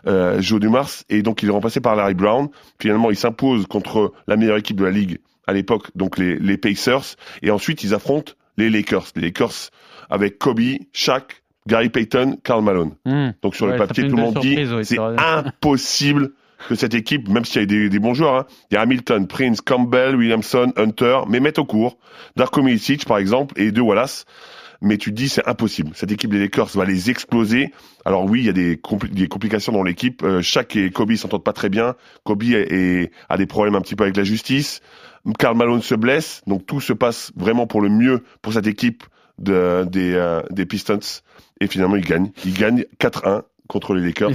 Euh, 0.08 0.42
Joe 0.42 0.60
Dumars 0.60 0.90
et 1.10 1.22
donc 1.22 1.44
il 1.44 1.50
est 1.50 1.52
remplacé 1.52 1.82
par 1.82 1.96
Larry 1.96 2.14
Brown. 2.14 2.50
Finalement, 2.80 3.10
il 3.10 3.18
s'impose 3.18 3.68
contre 3.68 4.14
la 4.28 4.38
meilleure 4.38 4.58
équipe 4.58 4.78
de 4.78 4.86
la 4.86 4.92
ligue 4.92 5.20
à 5.48 5.54
l'époque, 5.54 5.92
donc 5.96 6.18
les, 6.18 6.38
les 6.40 6.58
Pacers. 6.58 7.16
Et 7.42 7.52
ensuite, 7.52 7.84
ils 7.84 7.94
affrontent 7.94 8.34
les 8.58 8.70
Lakers. 8.70 9.08
Les 9.16 9.24
Lakers 9.24 9.70
avec 10.10 10.38
Kobe, 10.38 10.62
Shaq, 10.94 11.44
Gary 11.68 11.90
Payton, 11.90 12.38
Karl 12.44 12.64
Malone. 12.64 12.92
Mmh. 13.06 13.30
Donc 13.42 13.56
sur 13.56 13.66
Ouais, 13.66 13.74
le 13.74 13.78
papier, 13.78 14.08
tout 14.08 14.16
le 14.16 14.22
monde 14.22 14.40
dit 14.40 14.56
oui, 14.58 14.86
c'est 14.86 15.00
impossible 15.60 16.32
que 16.70 16.76
cette 16.76 16.94
équipe, 16.94 17.28
même 17.30 17.46
s'il 17.46 17.62
y 17.62 17.64
a 17.64 17.66
des, 17.68 17.90
des 17.90 18.00
bons 18.00 18.14
joueurs, 18.14 18.36
hein, 18.36 18.46
il 18.72 18.76
y 18.76 18.78
a 18.78 18.82
Hamilton, 18.82 19.28
Prince, 19.28 19.62
Campbell, 19.62 20.16
Williamson, 20.16 20.72
Hunter, 20.78 21.20
mais 21.28 21.40
mettent 21.40 21.60
au 21.60 21.66
court. 21.66 21.98
Darko 22.36 22.62
Milicic, 22.62 23.06
par 23.06 23.18
exemple, 23.18 23.60
et 23.60 23.72
De 23.72 23.82
Wallace. 23.82 24.26
Mais 24.82 24.98
tu 24.98 25.12
te 25.12 25.16
dis, 25.16 25.30
c'est 25.30 25.48
impossible. 25.48 25.92
Cette 25.96 26.12
équipe 26.12 26.30
des 26.32 26.40
Lakers 26.40 26.68
va 26.76 26.86
les 26.86 27.10
exploser. 27.10 27.72
Alors 28.04 28.26
oui, 28.26 28.42
il 28.42 28.46
y 28.46 28.50
a 28.50 28.54
des, 28.54 28.76
compli- 28.76 29.10
des 29.10 29.28
complications 29.28 29.72
dans 29.72 29.84
l'équipe. 29.84 30.22
Euh, 30.24 30.42
Shaq 30.42 30.76
et 30.76 30.92
Kobe 30.92 31.14
s'entendent 31.16 31.44
pas 31.44 31.54
très 31.54 31.70
bien. 31.70 31.96
Kobe 32.24 32.44
est- 32.44 32.72
est- 32.72 33.12
a 33.30 33.38
des 33.38 33.46
problèmes 33.48 33.76
un 33.76 33.82
petit 33.82 33.96
peu 33.96 34.04
avec 34.04 34.18
la 34.18 34.24
justice. 34.24 34.82
Karl 35.40 35.56
Malone 35.58 35.82
se 35.82 35.96
blesse. 35.96 36.42
Donc 36.46 36.66
tout 36.66 36.82
se 36.82 36.94
passe 36.94 37.32
vraiment 37.36 37.68
pour 37.68 37.82
le 37.82 37.90
mieux 37.90 38.24
pour 38.42 38.54
cette 38.54 38.68
équipe 38.68 39.04
de, 39.40 39.86
des, 39.86 40.14
euh, 40.14 40.42
des 40.50 40.66
Pistons. 40.66 41.00
Et 41.62 41.68
finalement, 41.68 41.96
ils 41.96 42.06
gagnent. 42.06 42.32
Ils 42.46 42.54
gagnent 42.54 42.86
4-1 43.00 43.44
contre 43.68 43.94
les 43.94 44.06
Lakers. 44.06 44.32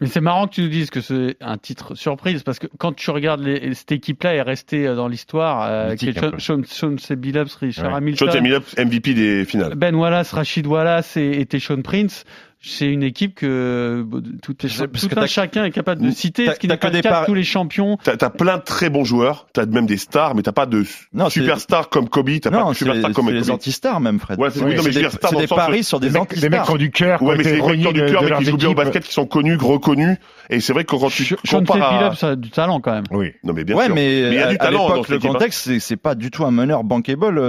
Mais 0.00 0.06
c'est 0.08 0.20
marrant 0.20 0.46
que 0.46 0.54
tu 0.54 0.62
nous 0.62 0.68
dises 0.68 0.90
que 0.90 1.00
c'est 1.00 1.36
un 1.40 1.56
titre 1.56 1.94
surprise 1.94 2.42
parce 2.42 2.58
que 2.58 2.66
quand 2.78 2.94
tu 2.94 3.10
regardes 3.10 3.40
les- 3.40 3.72
cette 3.74 3.92
équipe-là 3.92 4.34
est 4.34 4.42
restée 4.42 4.86
euh, 4.86 4.94
dans 4.94 5.08
l'histoire, 5.08 5.66
euh. 5.70 5.96
Sean, 6.38 6.62
Sean, 6.66 6.96
Sean 6.98 7.14
Billups, 7.16 7.54
Richard 7.60 7.86
Ouais. 7.92 7.96
Hamilton, 7.96 8.30
Sean 8.30 8.36
Emilio, 8.38 8.58
MVP 8.76 9.14
des 9.14 9.44
finales. 9.46 9.74
Ben 9.74 9.94
Wallace, 9.94 10.32
Rachid 10.32 10.66
Wallace 10.66 11.16
et, 11.16 11.40
et 11.40 11.46
Teshon 11.46 11.80
Prince. 11.82 12.24
C'est 12.68 12.86
une 12.86 13.04
équipe 13.04 13.36
que 13.36 13.46
euh, 13.46 14.20
tout, 14.42 14.52
est, 14.66 14.86
parce 14.88 15.02
tout 15.02 15.08
que 15.08 15.12
un 15.14 15.20
t'as- 15.22 15.26
chacun 15.28 15.64
est 15.64 15.70
capable 15.70 16.02
de 16.02 16.10
citer, 16.10 16.46
t'as- 16.46 16.54
ce 16.54 16.58
qui 16.58 16.66
n'est 16.66 16.76
pas 16.76 16.88
que 16.88 16.92
le 16.94 16.98
des 16.98 17.02
cas 17.02 17.10
par- 17.10 17.20
de 17.22 17.26
tous 17.26 17.34
les 17.34 17.44
champions. 17.44 17.96
T'as 18.02 18.16
as 18.26 18.30
plein 18.30 18.56
de 18.58 18.62
très 18.62 18.90
bons 18.90 19.04
joueurs, 19.04 19.46
t'as 19.52 19.66
même 19.66 19.86
des 19.86 19.96
stars, 19.96 20.34
mais 20.34 20.42
t'as 20.42 20.50
pas 20.52 20.66
de 20.66 20.84
Non, 21.12 21.30
superstars 21.30 21.88
comme 21.90 22.08
Kobe, 22.08 22.30
t'as 22.42 22.50
pas 22.50 22.68
de 22.68 22.74
superstars 22.74 23.12
comme 23.12 23.26
Kobe. 23.26 23.50
anti-stars 23.50 24.00
même, 24.00 24.18
Fred. 24.18 24.38
Ouais, 24.40 24.50
c'est- 24.50 24.64
oui, 24.64 24.74
des, 24.74 25.38
des 25.40 25.46
paris 25.46 25.84
sur 25.84 26.00
Des 26.00 26.08
des 26.10 26.18
mecs, 26.18 26.28
des 26.38 26.48
mecs 26.48 26.50
qui 26.50 26.58
anti-stars. 26.58 26.74
ont 26.74 26.78
du 26.78 26.90
cœur, 26.90 27.22
Ouais, 27.22 27.36
mais 27.36 27.44
c'est 27.44 27.50
des 27.52 27.62
mecs 27.62 27.80
qui 27.80 27.86
ont 27.86 27.92
du 27.92 28.00
de, 28.00 28.08
cœur, 28.08 28.22
mais 28.24 28.36
qui 28.38 28.44
jouent 28.46 28.56
bien 28.56 28.68
au 28.70 28.74
basket, 28.74 29.04
qui 29.04 29.12
sont 29.12 29.26
connus, 29.26 29.56
reconnus. 29.56 30.16
Et 30.50 30.58
c'est 30.60 30.72
vrai 30.72 30.84
que 30.84 30.96
quand 30.96 31.08
tu 31.08 31.36
compares. 31.48 31.98
Billups 32.10 32.24
a 32.24 32.34
du 32.36 32.50
talent 32.50 32.80
quand 32.80 32.92
même. 32.92 33.04
Oui. 33.12 33.32
Non, 33.44 33.52
mais 33.52 33.62
bien 33.64 33.76
ouais, 33.76 33.86
sûr. 33.86 33.94
mais, 33.94 34.20
il 34.28 34.34
y 34.34 34.38
a 34.38 34.46
à, 34.46 34.50
du 34.50 34.54
à 34.56 34.58
talent 34.58 34.88
dans 34.88 34.94
l'époque, 34.94 35.08
le 35.08 35.16
hein. 35.16 35.32
contexte, 35.32 35.60
c'est- 35.64 35.78
c'est 35.78 35.96
pas 35.96 36.14
du 36.16 36.30
tout 36.32 36.44
un 36.44 36.50
meneur 36.50 36.82
bankable. 36.82 37.40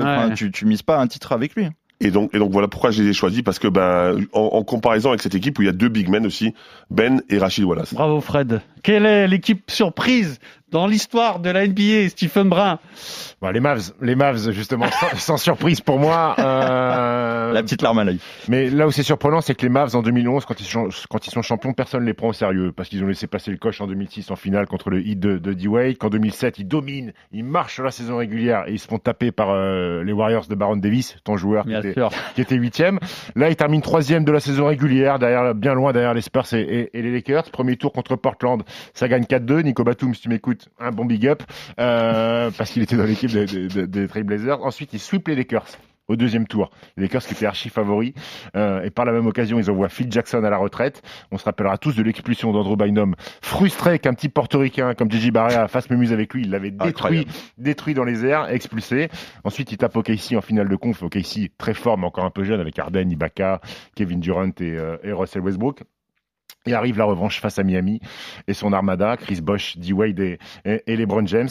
Tu 0.53 0.65
mises 0.65 0.83
pas 0.83 0.99
un 0.99 1.07
titre 1.07 1.31
avec 1.31 1.55
lui. 1.55 1.67
Et 1.99 2.11
donc, 2.11 2.33
et 2.33 2.39
donc 2.39 2.51
voilà 2.51 2.67
pourquoi 2.67 2.91
je 2.91 3.01
les 3.01 3.09
ai 3.09 3.13
choisis, 3.13 3.41
parce 3.41 3.57
que 3.57 3.67
ben, 3.67 4.23
en, 4.31 4.63
comparaison 4.63 5.09
avec 5.09 5.21
cette 5.21 5.33
équipe 5.33 5.57
où 5.57 5.63
il 5.63 5.65
y 5.65 5.69
a 5.69 5.73
deux 5.73 5.89
big 5.89 6.09
men 6.09 6.25
aussi, 6.27 6.53
Ben 6.91 7.21
et 7.29 7.39
Rachid 7.39 7.63
Wallace. 7.63 7.93
Bravo 7.93 8.21
Fred. 8.21 8.61
Quelle 8.83 9.05
est 9.05 9.27
l'équipe 9.27 9.71
surprise 9.71 10.39
dans 10.71 10.85
l'histoire 10.87 11.39
de 11.39 11.49
la 11.49 11.65
NBA, 11.67 12.09
Stephen 12.09 12.49
Brun 12.49 12.79
Bon, 13.41 13.49
les 13.51 13.59
Mavs, 13.59 13.93
les 14.01 14.15
Mavs 14.15 14.51
justement, 14.51 14.87
sans, 14.91 15.15
sans 15.17 15.37
surprise 15.37 15.79
pour 15.81 15.99
moi. 15.99 16.35
euh, 16.39 17.51
La 17.53 17.61
petite 17.63 17.81
larme 17.81 17.99
à 17.99 18.03
l'œil. 18.03 18.19
Mais 18.47 18.69
là 18.69 18.87
où 18.87 18.91
c'est 18.91 19.03
surprenant, 19.03 19.41
c'est 19.41 19.53
que 19.55 19.61
les 19.61 19.69
Mavs 19.69 19.95
en 19.95 20.01
2011, 20.01 20.45
quand 20.45 20.59
ils, 20.59 20.65
sont, 20.65 20.89
quand 21.09 21.25
ils 21.27 21.31
sont 21.31 21.41
champions, 21.41 21.73
personne 21.73 22.01
ne 22.01 22.05
les 22.07 22.13
prend 22.13 22.29
au 22.29 22.33
sérieux 22.33 22.71
parce 22.75 22.89
qu'ils 22.89 23.03
ont 23.03 23.07
laissé 23.07 23.27
passer 23.27 23.51
le 23.51 23.57
coche 23.57 23.79
en 23.79 23.87
2006 23.87 24.31
en 24.31 24.35
finale 24.35 24.65
contre 24.65 24.89
le 24.89 25.05
Heat 25.05 25.19
de, 25.19 25.37
de 25.37 25.53
D-Wade. 25.53 25.97
Qu'en 25.97 26.09
2007, 26.09 26.59
ils 26.59 26.67
dominent, 26.67 27.13
ils 27.31 27.43
marchent 27.43 27.75
sur 27.75 27.83
la 27.83 27.91
saison 27.91 28.17
régulière 28.17 28.63
et 28.67 28.73
ils 28.73 28.79
se 28.79 28.87
font 28.87 28.97
taper 28.99 29.31
par 29.31 29.51
euh, 29.51 30.03
les 30.03 30.13
Warriors 30.13 30.47
de 30.47 30.55
Baron 30.55 30.75
Davis, 30.77 31.15
ton 31.23 31.37
joueur 31.37 31.65
qui 31.65 31.73
était, 31.75 31.93
sûr. 31.93 32.09
qui 32.35 32.41
était 32.41 32.55
huitième. 32.55 32.99
Là, 33.35 33.49
ils 33.49 33.55
terminent 33.55 33.81
troisième 33.81 34.25
de 34.25 34.31
la 34.31 34.39
saison 34.39 34.65
régulière, 34.67 35.19
derrière, 35.19 35.53
bien 35.53 35.75
loin 35.75 35.93
derrière 35.93 36.13
les 36.15 36.21
Spurs 36.21 36.51
et, 36.53 36.61
et- 36.61 36.97
et 36.97 37.01
les 37.03 37.11
Lakers. 37.11 37.43
Premier 37.51 37.77
tour 37.77 37.93
contre 37.93 38.15
Portland, 38.15 38.63
ça 38.93 39.07
gagne 39.07 39.23
4-2. 39.23 39.61
Nico 39.61 39.83
Batum, 39.83 40.13
si 40.15 40.21
tu 40.21 40.29
m'écoutes, 40.29 40.56
un 40.79 40.91
bon 40.91 41.05
big 41.05 41.27
up 41.27 41.43
euh, 41.79 42.51
parce 42.57 42.71
qu'il 42.71 42.81
était 42.81 42.97
dans 42.97 43.05
l'équipe 43.05 43.31
des 43.31 43.45
de, 43.67 44.07
Trailblazers. 44.07 44.63
Ensuite, 44.63 44.93
ils 44.93 44.99
sweep 44.99 45.27
les 45.27 45.35
Lakers. 45.35 45.65
au 46.07 46.15
deuxième 46.15 46.47
tour. 46.47 46.71
Les 46.95 47.03
Lakers 47.03 47.23
qui 47.25 47.33
étaient 47.33 47.45
archi 47.45 47.69
favoris. 47.69 48.13
Euh, 48.55 48.83
et 48.83 48.89
par 48.89 49.05
la 49.05 49.11
même 49.11 49.27
occasion, 49.27 49.59
ils 49.59 49.69
envoient 49.69 49.89
Phil 49.89 50.11
Jackson 50.11 50.43
à 50.43 50.49
la 50.49 50.57
retraite. 50.57 51.01
On 51.31 51.37
se 51.37 51.43
rappellera 51.43 51.77
tous 51.77 51.95
de 51.95 52.03
l'expulsion 52.03 52.51
d'Andrew 52.53 52.77
Bynum, 52.77 53.15
frustré 53.41 53.99
qu'un 53.99 54.13
petit 54.13 54.29
portoricain 54.29 54.93
comme 54.93 55.11
Gigi 55.11 55.31
Barrea 55.31 55.67
fasse 55.67 55.89
mémuse 55.89 56.13
avec 56.13 56.33
lui. 56.33 56.43
Il 56.43 56.51
l'avait 56.51 56.71
détruit, 56.71 57.27
détruit 57.57 57.93
dans 57.93 58.05
les 58.05 58.25
airs, 58.25 58.49
expulsé. 58.49 59.09
Ensuite, 59.43 59.71
il 59.71 59.77
tape 59.77 59.95
OKC 59.95 60.33
en 60.35 60.41
finale 60.41 60.69
de 60.69 60.75
conf. 60.75 61.03
OKC 61.03 61.51
très 61.57 61.73
fort, 61.73 61.97
mais 61.97 62.05
encore 62.05 62.25
un 62.25 62.31
peu 62.31 62.43
jeune 62.43 62.61
avec 62.61 62.79
Arden, 62.79 63.09
Ibaka, 63.09 63.61
Kevin 63.95 64.19
Durant 64.19 64.47
et, 64.59 64.77
euh, 64.77 64.97
et 65.03 65.11
Russell 65.11 65.41
Westbrook. 65.41 65.83
Et 66.67 66.73
arrive 66.73 66.97
la 66.97 67.05
revanche 67.05 67.39
face 67.41 67.57
à 67.59 67.63
Miami 67.63 67.99
et 68.47 68.53
son 68.53 68.73
armada, 68.73 69.17
Chris 69.17 69.41
Bosh, 69.41 69.77
D-Wade 69.77 70.19
et, 70.19 70.37
et, 70.65 70.81
et, 70.87 70.95
LeBron 70.97 71.25
James, 71.27 71.49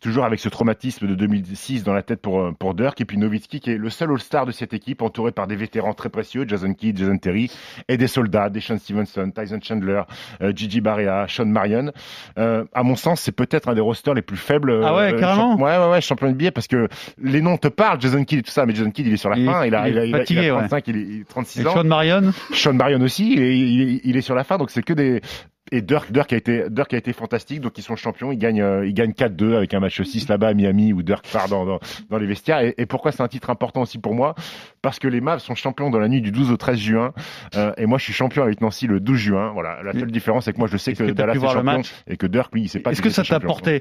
toujours 0.00 0.24
avec 0.24 0.40
ce 0.40 0.48
traumatisme 0.48 1.06
de 1.06 1.14
2006 1.14 1.84
dans 1.84 1.92
la 1.92 2.02
tête 2.02 2.20
pour, 2.20 2.52
pour 2.58 2.74
Dirk, 2.74 3.00
et 3.00 3.04
puis 3.04 3.18
Nowitzki 3.18 3.60
qui 3.60 3.70
est 3.70 3.78
le 3.78 3.90
seul 3.90 4.10
All-Star 4.10 4.46
de 4.46 4.52
cette 4.52 4.72
équipe, 4.74 5.02
entouré 5.02 5.32
par 5.32 5.46
des 5.46 5.56
vétérans 5.56 5.94
très 5.94 6.08
précieux, 6.08 6.44
Jason 6.46 6.72
Kidd, 6.74 6.98
Jason 6.98 7.18
Terry, 7.18 7.50
et 7.88 7.96
des 7.96 8.06
soldats, 8.06 8.48
des 8.50 8.60
Sean 8.60 8.78
Stevenson, 8.78 9.30
Tyson 9.34 9.58
Chandler, 9.62 10.02
euh, 10.42 10.52
Gigi 10.54 10.80
Barrea, 10.80 11.26
Sean 11.28 11.46
Marion. 11.46 11.92
Euh, 12.38 12.64
à 12.72 12.82
mon 12.82 12.96
sens, 12.96 13.20
c'est 13.20 13.32
peut-être 13.32 13.68
un 13.68 13.74
des 13.74 13.80
rosters 13.80 14.14
les 14.14 14.22
plus 14.22 14.36
faibles. 14.36 14.80
Ah 14.84 14.94
ouais, 14.94 15.12
euh, 15.14 15.18
carrément 15.18 15.56
Ouais, 15.56 15.76
ouais, 15.78 15.90
ouais, 15.90 16.00
champion 16.00 16.28
de 16.28 16.32
NBA, 16.34 16.52
parce 16.52 16.66
que 16.66 16.88
les 17.22 17.40
noms 17.40 17.56
te 17.56 17.68
parlent, 17.68 18.00
Jason 18.00 18.24
Kidd 18.24 18.40
et 18.40 18.42
tout 18.42 18.50
ça, 18.50 18.66
mais 18.66 18.74
Jason 18.74 18.90
Kidd, 18.90 19.06
il 19.06 19.12
est 19.14 19.16
sur 19.16 19.30
la 19.30 19.36
Il 19.36 19.46
fin, 19.46 19.62
est- 19.62 19.68
il 19.68 19.74
a, 19.74 19.88
il 19.88 19.92
il 19.94 19.98
a, 19.98 20.04
est 20.04 20.08
il 20.08 20.14
a- 20.14 20.18
fatigué, 20.18 20.40
il 20.44 20.48
a 20.50 20.54
ouais. 20.54 20.60
35, 20.68 20.88
il, 20.88 20.96
est, 20.96 21.00
il 21.00 21.20
est 21.20 21.28
36 21.28 21.60
Et 21.62 21.66
ans. 21.66 21.72
Sean 21.74 21.84
Marion 21.84 22.32
Sean 22.52 22.74
Marion 22.74 23.00
aussi, 23.00 23.32
il, 23.34 24.00
il 24.04 24.16
est 24.16 24.20
sur 24.22 24.34
la 24.34 24.44
fin, 24.44 24.51
donc 24.58 24.70
c'est 24.70 24.82
que 24.82 24.92
des 24.92 25.20
et 25.70 25.80
Dirk, 25.80 26.12
Dirk 26.12 26.32
a 26.32 26.36
été 26.36 26.64
Dirk 26.68 26.92
a 26.92 26.98
été 26.98 27.12
fantastique, 27.14 27.60
donc 27.60 27.78
ils 27.78 27.82
sont 27.82 27.96
champions, 27.96 28.30
ils 28.30 28.36
gagnent 28.36 28.60
euh, 28.60 28.86
ils 28.86 28.92
gagnent 28.92 29.12
4-2 29.12 29.56
avec 29.56 29.72
un 29.72 29.80
match 29.80 30.02
6 30.02 30.28
là-bas 30.28 30.48
à 30.48 30.54
Miami 30.54 30.92
où 30.92 31.02
Dirk 31.02 31.26
part 31.32 31.48
dans, 31.48 31.64
dans, 31.64 31.80
dans 32.10 32.18
les 32.18 32.26
vestiaires. 32.26 32.60
Et, 32.60 32.74
et 32.76 32.84
pourquoi 32.84 33.10
c'est 33.10 33.22
un 33.22 33.28
titre 33.28 33.48
important 33.48 33.80
aussi 33.80 33.98
pour 33.98 34.14
moi? 34.14 34.34
Parce 34.82 34.98
que 34.98 35.08
les 35.08 35.22
Mavs 35.22 35.40
sont 35.40 35.54
champions 35.54 35.88
dans 35.88 35.98
la 35.98 36.08
nuit 36.08 36.20
du 36.20 36.30
12 36.30 36.50
au 36.50 36.58
13 36.58 36.78
juin, 36.78 37.12
euh, 37.54 37.72
et 37.78 37.86
moi 37.86 37.96
je 37.96 38.04
suis 38.04 38.12
champion 38.12 38.42
avec 38.42 38.60
Nancy 38.60 38.86
le 38.86 39.00
12 39.00 39.16
juin. 39.16 39.52
Voilà, 39.54 39.82
la 39.82 39.92
seule 39.92 40.10
différence 40.10 40.44
c'est 40.44 40.52
que 40.52 40.58
moi 40.58 40.68
je 40.70 40.76
sais 40.76 40.92
que, 40.92 41.04
que 41.04 41.10
Dallas 41.12 41.34
est 41.34 41.40
champion 41.40 41.62
match? 41.62 41.92
et 42.06 42.18
que 42.18 42.26
Dirk 42.26 42.52
lui 42.52 42.62
il 42.62 42.68
sait 42.68 42.80
pas. 42.80 42.90
Est-ce 42.90 43.00
qu'il 43.00 43.10
que 43.10 43.14
ça 43.14 43.22
t'a 43.22 43.40
champion. 43.40 43.80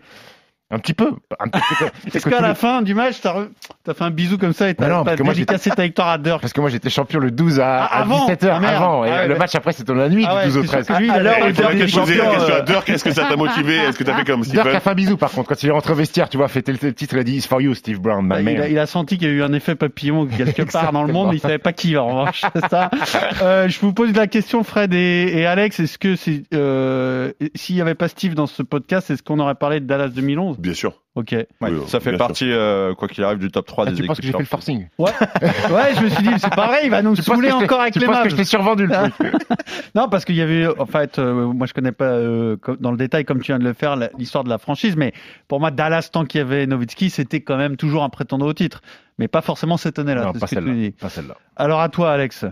Un 0.72 0.80
petit 0.80 0.94
peu, 0.94 1.12
un 1.40 1.48
petit 1.50 1.62
peu. 1.80 1.86
Est-ce 2.18 2.30
qu'à 2.30 2.40
la 2.42 2.56
fin 2.56 2.82
du 2.82 2.94
match, 2.94 3.16
t'as 3.22 3.34
re- 3.34 3.50
t'as 3.84 3.94
fait 3.94 4.04
un 4.04 4.10
bisou 4.10 4.38
comme 4.38 4.54
ça 4.54 4.70
et 4.70 4.74
t'as 4.76 4.88
non, 4.88 5.04
parce 5.04 5.18
que 5.18 5.24
moi, 5.24 5.34
dédicacé 5.34 5.70
ta 5.70 5.84
victoire 5.84 6.08
à 6.10 6.18
Dirk 6.18 6.40
Parce 6.42 6.54
que 6.54 6.62
moi 6.62 6.70
j'étais 6.70 6.90
champion 6.90 7.20
le 7.20 7.30
12 7.32 7.60
à, 7.60 7.84
Ah, 7.84 8.00
avant 8.02 8.28
17h 8.28 8.48
Ah, 8.64 8.68
avant, 8.78 9.06
et 9.06 9.10
Ah 9.12 9.16
ouais, 9.22 9.28
le 9.28 9.36
match 9.38 9.54
après 9.56 9.74
c'était 9.74 9.92
dans 9.92 10.00
la 10.00 10.08
nuit 10.10 10.26
Ah 10.28 10.46
du 10.46 10.52
12 10.54 10.58
au 10.58 10.62
c'est 10.62 10.68
sûr 10.68 10.80
13. 10.84 10.88
que 10.88 10.94
lui, 11.02 11.08
il 11.08 11.12
À 11.12 11.20
l'heure 11.20 11.36
où 11.44 11.48
il 11.48 11.54
faudrait 11.54 11.78
que 11.78 11.88
je 11.88 12.00
posais 12.00 12.16
la 12.16 12.24
champion, 12.24 12.32
question 12.40 12.56
euh, 12.56 12.60
à 12.60 12.62
Dirk, 12.62 12.90
est-ce 12.90 13.04
que 13.04 13.12
ça 13.12 13.26
t'a 13.26 13.36
motivé 13.36 13.76
Est-ce 13.90 13.98
que 14.00 14.04
t'as 14.06 14.16
fait 14.16 14.24
comme 14.26 14.42
Dirk 14.42 14.68
a 14.68 14.80
fait 14.80 14.90
un 14.90 14.94
bisou 14.94 15.18
par 15.18 15.32
contre 15.32 15.50
quand 15.50 15.62
il 15.62 15.68
est 15.70 15.72
rentré 15.74 15.92
au 15.94 15.96
vestiaire, 15.96 16.30
tu 16.30 16.38
vois, 16.38 16.48
fêter 16.48 16.72
le 16.82 16.94
titre, 16.94 17.16
il 17.16 17.20
a 17.20 17.24
dit 17.24 17.36
It's 17.38 17.48
for 17.48 17.60
you 17.62 17.74
Steve 17.74 18.00
Brown, 18.00 18.28
Bah, 18.28 18.40
my 18.42 18.52
il, 18.54 18.58
a, 18.58 18.62
man. 18.62 18.72
il 18.72 18.80
a 18.80 18.86
senti 18.86 19.18
qu'il 19.18 19.28
y 19.28 19.32
a 19.32 19.34
eu 19.34 19.44
un 19.44 19.52
effet 19.54 19.76
papillon 19.76 20.26
quelque 20.26 20.72
part 20.72 20.94
dans 20.94 21.04
le 21.04 21.12
monde, 21.12 21.30
mais 21.32 21.36
il 21.36 21.40
savait 21.42 21.58
pas 21.58 21.74
qui 21.74 21.98
en 21.98 22.08
revanche. 22.08 22.44
C'est 22.56 22.70
ça. 22.70 22.90
Euh, 23.42 23.68
je 23.70 23.80
vous 23.80 23.92
pose 23.94 24.14
la 24.16 24.28
question, 24.28 24.64
Fred 24.64 24.94
et, 24.94 25.32
et 25.40 25.46
Alex, 25.46 25.80
est-ce 25.80 25.98
que 25.98 26.16
c'est 26.16 26.44
euh, 26.54 27.32
s'il 27.56 27.76
y 27.76 27.82
avait 27.82 27.96
pas 27.96 28.08
Steve 28.08 28.36
dans 28.36 28.46
ce 28.46 28.62
podcast, 28.62 29.10
est-ce 29.10 29.24
qu'on 29.24 29.40
aurait 29.40 29.56
parlé 29.56 29.80
de 29.80 29.86
Dallas 29.86 30.10
2011 30.10 30.58
Bien 30.62 30.74
sûr. 30.76 30.94
Ok. 31.16 31.32
Ouais, 31.32 31.48
Oui, 31.62 31.72
ça 31.88 32.00
fait 32.00 32.16
partie, 32.16 32.50
euh, 32.50 32.94
quoi 32.94 33.08
qu'il 33.08 33.24
arrive, 33.24 33.40
du 33.40 33.50
top 33.50 33.66
3 33.66 33.86
Ah, 33.88 33.92
des 33.92 33.98
tu 33.98 34.06
penses 34.06 34.18
que 34.18 34.24
j'ai 34.24 34.30
équipes 34.30 34.38
fait 34.38 34.44
le 34.44 34.48
forcing 34.48 34.88
Ouais, 35.00 35.12
ouais, 35.72 35.96
je 35.96 36.04
me 36.04 36.10
suis 36.10 36.24
dit, 36.24 36.30
c'est 36.38 36.54
pas 36.54 36.68
vrai, 36.68 36.82
il 36.84 36.92
va 36.92 37.02
nous 37.02 37.16
saouler 37.16 37.50
je 37.50 37.56
encore 37.56 37.82
avec 37.82 37.94
tu 37.94 38.00
les 38.00 38.06
penses 38.06 38.24
que 38.24 38.30
je 38.30 38.36
t'ai 38.36 38.44
survendu 38.44 38.86
le 38.86 38.94
truc 38.94 39.34
Non, 39.96 40.08
parce 40.08 40.24
qu'il 40.24 40.36
y 40.36 40.42
avait, 40.42 40.68
en 40.68 40.86
fait, 40.86 41.18
euh, 41.18 41.48
moi 41.48 41.66
je 41.66 41.74
connais 41.74 41.92
pas 41.92 42.06
euh, 42.06 42.58
dans 42.80 42.92
le 42.92 42.98
détail 42.98 43.26
comme 43.26 43.40
tu 43.40 43.48
viens 43.52 43.60
de 43.60 43.64
le 43.64 43.74
faire 43.74 43.98
l'histoire 44.18 44.44
de 44.44 44.50
la 44.50 44.60
franchise, 44.60 44.96
mais 44.96 45.14
pour 45.48 45.60
moi 45.60 45.72
Dallas 45.72 46.10
tant 46.14 46.26
qu'il 46.26 46.40
y 46.40 46.42
avait 46.42 46.68
Nowitzki, 46.68 47.10
c'était 47.10 47.42
quand 47.42 47.58
même 47.58 47.76
toujours 47.76 48.04
un 48.04 48.10
prétendant 48.10 48.46
au 48.46 48.54
titre, 48.54 48.82
mais 49.18 49.28
pas 49.28 49.42
forcément 49.42 49.78
cette 49.78 49.98
année-là. 49.98 50.32
Pas 50.40 50.46
celle-là. 50.48 51.10
celle-là. 51.10 51.38
Alors 51.56 51.82
à 51.82 51.90
toi, 51.90 52.12
Alex. 52.12 52.46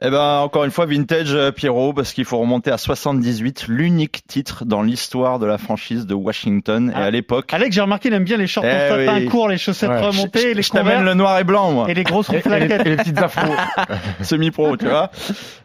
Eh 0.00 0.10
ben, 0.10 0.38
encore 0.38 0.62
une 0.64 0.70
fois, 0.70 0.86
vintage 0.86 1.34
euh, 1.34 1.50
Pierrot, 1.50 1.92
parce 1.92 2.12
qu'il 2.12 2.24
faut 2.24 2.38
remonter 2.38 2.70
à 2.70 2.78
78, 2.78 3.66
l'unique 3.66 4.20
titre 4.28 4.64
dans 4.64 4.80
l'histoire 4.82 5.40
de 5.40 5.46
la 5.46 5.58
franchise 5.58 6.06
de 6.06 6.14
Washington. 6.14 6.92
Ah. 6.94 7.00
Et 7.00 7.04
à 7.06 7.10
l'époque, 7.10 7.52
Alex, 7.52 7.74
j'ai 7.74 7.80
remarqué, 7.80 8.08
il 8.08 8.14
aime 8.14 8.22
bien 8.22 8.36
les 8.36 8.46
shorts 8.46 8.64
en 8.64 8.68
Eh 8.68 8.88
satin 8.90 9.14
oui. 9.16 9.26
court, 9.26 9.48
les 9.48 9.58
chaussettes 9.58 9.90
Ouais. 9.90 9.98
remontées, 10.00 10.54
les 10.54 10.62
je 10.62 10.70
t'amène 10.70 11.02
le 11.04 11.14
noir 11.14 11.36
et 11.40 11.42
blanc, 11.42 11.72
moi. 11.72 11.90
et 11.90 11.94
les 11.94 12.04
grosses 12.04 12.30
Et, 12.32 12.36
et 12.36 12.40
et 12.52 12.84
les 12.84 12.96
petites 12.96 13.18
afros. 13.18 13.52
Semi-pro, 14.22 14.76
tu 14.76 14.86
vois. 14.86 15.10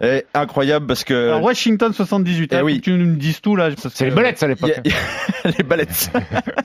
Et 0.02 0.26
incroyable 0.34 0.88
parce 0.88 1.04
que... 1.04 1.28
Alors, 1.30 1.44
Washington 1.44 1.94
78. 1.94 2.50
Eh 2.52 2.56
hein, 2.56 2.62
oui. 2.64 2.82
Tu 2.82 2.92
nous 2.94 3.16
dises 3.16 3.40
tout 3.40 3.56
là. 3.56 3.70
C'est 3.78 3.96
que- 3.96 4.04
les 4.06 4.10
belettes 4.16 4.42
à 4.42 4.48
l'époque. 4.48 4.80
les 5.58 5.64
balettes. 5.64 6.10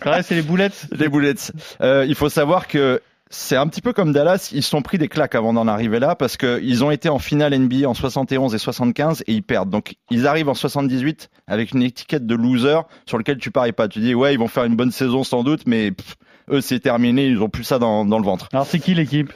Ouais, 0.07 0.23
c'est 0.23 0.37
les 0.37 0.43
boulettes. 0.43 0.87
Les 0.99 1.09
boulettes. 1.09 1.53
Euh, 1.83 2.07
il 2.09 2.15
faut 2.15 2.31
savoir 2.31 2.67
que 2.67 3.03
c'est 3.31 3.57
un 3.57 3.67
petit 3.67 3.83
peu 3.83 3.93
comme 3.93 4.13
Dallas, 4.13 4.51
ils 4.53 4.63
se 4.63 4.71
sont 4.71 4.83
pris 4.83 4.99
des 4.99 5.09
claques 5.09 5.35
avant 5.35 5.53
d'en 5.53 5.69
arriver 5.69 5.99
là 5.99 6.15
parce 6.15 6.37
que 6.37 6.61
ils 6.63 6.85
ont 6.85 6.91
été 6.91 7.09
en 7.09 7.19
finale 7.19 7.59
NBA 7.59 7.89
en 7.89 7.95
71 7.95 8.55
et 8.55 8.59
75 8.59 9.23
et 9.27 9.33
ils 9.33 9.43
perdent. 9.43 9.71
Donc 9.71 9.97
ils 10.11 10.27
arrivent 10.27 10.49
en 10.49 10.55
78 10.55 11.29
avec 11.47 11.73
une 11.73 11.83
étiquette 11.83 12.27
de 12.27 12.35
loser 12.35 12.81
sur 13.07 13.19
lequel 13.19 13.39
tu 13.39 13.51
paries 13.51 13.73
pas. 13.73 13.89
Tu 13.89 14.01
dis 14.01 14.15
ouais 14.15 14.35
ils 14.35 14.39
vont 14.39 14.49
faire 14.49 14.65
une 14.65 14.77
bonne 14.77 14.93
saison 14.93 15.25
sans 15.25 15.43
doute, 15.43 15.63
mais 15.67 15.93
pff, 15.93 16.17
eux 16.51 16.61
c'est 16.61 16.81
terminé, 16.81 17.27
ils 17.27 17.43
ont 17.43 17.49
plus 17.49 17.65
ça 17.65 17.79
dans, 17.79 18.05
dans 18.05 18.19
le 18.19 18.25
ventre. 18.25 18.49
Alors 18.53 18.67
c'est 18.67 18.79
qui 18.79 18.95
l'équipe? 18.95 19.33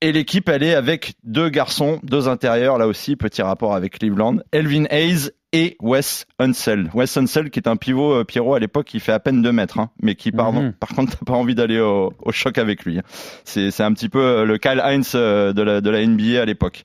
Et 0.00 0.12
l'équipe 0.12 0.48
elle 0.48 0.62
est 0.62 0.74
avec 0.74 1.14
deux 1.22 1.48
garçons, 1.48 2.00
deux 2.02 2.28
intérieurs 2.28 2.78
là 2.78 2.86
aussi, 2.86 3.16
petit 3.16 3.42
rapport 3.42 3.74
avec 3.74 3.98
Cleveland, 3.98 4.38
Elvin 4.52 4.84
Hayes 4.90 5.30
et 5.54 5.76
Wes 5.80 6.26
Unseld. 6.38 6.90
Wes 6.94 7.16
Unseld 7.16 7.48
qui 7.50 7.58
est 7.60 7.68
un 7.68 7.76
pivot 7.76 8.12
euh, 8.12 8.24
Pierrot 8.24 8.54
à 8.54 8.58
l'époque 8.58 8.86
qui 8.86 9.00
fait 9.00 9.12
à 9.12 9.20
peine 9.20 9.40
2 9.40 9.52
mètres, 9.52 9.78
hein, 9.78 9.90
mais 10.02 10.14
qui 10.16 10.32
pardon, 10.32 10.62
Mhm. 10.64 10.72
par 10.74 10.90
contre 10.90 11.16
t'as 11.18 11.24
pas 11.24 11.32
envie 11.38 11.54
d'aller 11.54 11.80
au, 11.80 12.12
au 12.22 12.32
choc 12.32 12.58
avec 12.58 12.84
lui. 12.84 12.98
hein. 12.98 13.02
C'est 13.44 13.70
c'est 13.70 13.82
un 13.84 13.92
petit 13.92 14.08
peu 14.08 14.20
euh, 14.20 14.44
le 14.44 14.58
Kyle 14.58 14.82
Hines 14.84 15.02
euh, 15.14 15.52
de 15.52 15.62
la, 15.62 15.80
de 15.80 15.88
la 15.90 16.04
NBA 16.06 16.42
à 16.42 16.44
l'époque. 16.44 16.82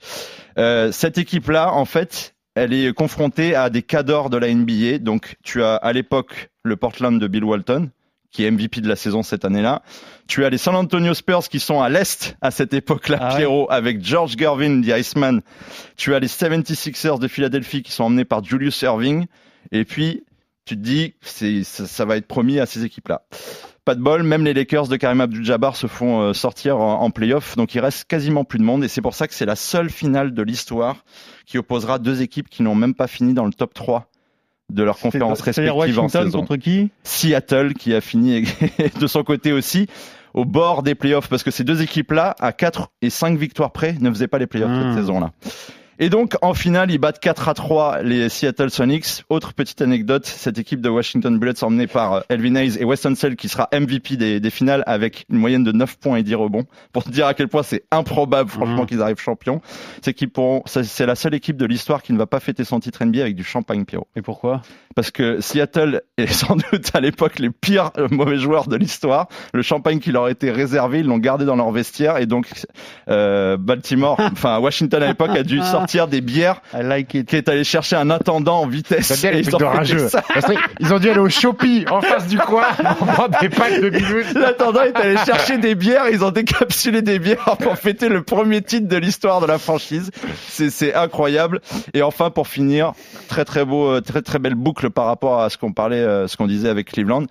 Euh, 0.57 0.91
cette 0.91 1.17
équipe 1.17 1.49
là 1.49 1.73
en 1.73 1.85
fait 1.85 2.35
elle 2.55 2.73
est 2.73 2.93
confrontée 2.93 3.55
à 3.55 3.69
des 3.69 3.81
cadors 3.81 4.29
de 4.29 4.37
la 4.37 4.53
NBA. 4.53 4.99
Donc 4.99 5.35
tu 5.43 5.63
as 5.63 5.75
à 5.75 5.93
l'époque 5.93 6.49
le 6.63 6.75
Portland 6.75 7.19
de 7.19 7.27
Bill 7.27 7.43
Walton 7.45 7.89
qui 8.31 8.43
est 8.43 8.51
MVP 8.51 8.81
de 8.81 8.87
la 8.87 8.95
saison 8.95 9.23
cette 9.23 9.45
année-là. 9.45 9.81
Tu 10.27 10.45
as 10.45 10.49
les 10.49 10.57
San 10.57 10.75
Antonio 10.75 11.13
Spurs 11.13 11.49
qui 11.49 11.59
sont 11.59 11.81
à 11.81 11.89
l'est 11.89 12.35
à 12.41 12.51
cette 12.51 12.73
époque-là, 12.73 13.17
Ah 13.19 13.29
ouais. 13.31 13.37
Pierrot, 13.37 13.67
avec 13.69 14.03
George 14.03 14.35
Gervin, 14.37 14.81
the 14.81 14.89
Iceman. 14.89 15.41
Tu 15.97 16.13
as 16.13 16.19
les 16.19 16.27
76ers 16.27 17.19
de 17.19 17.27
Philadelphie 17.27 17.81
qui 17.81 17.91
sont 17.91 18.05
emmenés 18.05 18.25
par 18.25 18.43
Julius 18.43 18.81
Irving. 18.83 19.25
Et 19.71 19.85
puis, 19.85 20.23
tu 20.65 20.75
te 20.75 20.81
dis, 20.81 21.15
c'est, 21.21 21.63
ça, 21.63 21.87
ça 21.87 22.05
va 22.05 22.17
être 22.17 22.27
promis 22.27 22.59
à 22.59 22.65
ces 22.65 22.85
équipes-là. 22.85 23.23
Pas 23.85 23.95
de 23.95 24.01
bol, 24.01 24.21
même 24.21 24.45
les 24.45 24.53
Lakers 24.53 24.87
de 24.87 24.97
Karim 24.97 25.19
Abdul-Jabbar 25.21 25.75
se 25.75 25.87
font 25.87 26.21
euh, 26.21 26.33
sortir 26.33 26.77
en, 26.77 27.01
en 27.01 27.09
playoff, 27.09 27.55
donc 27.55 27.73
il 27.73 27.79
reste 27.79 28.03
quasiment 28.07 28.43
plus 28.43 28.59
de 28.59 28.63
monde, 28.63 28.83
et 28.83 28.87
c'est 28.87 29.01
pour 29.01 29.15
ça 29.15 29.27
que 29.27 29.33
c'est 29.33 29.47
la 29.47 29.55
seule 29.55 29.89
finale 29.89 30.35
de 30.35 30.43
l'histoire 30.43 30.97
qui 31.47 31.57
opposera 31.57 31.97
deux 31.97 32.21
équipes 32.21 32.49
qui 32.49 32.61
n'ont 32.61 32.75
même 32.75 32.93
pas 32.93 33.07
fini 33.07 33.33
dans 33.33 33.45
le 33.45 33.53
top 33.53 33.73
3 33.73 34.11
de 34.69 34.83
leur 34.83 34.97
conférence 34.99 35.41
respective 35.41 35.99
en 35.99 36.07
saison. 36.09 36.39
contre 36.39 36.55
qui? 36.57 36.91
Seattle 37.03 37.73
qui 37.73 37.93
a 37.93 38.01
fini 38.01 38.43
de 38.99 39.07
son 39.07 39.23
côté 39.23 39.51
aussi 39.51 39.87
au 40.33 40.45
bord 40.45 40.83
des 40.83 40.93
playoffs 40.95 41.27
parce 41.27 41.41
que 41.43 41.51
ces 41.51 41.63
deux 41.63 41.81
équipes-là, 41.81 42.35
à 42.39 42.51
4 42.51 42.91
et 43.01 43.09
5 43.09 43.37
victoires 43.37 43.71
près, 43.71 43.95
ne 43.99 44.09
faisaient 44.11 44.27
pas 44.27 44.37
les 44.37 44.47
playoffs 44.47 44.69
Hmm. 44.69 44.93
cette 44.93 45.01
saison-là. 45.01 45.31
Et 46.01 46.09
donc, 46.09 46.35
en 46.41 46.53
finale, 46.53 46.91
ils 46.91 46.97
battent 46.97 47.19
4 47.19 47.49
à 47.49 47.53
3 47.53 48.01
les 48.03 48.29
Seattle 48.29 48.69
Sonics. 48.69 49.23
Autre 49.29 49.53
petite 49.53 49.81
anecdote, 49.81 50.25
cette 50.25 50.57
équipe 50.57 50.79
de 50.79 50.87
Washington 50.87 51.37
Bullets 51.37 51.61
emmenée 51.61 51.87
par 51.87 52.13
euh, 52.13 52.21
Elvin 52.29 52.55
Hayes 52.55 52.77
et 52.79 52.85
Weston 52.85 53.15
Sell 53.15 53.35
qui 53.35 53.49
sera 53.49 53.67
MVP 53.73 54.15
des, 54.15 54.39
des 54.39 54.49
finales 54.49 54.83
avec 54.87 55.25
une 55.29 55.37
moyenne 55.37 55.65
de 55.65 55.73
9 55.73 55.97
points 55.97 56.15
et 56.15 56.23
10 56.23 56.35
rebonds. 56.35 56.65
Pour 56.93 57.03
te 57.03 57.09
dire 57.09 57.27
à 57.27 57.33
quel 57.33 57.49
point 57.49 57.63
c'est 57.63 57.83
improbable, 57.91 58.49
franchement, 58.49 58.83
Mhm. 58.83 58.85
qu'ils 58.85 59.01
arrivent 59.01 59.19
champions. 59.19 59.59
C'est 60.01 60.13
qu'ils 60.13 60.29
pourront, 60.29 60.63
c'est 60.65 61.05
la 61.05 61.15
seule 61.15 61.33
équipe 61.33 61.57
de 61.57 61.65
l'histoire 61.65 62.01
qui 62.01 62.13
ne 62.13 62.17
va 62.17 62.27
pas 62.27 62.39
fêter 62.39 62.63
son 62.63 62.79
titre 62.79 63.03
NBA 63.03 63.21
avec 63.21 63.35
du 63.35 63.43
champagne, 63.43 63.83
Pierrot 63.83 64.07
Et 64.15 64.21
pourquoi? 64.21 64.61
Parce 64.95 65.11
que 65.11 65.41
Seattle 65.41 66.01
est 66.17 66.27
sans 66.31 66.55
doute 66.55 66.91
à 66.93 67.01
l'époque 67.01 67.39
les 67.39 67.49
pires 67.49 67.91
euh, 67.97 68.07
mauvais 68.09 68.37
joueurs 68.37 68.67
de 68.69 68.77
l'histoire. 68.77 69.27
Le 69.53 69.61
champagne 69.63 69.99
qui 69.99 70.13
leur 70.13 70.29
était 70.29 70.51
réservé, 70.51 70.99
ils 70.99 71.05
l'ont 71.05 71.17
gardé 71.17 71.43
dans 71.43 71.57
leur 71.57 71.71
vestiaire 71.71 72.17
et 72.19 72.25
donc 72.25 72.47
euh, 73.09 73.57
Baltimore, 73.57 74.17
enfin 74.31 74.59
Washington 74.59 75.03
à 75.03 75.07
l'époque 75.07 75.31
a 75.31 75.43
dû 75.43 75.59
sortir 75.61 75.88
des 76.07 76.21
bières 76.21 76.61
I 76.73 76.83
like 76.83 77.13
it. 77.13 77.27
qui 77.27 77.35
est 77.35 77.49
allé 77.49 77.63
chercher 77.63 77.95
un 77.95 78.09
attendant 78.09 78.61
en 78.61 78.67
vitesse. 78.67 79.21
Bien 79.21 79.31
et 79.33 79.39
ils 79.39 79.55
ont 79.55 79.59
Ils 80.79 80.93
ont 80.93 80.99
dû 80.99 81.09
aller 81.09 81.19
au 81.19 81.29
Shopee 81.29 81.85
en 81.89 82.01
face 82.01 82.27
du 82.27 82.37
coin 82.37 82.63
prendre 83.13 83.39
des 83.39 83.49
packs 83.49 83.81
de. 83.81 84.39
L'intendant 84.39 84.83
est 84.83 84.95
allé 84.95 85.17
chercher 85.17 85.57
des 85.57 85.75
bières, 85.75 86.09
ils 86.09 86.23
ont 86.23 86.31
décapsulé 86.31 87.01
des 87.01 87.19
bières 87.19 87.57
pour 87.59 87.77
fêter 87.77 88.09
le 88.09 88.23
premier 88.23 88.61
titre 88.61 88.87
de 88.87 88.97
l'histoire 88.97 89.41
de 89.41 89.45
la 89.45 89.57
franchise. 89.57 90.11
C'est, 90.47 90.69
c'est 90.69 90.93
incroyable. 90.93 91.61
Et 91.93 92.01
enfin, 92.01 92.29
pour 92.29 92.47
finir, 92.47 92.93
très 93.27 93.45
très 93.45 93.65
beau, 93.65 93.87
euh, 93.87 94.01
très 94.01 94.21
très 94.21 94.39
belle 94.39 94.55
boucle 94.55 94.89
par 94.89 95.05
rapport 95.05 95.41
à 95.41 95.49
ce 95.49 95.57
qu'on 95.57 95.73
parlait, 95.73 95.97
euh, 95.97 96.27
ce 96.27 96.37
qu'on 96.37 96.47
disait 96.47 96.69
avec 96.69 96.91
Cleveland, 96.91 97.23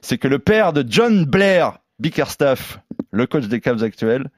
c'est 0.00 0.18
que 0.18 0.28
le 0.28 0.38
père 0.38 0.72
de 0.72 0.84
John 0.86 1.24
Blair 1.24 1.78
Bickerstaff, 1.98 2.80
le 3.12 3.26
coach 3.26 3.46
des 3.46 3.60
Cavs 3.60 3.82
actuels, 3.82 4.28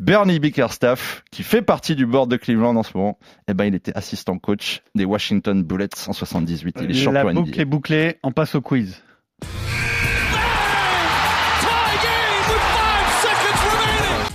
Bernie 0.00 0.38
Bickerstaff, 0.38 1.22
qui 1.30 1.42
fait 1.42 1.60
partie 1.60 1.94
du 1.94 2.06
board 2.06 2.30
de 2.30 2.36
Cleveland 2.36 2.74
en 2.74 2.82
ce 2.82 2.96
moment, 2.96 3.18
eh 3.48 3.54
ben, 3.54 3.66
il 3.66 3.74
était 3.74 3.92
assistant 3.94 4.38
coach 4.38 4.80
des 4.94 5.04
Washington 5.04 5.62
Bullets 5.62 6.08
en 6.08 6.14
78. 6.14 6.76
Il 6.80 6.84
est 6.84 6.94
La 6.94 7.22
champion 7.22 7.34
boucle 7.34 7.50
NBA. 7.50 7.60
est 7.60 7.64
bouclée, 7.66 8.18
on 8.22 8.32
passe 8.32 8.54
au 8.54 8.62
quiz. 8.62 9.02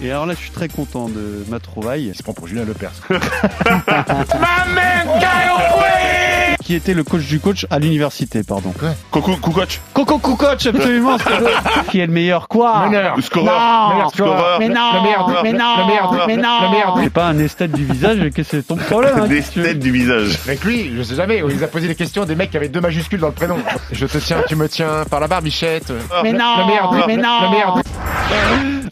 Et 0.04 0.12
alors 0.12 0.28
là, 0.28 0.36
je 0.36 0.39
suis 0.39 0.51
très 0.51 0.67
content 0.67 1.10
de 1.10 1.43
ma 1.49 1.60
trouvaille. 1.60 2.10
Il 2.10 2.15
se 2.15 2.21
prend 2.21 2.34
pour 2.34 2.47
Julien 2.47 2.65
Lepers. 2.65 2.91
Qui 6.63 6.73
était 6.73 6.93
le 6.95 7.03
coach 7.03 7.25
du 7.27 7.39
coach 7.39 7.67
à 7.69 7.77
l'université, 7.79 8.41
pardon. 8.43 8.73
Coucou, 9.12 9.36
coach. 9.51 9.79
Coco 9.93 10.17
Coach, 10.17 10.65
absolument. 10.65 11.17
c'est- 11.19 11.86
qui 11.91 11.99
est 11.99 12.08
le 12.08 12.12
meilleur 12.12 12.47
quoi 12.47 12.88
Meneur. 12.88 13.15
Le 13.15 13.21
scoreur. 13.21 13.89
Non, 13.89 13.93
Meilleur 13.95 14.10
scoreur. 14.12 14.60
mais 14.60 14.69
non, 14.69 14.93
Le 14.95 15.01
merde. 15.03 15.31
mais 15.43 15.51
Le- 15.51 15.58
non, 15.60 15.77
le 15.77 15.86
merde. 15.86 16.15
mais 16.27 16.36
Le- 16.38 16.41
non. 16.41 16.62
le 16.63 16.69
merde. 16.69 16.99
C'est 17.03 17.10
pas 17.13 17.27
un 17.27 17.38
esthète 17.38 17.71
du 17.71 17.86
visage, 17.86 18.17
qu'est-ce 18.34 18.49
que 18.49 18.58
c'est 18.58 18.63
ton 18.63 18.77
problème 18.77 19.13
hein, 19.19 19.27
Des 19.27 19.36
qu'est-ce 19.38 19.49
que 19.49 19.53
tu 19.53 19.60
veux 19.60 19.65
têtes 19.67 19.79
du 19.79 19.91
visage. 19.91 20.39
Avec 20.45 20.63
lui, 20.63 20.91
je 20.97 21.03
sais 21.03 21.15
jamais, 21.15 21.43
on 21.43 21.47
nous 21.47 21.63
a 21.63 21.67
posé 21.67 21.88
des 21.88 21.95
questions 21.95 22.25
des 22.25 22.36
mecs 22.36 22.49
qui 22.51 22.58
avaient 22.58 22.69
deux 22.69 22.81
majuscules 22.81 23.19
dans 23.19 23.27
le 23.27 23.34
prénom. 23.34 23.58
Je 23.91 24.05
te 24.08 24.17
tiens, 24.17 24.38
tu 24.47 24.55
me 24.55 24.67
tiens 24.67 25.03
par 25.10 25.19
la 25.19 25.27
barbichette. 25.27 25.93
Mais 26.23 26.31
Le- 26.31 26.38
non, 26.39 26.58
le 26.60 26.65
merde, 26.65 27.03
mais 27.08 27.15
le- 27.17 27.21
non. 27.21 27.41
le 27.43 27.49
merde. 27.49 27.81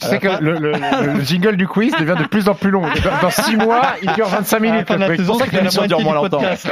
Tu 0.01 0.09
sais 0.09 0.19
que 0.19 0.27
le, 0.41 0.57
le- 0.57 0.71
le- 0.73 1.13
le 1.13 1.21
jingle 1.23 1.55
du 1.55 1.65
quiz 1.67 1.93
devient 1.97 2.15
de 2.19 2.25
plus 2.27 2.49
en 2.49 2.55
plus 2.55 2.71
long. 2.71 2.81
Dans, 2.81 3.21
dans 3.21 3.29
six 3.29 3.55
mois, 3.55 3.93
il 4.01 4.11
dure 4.13 4.27
25 4.27 4.57
À 4.57 4.59
la 4.59 4.71
minutes. 4.71 4.87
fin 4.87 4.95
de 4.95 4.99
la 4.99 5.07
le 5.07 5.13
truc. 5.15 5.25
saison, 5.25 5.33
C'est 5.33 5.37
pour 5.37 5.39
ça 5.39 5.45
c'est 5.45 5.49
que 5.51 5.55
la 5.55 5.61
l'émission 5.61 5.81
moitié 5.81 5.87
dure 5.87 5.97
du 5.99 6.03
moins 6.03 6.13
longtemps. 6.15 6.39
podcast. 6.39 6.67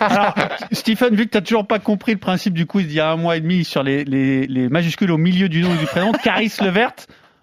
Alors, 0.14 0.34
Stephen, 0.72 1.14
vu 1.14 1.26
que 1.26 1.30
tu 1.30 1.36
n'as 1.38 1.42
toujours 1.42 1.66
pas 1.66 1.78
compris 1.78 2.12
le 2.12 2.18
principe 2.18 2.54
du 2.54 2.66
quiz 2.66 2.86
d'il 2.86 2.96
y 2.96 3.00
a 3.00 3.10
un 3.10 3.16
mois 3.16 3.36
et 3.36 3.40
demi 3.40 3.64
sur 3.64 3.82
les, 3.82 4.04
les, 4.04 4.46
les 4.46 4.68
majuscules 4.68 5.10
au 5.10 5.18
milieu 5.18 5.48
du 5.48 5.62
nom 5.62 5.74
et 5.74 5.78
du 5.78 5.86
prénom, 5.86 6.12
Caris 6.24 6.52
Levert 6.60 6.92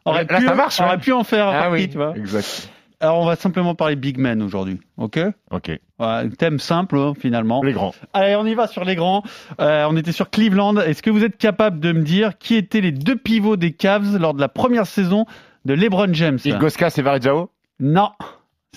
aurait, 0.06 0.26
Là, 0.30 0.38
pu, 0.40 0.46
ça 0.46 0.56
marche, 0.56 0.80
aurait 0.80 0.92
ouais. 0.92 0.98
pu 0.98 1.12
en 1.14 1.24
faire 1.24 1.48
Ah 1.48 1.54
partie, 1.64 1.72
oui, 1.74 1.90
tu 1.90 1.98
vois. 1.98 2.14
exact. 2.18 2.70
Alors, 3.00 3.18
on 3.20 3.26
va 3.26 3.36
simplement 3.36 3.74
parler 3.74 3.96
Big 3.96 4.20
Men 4.20 4.44
aujourd'hui, 4.44 4.80
ok? 4.98 5.20
Ok. 5.50 5.72
Voilà, 5.98 6.30
thème 6.38 6.60
simple, 6.60 6.98
hein, 7.00 7.14
finalement. 7.20 7.64
Les 7.64 7.74
grands. 7.74 7.96
Allez, 8.14 8.36
on 8.36 8.46
y 8.46 8.54
va 8.54 8.68
sur 8.68 8.84
les 8.86 8.96
grands. 8.96 9.24
Euh, 9.60 9.88
on 9.90 9.98
était 9.98 10.12
sur 10.12 10.30
Cleveland. 10.30 10.78
Est-ce 10.78 11.02
que 11.02 11.10
vous 11.10 11.24
êtes 11.24 11.38
capable 11.38 11.80
de 11.80 11.94
me 11.94 12.04
dire 12.04 12.38
qui 12.38 12.56
étaient 12.56 12.82
les 12.82 12.92
deux 12.92 13.16
pivots 13.16 13.58
des 13.58 13.72
Cavs 13.72 14.18
lors 14.20 14.36
de 14.36 14.40
la 14.42 14.50
première 14.50 14.86
saison 14.86 15.26
de 15.66 15.74
LeBron 15.74 16.14
James? 16.14 16.38
Ilgoskas 16.46 16.94
et 16.98 17.02
Varejao? 17.02 17.50
Non. 17.80 18.12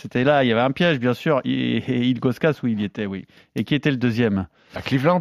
C'était 0.00 0.24
là, 0.24 0.42
il 0.44 0.48
y 0.48 0.52
avait 0.52 0.60
un 0.60 0.72
piège, 0.72 0.98
bien 0.98 1.14
sûr. 1.14 1.40
Et 1.44 1.76
et 1.76 1.98
Ilgauskas, 2.08 2.54
oui, 2.62 2.72
il 2.72 2.80
y 2.80 2.84
était, 2.84 3.06
oui. 3.06 3.26
Et 3.54 3.64
qui 3.64 3.74
était 3.74 3.90
le 3.90 3.96
deuxième 3.96 4.46
À 4.74 4.82
Cleveland? 4.82 5.20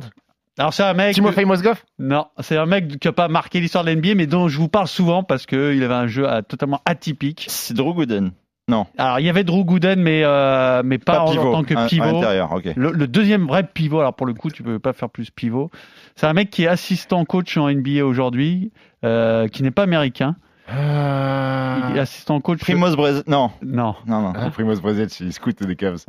Alors, 0.58 0.74
c'est 0.74 0.84
un 0.84 0.94
mec. 0.94 1.14
Timofey 1.16 1.46
Mozgov 1.46 1.84
Non, 2.00 2.28
c'est 2.40 2.58
un 2.58 2.66
mec 2.66 3.00
qui 3.00 3.08
n'a 3.08 3.12
pas 3.12 3.28
marqué 3.28 3.60
l'histoire 3.60 3.84
de 3.84 3.92
l'NBA, 3.92 4.16
mais 4.16 4.28
dont 4.28 4.48
je 4.48 4.58
vous 4.58 4.68
parle 4.70 4.88
souvent 4.88 5.24
parce 5.24 5.46
qu'il 5.46 5.84
avait 5.84 5.94
un 5.94 6.08
jeu 6.08 6.28
euh, 6.30 6.42
totalement 6.42 6.80
atypique. 6.86 7.46
C'est 7.50 7.74
Drew 7.74 7.94
Gooden. 7.94 8.32
Non. 8.68 8.86
Alors, 8.98 9.20
il 9.20 9.26
y 9.26 9.30
avait 9.30 9.44
Drew 9.44 9.66
Gooden, 9.66 10.00
mais, 10.02 10.22
euh, 10.24 10.82
mais 10.86 10.98
pas, 10.98 11.22
en- 11.22 11.32
pivot. 11.32 11.50
en 11.50 11.52
tant 11.54 11.64
que 11.64 11.74
À- 11.76 11.82
à 11.84 11.88
pivot. 11.88 12.06
l'intérieur, 12.06 12.52
ok. 12.52 12.70
Le, 12.76 12.92
le 12.92 13.08
deuxième 13.08 13.46
vrai 13.46 13.64
pivot, 13.64 14.00
alors 14.00 14.14
pour 14.16 14.26
le 14.28 14.34
coup, 14.34 14.50
tu 14.52 14.64
peux 14.64 14.80
pas 14.80 14.94
faire 14.94 15.10
plus 15.10 15.30
pivot. 15.32 15.70
C'est 16.16 16.28
un 16.28 16.34
mec 16.34 16.50
qui 16.50 16.64
est 16.64 16.68
assistant 16.68 17.26
coach 17.26 17.58
en 17.58 17.68
NBA 17.70 18.06
aujourd'hui, 18.06 18.72
euh, 19.04 19.48
qui 19.48 19.64
n'est 19.64 19.72
pas 19.72 19.84
américain. 19.84 20.36
Il 20.70 21.98
est 21.98 22.00
assistant 22.00 22.40
coach. 22.42 22.60
Primoz 22.60 22.96
Brez... 22.96 23.22
Non. 23.28 23.52
Non. 23.62 23.96
Non, 24.08 24.22
non. 24.22 24.34
Ah, 24.36 24.50
Primoz 24.50 24.82
Brezec, 24.82 25.20
il 25.20 25.34
scout 25.34 25.62
des 25.64 25.76
Cavs. 25.76 26.04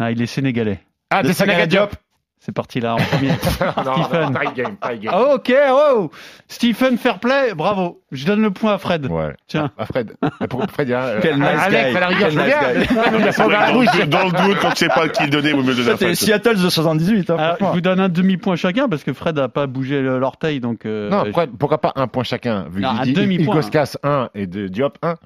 Non, 0.00 0.08
il 0.08 0.20
est 0.20 0.26
sénégalais. 0.26 0.80
Ah, 1.10 1.22
De 1.22 1.32
Sénégal 1.32 1.68
Diop 1.68 1.94
C'est 2.40 2.52
parti 2.52 2.80
là 2.80 2.94
en 2.94 2.98
premier. 2.98 3.28
Non, 3.28 4.04
Stephen. 4.04 4.32
non, 4.32 4.40
game, 4.54 4.54
game. 4.54 5.12
Ah, 5.12 5.34
ok, 5.34 5.52
oh 5.70 6.10
Stephen 6.46 6.96
Fairplay, 6.96 7.52
bravo. 7.54 8.00
Je 8.12 8.24
donne 8.26 8.40
le 8.42 8.50
point 8.52 8.72
à 8.74 8.78
Fred. 8.78 9.06
Ouais. 9.10 9.34
Tiens. 9.48 9.70
Ah, 9.76 9.84
Fred. 9.86 10.14
Ah, 10.22 10.46
Pour 10.48 10.64
Fred, 10.70 10.88
il 10.88 10.92
y 10.92 10.94
a. 10.94 11.02
euh, 11.04 11.18
Quel 11.20 11.36
nice 11.36 11.44
Alex, 11.46 11.90
guy. 11.90 11.96
à 11.96 12.00
la 12.00 12.06
rigueur, 12.06 12.28
Quel 12.30 12.38
je 12.38 12.44
nice 12.44 12.86
guy. 12.86 14.06
Dans 14.08 14.24
le, 14.24 14.30
doute, 14.48 14.58
quand 14.62 14.70
je 14.70 14.76
sais 14.76 14.88
pas 14.88 15.08
qui 15.08 15.24
le 15.24 15.30
donner, 15.30 15.52
vous 15.52 15.62
me 15.62 15.68
le 15.68 15.74
donnez 15.74 15.90
à 15.90 15.96
Fred. 15.96 16.14
Seattle 16.14 16.54
de 16.54 16.68
78, 16.70 17.30
hein, 17.30 17.34
Alors, 17.36 17.50
je 17.52 17.56
franchement. 17.56 17.74
vous 17.74 17.80
donne 17.80 18.00
un 18.00 18.08
demi-point 18.08 18.56
chacun 18.56 18.88
parce 18.88 19.02
que 19.04 19.12
Fred 19.12 19.36
n'a 19.36 19.48
pas 19.48 19.66
bougé 19.66 20.00
l'orteil, 20.00 20.60
donc. 20.60 20.86
euh, 20.86 21.10
Non, 21.10 21.18
après, 21.18 21.48
pourquoi 21.48 21.78
pas 21.78 21.92
un 21.96 22.06
point 22.06 22.22
chacun 22.24 22.64
vu 22.70 22.76
qu'il 22.76 22.84
un 22.86 23.02
dit 23.02 23.12
demi-point. 23.14 23.56
Ilgoskas 23.56 23.96
1 24.02 24.30
et 24.34 24.46
de 24.46 24.68
Diop 24.68 24.96
1. 25.02 25.16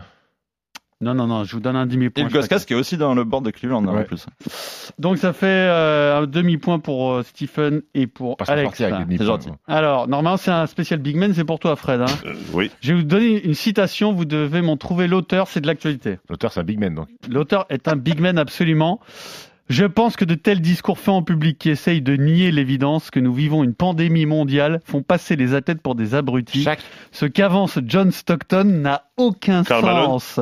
Non, 1.03 1.15
non, 1.15 1.27
non, 1.27 1.43
je 1.43 1.53
vous 1.55 1.61
donne 1.61 1.75
un 1.75 1.87
demi-point. 1.87 2.25
Ilgauskas 2.25 2.59
chacun. 2.59 2.65
qui 2.65 2.73
est 2.75 2.77
aussi 2.77 2.97
dans 2.97 3.13
le 3.15 3.25
board 3.25 3.45
de 3.45 3.51
Cleveland 3.51 3.85
en 3.85 4.05
plus. 4.05 4.27
Donc 5.01 5.19
ça 5.19 5.33
fait 5.33 5.47
euh, 5.47 6.23
un 6.23 6.27
demi-point 6.27 6.79
pour 6.79 7.13
euh, 7.13 7.23
Stephen 7.25 7.83
et 7.93 8.07
pour 8.07 8.37
Parce 8.37 8.49
Alex. 8.51 8.79
C'est. 8.79 8.91
Alors, 9.67 10.07
normalement, 10.07 10.37
c'est 10.37 10.53
un 10.53 10.67
spécial 10.67 11.01
Big 11.01 11.17
Man, 11.17 11.35
c'est 11.35 11.45
pour 11.45 11.59
toi, 11.59 11.75
Fred. 11.75 12.03
hein. 12.03 12.07
Euh, 12.25 12.35
oui. 12.53 12.71
Je 12.81 12.93
vais 12.93 13.01
vous 13.01 13.07
donner 13.07 13.45
une 13.45 13.55
citation, 13.55 14.13
vous 14.13 14.25
devez 14.25 14.63
m'en 14.63 14.77
trouver 14.77 15.09
l'auteur, 15.09 15.49
c'est 15.49 15.61
de 15.61 15.67
l'actualité. 15.67 16.19
L'auteur, 16.31 16.53
c'est 16.53 16.61
un 16.61 16.65
big 16.65 16.79
man, 16.79 16.95
donc. 16.95 17.09
L'auteur 17.29 17.67
est 17.69 17.89
un 17.89 17.97
Big 17.97 18.21
Man 18.21 18.39
absolument. 18.39 19.01
Je 19.69 19.85
pense 19.87 20.17
que 20.17 20.25
de 20.27 20.35
tels 20.35 20.61
discours 20.61 20.99
faits 20.99 21.15
en 21.15 21.23
public 21.23 21.57
qui 21.59 21.71
essayent 21.71 22.03
de 22.03 22.15
nier 22.15 22.51
l'évidence 22.51 23.11
que 23.11 23.21
nous 23.21 23.33
vivons 23.33 23.65
une 23.65 23.75
pandémie 23.75 24.27
mondiale 24.27 24.81
font 24.85 25.03
passer 25.03 25.35
les 25.35 25.55
athlètes 25.55 25.81
pour 25.81 25.95
des 25.95 26.15
abrutis. 26.15 26.63
Chaque. 26.63 26.81
Ce 27.11 27.25
qu'avance 27.25 27.79
John 27.87 28.13
Stockton 28.13 28.65
n'a 28.65 29.05
aucun 29.17 29.63
Karl 29.65 29.85
Malone. 29.85 30.19
sens. 30.21 30.41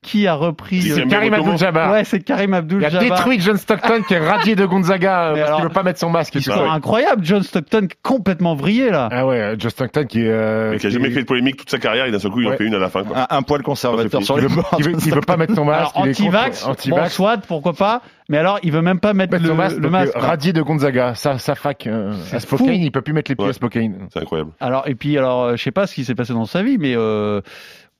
Qui 0.00 0.28
a 0.28 0.34
repris 0.34 0.80
Si, 0.80 0.92
euh, 0.92 0.94
c'est 0.94 1.06
Karim 1.08 1.34
Abdul-Jabbar. 1.34 1.90
Ouais, 1.90 2.04
c'est 2.04 2.20
Karim 2.20 2.50
Il 2.50 2.54
a 2.54 2.58
Abdul-Jabbar. 2.58 3.00
détruit 3.02 3.40
John 3.40 3.56
Stockton 3.56 4.02
qui 4.06 4.14
est 4.14 4.26
radié 4.26 4.54
de 4.54 4.64
Gonzaga 4.64 5.30
euh, 5.30 5.32
Mais 5.34 5.38
parce 5.40 5.48
alors- 5.48 5.58
qu'il 5.60 5.68
veut 5.68 5.74
pas 5.74 5.82
mettre 5.82 5.98
son 5.98 6.08
masque. 6.08 6.34
Ah 6.36 6.40
C'est 6.40 6.52
incroyable, 6.52 7.24
John 7.24 7.42
Stockton 7.42 7.88
complètement 8.02 8.54
vrillé 8.54 8.90
là. 8.90 9.08
Ah 9.10 9.26
ouais, 9.26 9.56
John 9.58 9.70
Stockton 9.70 10.04
qui 10.08 10.20
est. 10.22 10.28
euh, 10.30 10.70
Mais 10.70 10.78
qui 10.78 10.86
a 10.86 10.90
jamais 10.90 11.10
fait 11.10 11.22
de 11.22 11.26
polémique 11.26 11.56
toute 11.56 11.68
sa 11.70 11.78
carrière, 11.78 12.06
et 12.06 12.12
d'un 12.12 12.20
seul 12.20 12.30
coup, 12.30 12.40
il 12.40 12.48
en 12.48 12.56
fait 12.56 12.64
une 12.64 12.74
à 12.74 12.78
la 12.78 12.88
fin, 12.88 13.02
quoi. 13.02 13.26
Un, 13.28 13.36
un 13.38 13.42
poil 13.42 13.62
conservateur 13.62 14.22
sur 14.22 14.36
qui 14.36 14.40
les 14.42 14.46
veut, 14.46 14.54
bords. 14.54 14.70
qui 14.76 14.82
veut- 14.82 14.92
qui 14.92 15.10
veut 15.10 15.20
pas 15.20 15.36
mettre 15.36 15.54
son 15.56 15.64
masque. 15.64 15.90
Alors 15.96 16.06
il 16.06 16.10
est 16.10 16.14
contre- 16.14 16.20
anti-vax, 16.28 16.64
bon, 16.64 16.70
anti-vax. 16.70 17.12
soit 17.14 17.36
pourquoi 17.38 17.72
pas, 17.72 18.00
mais 18.28 18.38
alors 18.38 18.60
il 18.62 18.70
veut 18.72 18.82
même 18.82 19.00
pas 19.00 19.12
mettre 19.14 19.32
mettre 19.32 19.46
le, 19.46 19.54
masque, 19.54 19.76
le 19.78 19.90
masque. 19.90 20.16
euh, 20.16 20.20
radié 20.20 20.52
de 20.52 20.62
Gonzaga, 20.62 21.14
sa, 21.16 21.38
sa 21.38 21.56
fac 21.56 21.86
euh, 21.88 22.14
à 22.32 22.38
Spokane, 22.40 22.68
il 22.80 22.92
peut 22.92 23.02
plus 23.02 23.12
mettre 23.12 23.30
les 23.32 23.34
pieds 23.36 23.44
Ouais. 23.44 23.50
à 23.50 23.54
Spokane. 23.54 24.06
C'est 24.14 24.20
incroyable. 24.20 24.52
Alors 24.60 24.86
et 24.86 24.94
puis 24.94 25.18
alors 25.18 25.42
euh, 25.42 25.56
je 25.56 25.62
sais 25.62 25.72
pas 25.72 25.86
ce 25.88 25.94
qui 25.94 26.04
s'est 26.04 26.14
passé 26.14 26.32
dans 26.32 26.46
sa 26.46 26.62
vie, 26.62 26.78
mais 26.78 26.94
euh, 26.96 27.40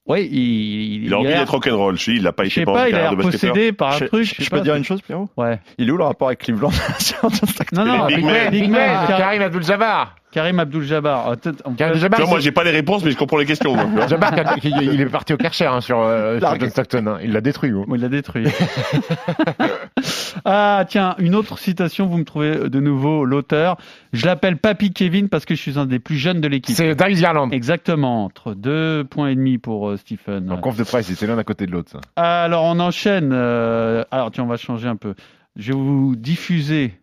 ouais 0.08 0.26
il 0.26 1.04
Il 1.04 1.14
a 1.14 1.18
envie 1.18 1.28
d'être 1.28 1.50
rock'n'roll. 1.50 1.96
Je 1.98 2.10
il 2.12 2.22
l'a 2.22 2.32
pas 2.32 2.42
je 2.44 2.48
été 2.48 2.60
sais 2.60 2.64
pendant 2.64 2.78
pas, 2.78 2.88
il 2.88 2.94
a 2.94 3.10
l'air 3.10 3.16
possédé 3.16 3.72
par 3.72 3.94
un 3.94 3.98
Je, 3.98 4.04
truc. 4.06 4.24
je- 4.24 4.42
je 4.42 4.50
peux 4.50 4.56
pas, 4.56 4.62
dire 4.62 4.74
une 4.74 4.84
chose, 4.84 5.00
Pierrot 5.02 5.28
Ouais. 5.36 5.60
Il 5.78 5.88
est 5.88 5.92
où 5.92 5.96
le 5.96 6.04
rapport 6.04 6.28
avec 6.28 6.40
Cleveland 6.40 6.70
Non 7.72 7.84
non, 7.84 8.06
Big 8.06 8.16
Big 8.16 8.24
Man. 8.24 8.70
Man, 8.70 9.06
Karim, 9.06 9.16
Karim 9.18 9.42
Abdul-Jabbar. 9.42 10.14
Karim 10.30 10.58
Abdul-Jabbar. 10.60 11.36
Peut- 11.38 11.52
Karim 11.76 11.92
Abdul-Jabbar, 11.94 12.20
moi, 12.28 12.38
c'est- 12.38 12.44
j'ai 12.44 12.52
pas 12.52 12.64
les 12.64 12.70
réponses, 12.70 13.02
mais 13.04 13.10
je 13.10 13.16
comprends 13.16 13.38
les 13.38 13.46
questions. 13.46 13.74
moi, 13.74 13.84
tu 13.86 13.90
vois. 13.92 14.06
Jabbar, 14.08 14.32
il 14.62 15.00
est 15.00 15.06
parti 15.06 15.32
au 15.32 15.36
Karcher 15.36 15.66
hein, 15.66 15.80
sur, 15.80 16.00
euh, 16.00 16.38
sur 16.38 16.42
Largue. 16.48 16.60
John 16.60 16.70
Stockton. 16.70 17.06
hein. 17.06 17.18
Il 17.22 17.32
l'a 17.32 17.40
détruit. 17.40 17.70
gros. 17.70 17.86
Bon, 17.86 17.94
il 17.94 18.00
l'a 18.02 18.08
détruit. 18.08 18.46
ah, 20.44 20.84
tiens, 20.88 21.14
une 21.18 21.34
autre 21.34 21.58
citation, 21.58 22.06
vous 22.06 22.18
me 22.18 22.24
trouvez 22.24 22.68
de 22.68 22.80
nouveau 22.80 23.24
l'auteur. 23.24 23.76
Je 24.12 24.26
l'appelle 24.26 24.56
Papy 24.56 24.92
Kevin 24.92 25.28
parce 25.28 25.44
que 25.44 25.54
je 25.54 25.60
suis 25.60 25.78
un 25.78 25.86
des 25.86 25.98
plus 25.98 26.16
jeunes 26.16 26.40
de 26.40 26.48
l'équipe. 26.48 26.76
C'est 26.76 26.94
Darius 26.94 27.20
Garland. 27.20 27.50
Exactement, 27.50 28.24
entre 28.24 28.54
deux 28.54 29.04
points 29.04 29.28
et 29.28 29.34
demi 29.34 29.58
pour 29.58 29.88
euh, 29.90 29.96
Stephen. 29.96 30.50
En 30.50 30.58
conf 30.58 30.76
de 30.76 30.84
presse, 30.84 31.06
c'était 31.06 31.26
l'un 31.26 31.38
à 31.38 31.44
côté 31.44 31.66
de 31.66 31.72
l'autre. 31.72 31.90
ça. 31.90 32.00
Alors, 32.16 32.64
on 32.64 32.78
enchaîne. 32.80 33.30
euh, 33.32 34.04
alors, 34.10 34.30
tiens, 34.30 34.44
on 34.44 34.48
va 34.48 34.56
changer 34.56 34.88
un 34.88 34.96
peu. 34.96 35.14
Je 35.56 35.72
vais 35.72 35.78
vous 35.78 36.14
diffuser 36.16 36.94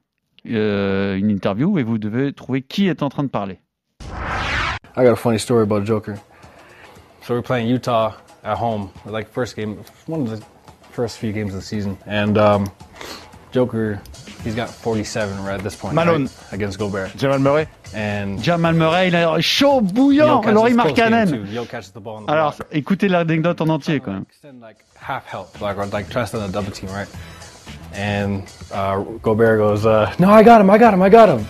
euh, 0.49 1.15
une 1.15 1.29
interview 1.29 1.77
et 1.79 1.84
vous 1.84 1.97
devez 1.97 2.34
trouver 2.34 2.62
qui 2.62 2.88
est 2.88 3.03
en 3.03 3.10
train 3.10 3.23
de 3.23 3.29
parler. 3.29 3.60
I 4.97 5.03
got 5.03 5.12
a 5.12 5.15
funny 5.15 5.39
story 5.39 5.63
about 5.63 5.86
Joker. 5.86 6.17
So 7.21 7.34
we're 7.34 7.41
playing 7.41 7.67
Utah 7.67 8.13
at 8.43 8.58
home, 8.58 8.91
like 9.05 9.29
first 9.29 9.55
game, 9.55 9.77
one 10.08 10.21
of 10.21 10.29
the 10.29 10.45
first 10.91 11.17
few 11.17 11.34
games 11.34 11.53
of 11.53 11.60
the 11.60 11.65
season, 11.65 11.97
and 12.05 12.38
um, 12.38 12.67
Joker, 13.51 13.99
he's 14.43 14.55
got 14.55 14.69
47 14.69 15.43
right 15.43 15.55
at 15.55 15.63
this 15.63 15.75
point. 15.75 15.95
Malone. 15.95 16.25
right, 16.25 16.53
against 16.53 16.77
Gobert, 16.77 17.17
Jamal 17.17 17.39
Murray 17.39 17.67
and 17.93 18.41
Jamal 18.41 18.73
Murray, 18.73 19.08
il 19.08 19.15
est 19.15 19.41
chaud, 19.41 19.81
bouillant. 19.81 20.41
Laurie 20.43 20.73
Markkanen. 20.73 21.47
Alors, 22.27 22.55
écoutez 22.71 23.08
l'anecdote 23.08 23.62
en 23.62 23.69
entier 23.69 23.99
quand 23.99 24.13
même. 24.13 24.25
Extend 24.29 24.62
like 24.62 24.77
half 24.95 25.25
help, 25.25 25.60
like 25.62 25.77
or 25.77 25.86
like 25.88 26.10
try 26.10 26.21
to 26.21 26.27
stand 26.27 26.43
a 26.43 26.47
double 26.47 26.71
team, 26.71 26.89
right? 26.89 27.08
And 27.95 28.51
uh, 28.71 29.01
Gobert 29.21 29.60
goes, 29.60 29.86
uh, 29.86 30.13
"No, 30.19 30.29
I 30.29 30.43
got 30.43 30.60
him, 30.62 30.69
I 30.69 30.77
got 30.77 30.93
him, 30.93 31.01
I 31.01 31.10
got 31.10 31.29
him." 31.29 31.47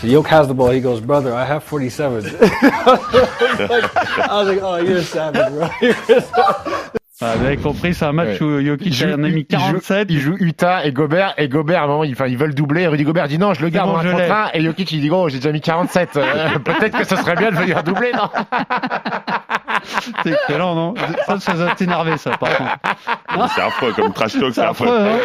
So 0.00 0.06
Yoke 0.06 0.26
has 0.28 0.48
the 0.48 0.54
ball. 0.54 0.70
He 0.70 0.80
goes, 0.80 1.00
"Brother, 1.00 1.34
I 1.34 1.44
have 1.44 1.62
47." 1.64 2.24
I 2.40 4.28
was 4.30 4.48
like, 4.48 4.62
"Oh, 4.62 4.76
you're 4.76 4.98
a 4.98 5.02
savage, 5.02 5.52
bro." 5.52 6.90
Ah, 7.20 7.34
vous 7.36 7.46
avez 7.46 7.56
compris, 7.56 7.94
c'est 7.94 8.04
un 8.04 8.12
match 8.12 8.40
Ouais. 8.40 8.46
où 8.46 8.60
Jokic 8.66 8.92
joue- 8.92 9.06
en 9.08 9.12
a 9.12 9.16
mis 9.18 9.28
il 9.28 9.38
joue- 9.38 9.44
47. 9.48 10.08
Il 10.10 10.18
joue 10.18 10.36
Utah 10.40 10.84
et 10.84 10.90
Gobert. 10.90 11.34
Et 11.38 11.48
Gobert, 11.48 11.82
à 11.82 11.84
un 11.84 11.86
moment, 11.86 12.02
ils, 12.04 12.12
enfin, 12.12 12.26
ils 12.26 12.36
veulent 12.36 12.54
doubler. 12.56 12.88
Rudy 12.88 13.04
Gobert 13.04 13.28
dit 13.28 13.38
non, 13.38 13.54
je 13.54 13.62
le 13.62 13.68
garde 13.68 13.88
bon, 13.90 13.96
en 13.96 14.00
un 14.00 14.02
je 14.02 14.32
un. 14.32 14.50
Et 14.52 14.62
Jokic, 14.62 14.90
il 14.90 15.00
dit 15.00 15.08
gros, 15.08 15.28
j'ai 15.28 15.36
déjà 15.38 15.52
mis 15.52 15.60
47. 15.60 16.16
Euh, 16.16 16.58
Peut-être 16.64 16.98
que 16.98 17.04
ce 17.04 17.14
serait 17.14 17.36
bien 17.36 17.50
de 17.52 17.56
venir 17.56 17.84
doubler, 17.84 18.10
non 18.12 18.28
C'est 20.24 20.30
excellent, 20.32 20.74
non 20.74 20.94
Ça, 21.26 21.38
ça 21.40 21.52
doit 21.54 21.74
t'énerver, 21.76 22.16
ça, 22.16 22.36
par 22.36 22.56
contre. 22.56 22.76
C'est 23.54 23.60
affreux, 23.62 23.92
comme 23.92 24.12
trash 24.12 24.32
talk, 24.38 24.54
c'est 24.54 24.60
affreux. 24.62 24.88
affreux, 24.88 25.20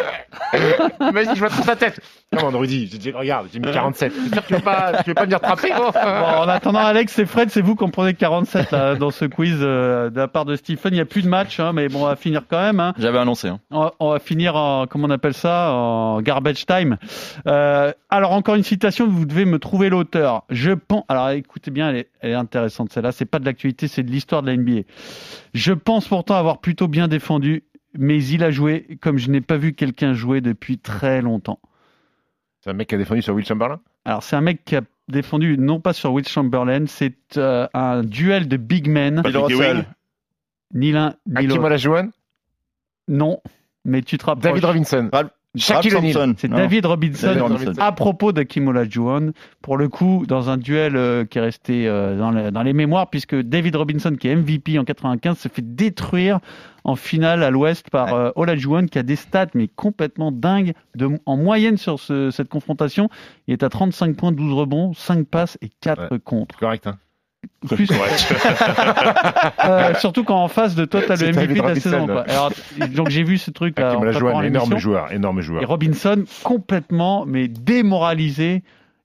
hein 1.00 1.10
Vas-y, 1.12 1.34
je 1.36 1.38
vois 1.38 1.48
toute 1.48 1.62
sa 1.64 1.76
tête. 1.76 2.00
Comment, 2.36 2.58
Rudy 2.58 2.88
J'ai 2.90 2.98
dit, 2.98 3.10
regarde, 3.12 3.46
j'ai 3.52 3.60
mis 3.60 3.70
47. 3.70 4.12
C'est 4.12 4.32
sûr 4.34 4.42
que 4.42 4.48
tu 4.48 4.54
veux 4.54 4.60
pas, 4.60 4.92
tu 5.04 5.10
veux 5.10 5.14
pas 5.14 5.24
venir 5.24 5.38
te 5.40 5.44
trapper, 5.46 5.70
gros 5.70 5.92
Bon, 5.92 6.38
en 6.42 6.48
attendant, 6.48 6.80
Alex 6.80 7.16
et 7.20 7.26
Fred, 7.26 7.50
c'est 7.50 7.60
vous 7.60 7.76
qui 7.76 7.84
en 7.84 7.88
prenez 7.90 8.14
47 8.14 8.72
là, 8.72 8.94
dans 8.96 9.10
ce 9.10 9.24
quiz 9.26 9.58
euh, 9.60 10.10
de 10.10 10.18
la 10.18 10.26
part 10.28 10.44
de 10.44 10.56
Stephen. 10.56 10.92
Il 10.92 10.94
n'y 10.96 11.00
a 11.00 11.04
plus 11.04 11.22
de 11.22 11.28
match, 11.28 11.60
hein, 11.60 11.72
mais 11.80 11.88
bon, 11.88 12.02
on 12.02 12.06
va 12.06 12.16
finir 12.16 12.44
quand 12.48 12.60
même. 12.60 12.80
Hein. 12.80 12.92
J'avais 12.98 13.18
annoncé. 13.18 13.48
Hein. 13.48 13.60
On, 13.70 13.80
va, 13.80 13.94
on 14.00 14.10
va 14.10 14.18
finir 14.18 14.56
en, 14.56 14.86
comment 14.86 15.06
on 15.06 15.10
appelle 15.10 15.34
ça, 15.34 15.72
en 15.72 16.20
garbage 16.20 16.66
time. 16.66 16.98
Euh, 17.46 17.92
alors 18.10 18.32
encore 18.32 18.54
une 18.54 18.62
citation, 18.62 19.08
vous 19.08 19.24
devez 19.24 19.44
me 19.44 19.58
trouver 19.58 19.88
l'auteur. 19.88 20.44
Je 20.50 20.72
pense. 20.72 21.04
Alors 21.08 21.30
écoutez 21.30 21.70
bien, 21.70 21.90
elle 21.90 21.96
est, 21.96 22.10
elle 22.20 22.30
est 22.32 22.34
intéressante 22.34 22.92
celle-là. 22.92 23.12
C'est 23.12 23.24
pas 23.24 23.38
de 23.38 23.46
l'actualité, 23.46 23.88
c'est 23.88 24.02
de 24.02 24.10
l'histoire 24.10 24.42
de 24.42 24.50
la 24.50 24.56
NBA. 24.56 24.82
Je 25.54 25.72
pense 25.72 26.06
pourtant 26.08 26.34
avoir 26.34 26.58
plutôt 26.58 26.88
bien 26.88 27.08
défendu, 27.08 27.64
mais 27.98 28.22
il 28.22 28.44
a 28.44 28.50
joué 28.50 28.98
comme 29.00 29.18
je 29.18 29.30
n'ai 29.30 29.40
pas 29.40 29.56
vu 29.56 29.72
quelqu'un 29.72 30.12
jouer 30.12 30.40
depuis 30.40 30.78
très 30.78 31.22
longtemps. 31.22 31.60
C'est 32.60 32.70
un 32.70 32.74
mec 32.74 32.88
qui 32.88 32.94
a 32.94 32.98
défendu 32.98 33.22
sur 33.22 33.34
Will 33.34 33.46
Chamberlain? 33.46 33.80
Alors 34.04 34.22
c'est 34.22 34.36
un 34.36 34.42
mec 34.42 34.64
qui 34.64 34.76
a 34.76 34.82
défendu 35.08 35.56
non 35.58 35.80
pas 35.80 35.92
sur 35.92 36.12
Will 36.12 36.28
Chamberlain, 36.28 36.84
c'est 36.86 37.38
euh, 37.38 37.66
un 37.72 38.02
duel 38.02 38.48
de 38.48 38.56
big 38.56 38.88
men. 38.88 39.22
Bill 39.22 39.32
Patrick 39.32 39.56
Russell. 39.56 39.76
Ewing? 39.76 39.84
Ni 40.74 40.92
l'un 40.92 41.14
ni 41.26 41.36
Hakim 41.36 41.48
l'autre. 41.50 41.64
Olajuwon 41.64 42.10
Non, 43.08 43.40
mais 43.84 44.02
tu 44.02 44.18
te 44.18 44.26
rapproches. 44.26 44.52
David 44.52 44.64
Robinson 44.64 45.08
Ralph- 45.12 45.30
Shaquille 45.56 45.90
Ralph 45.94 46.04
O'Neal. 46.04 46.14
Thompson. 46.14 46.34
C'est 46.38 46.46
Non. 46.48 46.56
David 46.58 46.86
Robinson. 46.86 47.26
David 47.26 47.42
Robinson. 47.42 47.72
À 47.80 47.90
propos 47.90 48.30
d'Akim 48.30 48.68
Olajuwon, 48.68 49.32
pour 49.62 49.76
le 49.76 49.88
coup, 49.88 50.24
dans 50.28 50.48
un 50.48 50.56
duel 50.56 50.94
euh, 50.94 51.24
qui 51.24 51.38
est 51.38 51.40
resté 51.40 51.88
euh, 51.88 52.16
dans, 52.16 52.30
le- 52.30 52.52
dans 52.52 52.62
les 52.62 52.72
mémoires, 52.72 53.10
puisque 53.10 53.34
David 53.34 53.74
Robinson, 53.74 54.14
qui 54.14 54.28
est 54.28 54.36
MVP 54.36 54.78
en 54.78 54.84
95, 54.84 55.36
se 55.38 55.48
fait 55.48 55.62
détruire 55.74 56.38
en 56.84 56.94
finale 56.94 57.42
à 57.42 57.50
l'Ouest 57.50 57.90
par 57.90 58.14
euh, 58.14 58.30
Olajuwon, 58.36 58.86
qui 58.86 59.00
a 59.00 59.02
des 59.02 59.16
stats 59.16 59.48
mais 59.54 59.66
complètement 59.66 60.30
dingues. 60.30 60.72
De, 60.94 61.08
en 61.26 61.36
moyenne 61.36 61.78
sur 61.78 61.98
ce- 61.98 62.30
cette 62.30 62.48
confrontation, 62.48 63.08
il 63.48 63.52
est 63.54 63.64
à 63.64 63.68
35 63.70 64.14
points, 64.16 64.30
12 64.30 64.52
rebonds, 64.52 64.92
5 64.94 65.26
passes 65.26 65.58
et 65.62 65.70
4 65.80 66.18
contre. 66.18 66.56
Correct, 66.60 66.86
hein 66.86 66.96
Plus, 67.68 67.88
euh, 69.64 69.94
surtout 69.94 70.24
quand 70.24 70.42
en 70.42 70.48
face 70.48 70.74
de 70.74 70.86
toi, 70.86 71.02
t'as 71.06 71.16
le 71.16 71.32
MVP 71.32 71.54
de 71.54 71.62
la 71.62 71.74
saison. 71.74 72.06
Quoi. 72.06 72.22
Alors, 72.22 72.52
donc 72.94 73.10
j'ai 73.10 73.22
vu 73.22 73.36
ce 73.36 73.50
truc 73.50 73.78
en 73.78 74.00
préparant 74.00 74.00
Olajuwon, 74.02 74.42
énorme 74.42 74.78
joueur, 74.78 75.12
énorme 75.12 75.40
Et 75.40 75.42
joueur. 75.42 75.68
Robinson, 75.68 76.24
complètement, 76.42 77.26
mais 77.26 77.48
démoralisé 77.48 78.62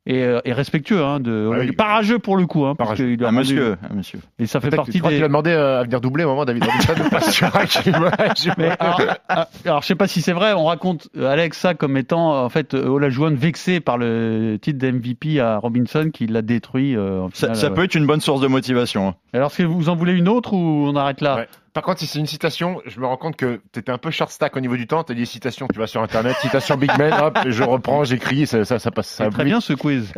et, 0.07 0.23
euh, 0.23 0.39
et 0.45 0.53
respectueux, 0.53 1.03
hein, 1.03 1.19
de, 1.19 1.49
Ah 1.53 1.57
oui. 1.59 1.71
parageux 1.71 2.19
pour 2.19 2.37
le 2.37 2.45
coup. 2.45 2.65
Hein, 2.65 2.75
parce 2.75 2.93
qu'il 2.95 3.23
a 3.23 3.27
Un 3.27 3.31
rendu- 3.31 3.37
monsieur, 3.39 3.77
un 3.89 3.93
monsieur. 3.95 4.19
Et 4.39 4.45
ça 4.45 4.59
fait 4.59 4.69
partie 4.69 4.91
tu 4.91 4.99
crois 4.99 5.09
des. 5.09 5.15
qu'il 5.17 5.23
a 5.25 5.27
demandé 5.27 5.49
euh, 5.51 5.79
à 5.79 5.83
venir 5.83 5.99
doubler 6.01 6.23
au 6.23 6.29
moment 6.29 6.45
David 6.45 6.63
Robinson 6.63 6.93
Mais 8.57 8.69
alors, 8.79 9.01
ah, 9.29 9.47
alors, 9.65 9.81
je 9.81 9.87
sais 9.87 9.95
pas 9.95 10.07
si 10.07 10.21
c'est 10.21 10.33
vrai. 10.33 10.53
On 10.53 10.65
raconte 10.65 11.07
euh, 11.17 11.27
Alex 11.29 11.57
ça 11.57 11.73
comme 11.73 11.97
étant 11.97 12.43
en 12.43 12.49
fait 12.49 12.73
Olajuwon 12.73 13.35
vexé 13.35 13.79
par 13.79 13.97
le 13.97 14.57
titre 14.61 14.77
d'MVP 14.79 15.39
à 15.39 15.57
Robinson 15.57 16.09
qui 16.13 16.27
l'a 16.27 16.41
détruit. 16.41 16.95
euh, 16.95 17.21
en 17.23 17.29
Ça, 17.33 17.53
ça 17.55 17.69
peut 17.69 17.83
être 17.83 17.95
une 17.95 18.05
bonne 18.05 18.21
source 18.21 18.41
de 18.41 18.47
motivation. 18.47 19.09
hein. 19.09 19.15
Alors, 19.33 19.47
est-ce 19.47 19.57
que 19.59 19.63
vous 19.63 19.89
en 19.89 19.95
voulez 19.95 20.13
une 20.13 20.27
autre 20.29 20.53
ou 20.53 20.85
on 20.87 20.95
arrête 20.95 21.21
là? 21.21 21.35
Ouais. 21.35 21.47
Par 21.75 21.83
contre, 21.83 21.99
si 21.99 22.07
c'est 22.07 22.19
une 22.19 22.25
citation, 22.25 22.81
je 22.85 23.01
me 23.01 23.05
rends 23.05 23.17
compte 23.17 23.35
que 23.35 23.59
tu 23.73 23.79
étais 23.81 23.91
un 23.91 23.97
peu 23.97 24.09
short 24.09 24.31
stack 24.31 24.55
au 24.55 24.61
niveau 24.61 24.77
du 24.77 24.87
temps. 24.87 25.03
Tu 25.03 25.11
as 25.11 25.15
dit 25.15 25.25
citation, 25.25 25.67
tu 25.71 25.77
vas 25.77 25.87
sur 25.87 26.01
internet, 26.01 26.35
citation 26.41 26.77
Big 26.77 26.89
Man, 26.97 27.13
hop, 27.21 27.37
je 27.45 27.63
reprends, 27.63 28.05
j'écris, 28.05 28.47
ça, 28.47 28.63
ça, 28.63 28.79
ça 28.79 28.91
passe. 28.91 29.09
Ça 29.09 29.29
très 29.29 29.43
bien 29.43 29.59
ce 29.59 29.73
quiz. 29.73 30.13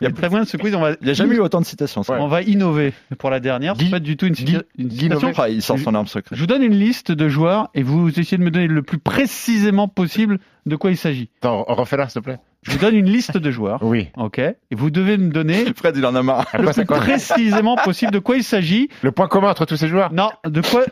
Il 0.00 0.04
y 0.04 0.06
a 0.06 0.10
très 0.10 0.30
bien 0.30 0.46
ce 0.46 0.56
quiz. 0.56 0.74
On 0.74 0.80
va, 0.80 0.92
Il 0.92 1.04
n'y 1.04 1.10
a 1.10 1.12
jamais 1.12 1.36
eu 1.36 1.40
autant 1.40 1.60
de 1.60 1.66
citations. 1.66 2.00
Ouais. 2.08 2.16
on 2.18 2.28
va 2.28 2.40
innover 2.40 2.94
pour 3.18 3.28
la 3.28 3.40
dernière. 3.40 3.74
C'est 3.78 3.90
pas 3.90 4.00
du 4.00 4.16
tout 4.16 4.24
une, 4.26 4.34
cita- 4.34 4.62
une 4.78 4.88
Guy 4.88 5.00
citation. 5.00 5.32
Ah, 5.36 5.50
il 5.50 5.60
sort 5.60 5.78
son 5.78 5.94
arme 5.94 6.06
secrète. 6.06 6.34
Je 6.34 6.40
vous 6.40 6.46
donne 6.46 6.62
une 6.62 6.74
liste 6.78 7.12
de 7.12 7.28
joueurs 7.28 7.68
et 7.74 7.82
vous 7.82 8.08
essayez 8.08 8.38
de 8.38 8.42
me 8.42 8.50
donner 8.50 8.66
le 8.66 8.82
plus 8.82 8.98
précisément 8.98 9.88
possible 9.88 10.38
de 10.64 10.76
quoi 10.76 10.90
il 10.90 10.96
s'agit. 10.96 11.28
Attends, 11.42 11.62
refais-la, 11.68 12.08
s'il 12.08 12.22
te 12.22 12.24
plaît. 12.24 12.38
Je 12.66 12.72
vous 12.72 12.78
donne 12.78 12.96
une 12.96 13.08
liste 13.10 13.36
de 13.38 13.50
joueurs, 13.50 13.78
Oui. 13.82 14.08
ok 14.16 14.38
Et 14.38 14.54
vous 14.72 14.90
devez 14.90 15.16
me 15.18 15.30
donner 15.30 15.64
Fred, 15.76 15.96
il 15.96 16.04
en 16.04 16.14
a 16.14 16.22
marre. 16.22 16.46
Le 16.58 16.70
plus 16.72 16.84
précisément 16.84 17.76
possible 17.76 18.12
de 18.12 18.18
quoi 18.18 18.36
il 18.36 18.44
s'agit. 18.44 18.88
Le 19.02 19.12
point 19.12 19.28
commun 19.28 19.50
entre 19.50 19.64
tous 19.66 19.76
ces 19.76 19.88
joueurs 19.88 20.12
Non, 20.12 20.30
de 20.44 20.60
quoi 20.60 20.84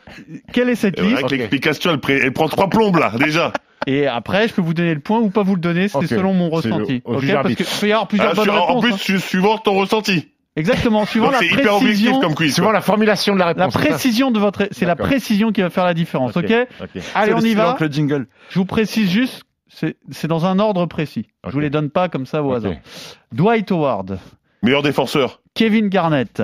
Quelle 0.52 0.68
est 0.68 0.74
cette 0.76 1.00
liste 1.00 1.26
que 1.26 1.34
l'explication, 1.34 1.90
elle, 1.92 1.98
pré- 2.00 2.20
elle 2.22 2.32
prend 2.32 2.48
trois 2.48 2.68
plombes 2.70 2.96
là, 2.98 3.12
déjà. 3.18 3.52
Et 3.86 4.06
après, 4.06 4.48
je 4.48 4.54
peux 4.54 4.62
vous 4.62 4.72
donner 4.74 4.94
le 4.94 5.00
point 5.00 5.18
ou 5.20 5.28
pas 5.30 5.42
vous 5.42 5.56
le 5.56 5.60
donner? 5.60 5.88
C'est 5.88 6.06
selon 6.06 6.32
mon 6.32 6.48
le- 6.48 6.54
ressenti. 6.54 7.02
au 7.04 7.14
ok 7.16 7.20
juge 7.20 7.32
Parce 7.34 7.54
qu'il 7.54 7.66
peut 7.66 7.88
y 7.88 7.92
avoir 7.92 8.08
plusieurs 8.08 8.30
Ah, 8.30 8.34
bonnes 8.34 8.44
su- 8.44 8.50
en 8.50 8.66
réponses. 8.66 8.82
plus, 8.84 8.92
hein. 8.92 8.96
su- 8.98 9.20
suivant 9.20 9.58
ton 9.58 9.74
ressenti. 9.74 10.28
Exactement, 10.56 11.04
suivant 11.04 11.26
Donc 11.26 11.32
la 11.34 11.38
c'est 11.40 11.46
hyper 11.46 11.74
objectif 11.74 11.84
précision. 11.88 12.20
comme 12.20 12.34
quiz. 12.36 12.54
Suivant 12.54 12.70
la 12.70 12.80
formulation 12.80 13.34
de 13.34 13.40
la 13.40 13.46
La 13.46 13.52
réponse. 13.66 13.72
c'est 13.74 13.78
ça 13.80 13.88
précision 13.88 14.30
de 14.30 14.38
votre, 14.38 14.68
c'est 14.70 14.86
la 14.86 14.94
précision 14.96 15.50
qui 15.50 15.60
va 15.62 15.68
faire 15.70 15.84
la 15.84 15.94
différence, 15.94 16.36
ok, 16.36 16.44
Ok? 16.44 16.68
Ok. 16.94 17.02
Allez, 17.16 17.34
on 17.34 17.40
y 17.40 17.54
va. 17.54 17.76
Le 17.80 17.88
jingle. 17.88 18.26
Je 18.50 18.58
vous 18.60 18.64
précise 18.64 19.10
juste, 19.10 19.42
c'est 19.68 20.26
dans 20.26 20.44
un 20.46 20.58
ordre 20.58 20.86
précis. 20.86 21.26
Je 21.44 21.50
vous 21.50 21.58
Ok. 21.58 21.62
les 21.62 21.70
donne 21.70 21.90
pas 21.90 22.08
comme 22.08 22.26
ça 22.26 22.42
au 22.42 22.52
hasard. 22.52 22.74
Dwight 23.32 23.70
Howard, 23.72 24.18
Meilleur 24.62 24.82
défenseur. 24.82 25.40
Kevin 25.54 25.88
Garnett, 25.88 26.42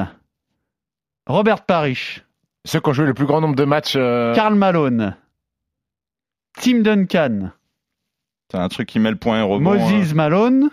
Robert 1.27 1.64
Parrish, 1.64 2.25
Ceux 2.64 2.81
qui 2.81 2.89
ont 2.89 2.93
joué 2.93 3.07
le 3.07 3.14
plus 3.14 3.27
grand 3.27 3.41
nombre 3.41 3.57
de 3.57 3.64
matchs. 3.64 3.95
euh, 3.97 4.35
Karl 4.35 4.55
Malone, 4.55 5.16
Tim 6.61 6.81
Duncan, 6.81 7.51
C'est 8.51 8.59
un 8.59 8.68
truc 8.68 8.89
qui 8.89 8.99
met 8.99 9.11
le 9.11 9.16
point 9.16 9.41
et 9.41 9.43
rebond. 9.43 9.61
Moses 9.79 10.12
Malone, 10.14 10.71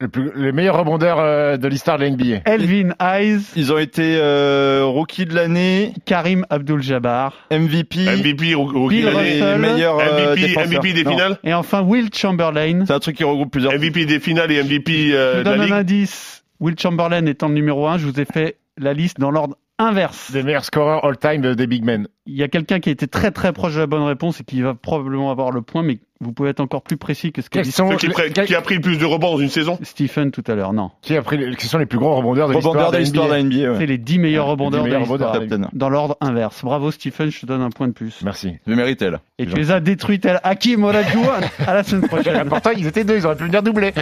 le 0.00 0.08
plus- 0.08 0.30
les 0.34 0.52
meilleurs 0.52 0.78
rebondeurs 0.78 1.18
euh, 1.20 1.56
de 1.56 1.68
l'histoire 1.68 1.98
de 1.98 2.04
la 2.04 2.10
NBA. 2.10 2.40
Elvin 2.46 2.94
Hayes, 3.00 3.40
Ils 3.54 3.72
ont 3.72 3.78
été 3.78 4.16
euh, 4.16 4.82
rookie 4.84 5.26
de 5.26 5.34
l'année, 5.34 5.92
Karim 6.06 6.46
Abdul-Jabbar 6.50 7.34
MVP, 7.50 7.98
MVP, 8.16 8.54
roo- 8.54 8.72
rookie 8.72 8.96
Bill 9.02 9.06
de 9.06 9.10
l'année. 9.44 9.58
meilleur 9.58 9.98
euh, 9.98 10.32
MVP, 10.34 10.40
défenseur. 10.48 10.68
MVP 10.80 10.92
des 10.94 11.04
Non, 11.04 11.10
finales. 11.12 11.38
et 11.44 11.52
enfin 11.54 11.82
Will 11.82 12.08
Chamberlain. 12.14 12.84
C'est 12.86 12.92
un 12.94 12.98
truc 12.98 13.16
qui 13.16 13.24
regroupe 13.24 13.50
plusieurs. 13.52 13.74
MVP 13.74 14.06
des 14.06 14.20
finales 14.20 14.50
et 14.52 14.62
MVP 14.62 15.10
Je 15.10 15.14
euh, 15.14 15.32
vous 15.36 15.38
de 15.40 15.44
la 15.44 15.50
donne 15.52 15.60
un 15.60 15.64
ligue. 15.64 15.72
indice. 15.74 16.44
Will 16.60 16.78
Chamberlain 16.78 17.26
étant 17.26 17.48
le 17.48 17.54
numéro 17.54 17.86
1, 17.86 17.98
je 17.98 18.06
vous 18.06 18.20
ai 18.20 18.24
fait 18.24 18.56
la 18.78 18.92
liste 18.94 19.18
dans 19.20 19.30
l'ordre 19.30 19.56
inverse. 19.80 20.30
Des 20.30 20.42
meilleurs 20.42 20.64
scoreurs 20.64 21.04
all-time 21.04 21.40
de- 21.40 21.54
des 21.54 21.66
big 21.66 21.84
men. 21.84 22.06
Il 22.26 22.36
y 22.36 22.42
a 22.42 22.48
quelqu'un 22.48 22.78
qui 22.80 22.90
a 22.90 22.92
été 22.92 23.08
très 23.08 23.30
très 23.32 23.52
proche 23.52 23.74
de 23.74 23.80
la 23.80 23.86
bonne 23.86 24.02
réponse 24.04 24.40
et 24.40 24.44
qui 24.44 24.60
va 24.62 24.74
probablement 24.74 25.30
avoir 25.30 25.50
le 25.50 25.62
point, 25.62 25.82
mais 25.82 25.98
vous 26.20 26.32
pouvez 26.32 26.50
être 26.50 26.60
encore 26.60 26.82
plus 26.82 26.96
précis 26.98 27.32
que 27.32 27.40
ce 27.42 27.48
qu'a 27.50 27.62
dit 27.62 27.72
sont 27.72 27.88
qui, 27.96 28.06
a 28.54 28.60
pris 28.60 28.74
le 28.74 28.80
plus 28.82 28.98
de 28.98 29.04
rebonds 29.06 29.32
dans 29.32 29.38
une 29.38 29.48
saison 29.48 29.78
Stephen 29.82 30.30
tout 30.30 30.44
à 30.46 30.54
l'heure. 30.54 30.72
Non, 30.74 30.90
qui 31.02 31.16
a 31.16 31.22
pris 31.22 31.38
les- 31.38 31.56
qui 31.56 31.66
sont 31.66 31.78
les 31.78 31.86
plus 31.86 31.98
grands 31.98 32.14
rebondeurs 32.14 32.48
de 32.48 32.54
Rebondeur 32.54 32.92
l'histoire 32.92 33.26
de 33.28 33.32
la 33.32 33.38
NBA. 33.42 33.72
ouais. 33.72 33.78
c'est 33.78 33.86
les 33.86 33.98
10 33.98 34.18
meilleurs 34.18 34.44
Ouais, 34.46 34.50
rebondeurs 34.52 34.82
de 34.84 34.88
10 34.88 34.94
meilleurs 34.94 35.08
l'histoire. 35.08 35.34
rebondeurs. 35.34 35.70
Dans 35.72 35.88
l'ordre 35.88 36.16
inverse. 36.20 36.62
Bravo 36.62 36.90
Stephen, 36.90 37.30
je 37.30 37.40
te 37.40 37.46
donne 37.46 37.62
un 37.62 37.70
point 37.70 37.88
de 37.88 37.92
plus. 37.94 38.20
Merci. 38.22 38.58
Je 38.66 38.74
méritais 38.74 39.10
là. 39.10 39.20
Et 39.38 39.46
tu 39.46 39.56
les 39.56 39.70
as 39.72 39.80
détruits 39.80 40.20
tel 40.20 40.40
Hakim 40.44 40.84
Olajuwon. 40.84 41.30
à 41.66 41.74
la 41.74 41.82
semaine 41.82 42.06
prochaine. 42.06 42.44
Pourtant, 42.48 42.70
ils 42.76 42.86
étaient 42.86 43.04
deux, 43.04 43.16
ils 43.16 43.26
auraient 43.26 43.36
pu 43.36 43.44
venir 43.44 43.62
doubler. 43.62 43.92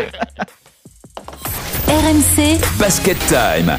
RMC 1.88 2.58
Basket 2.78 3.16
Time. 3.28 3.78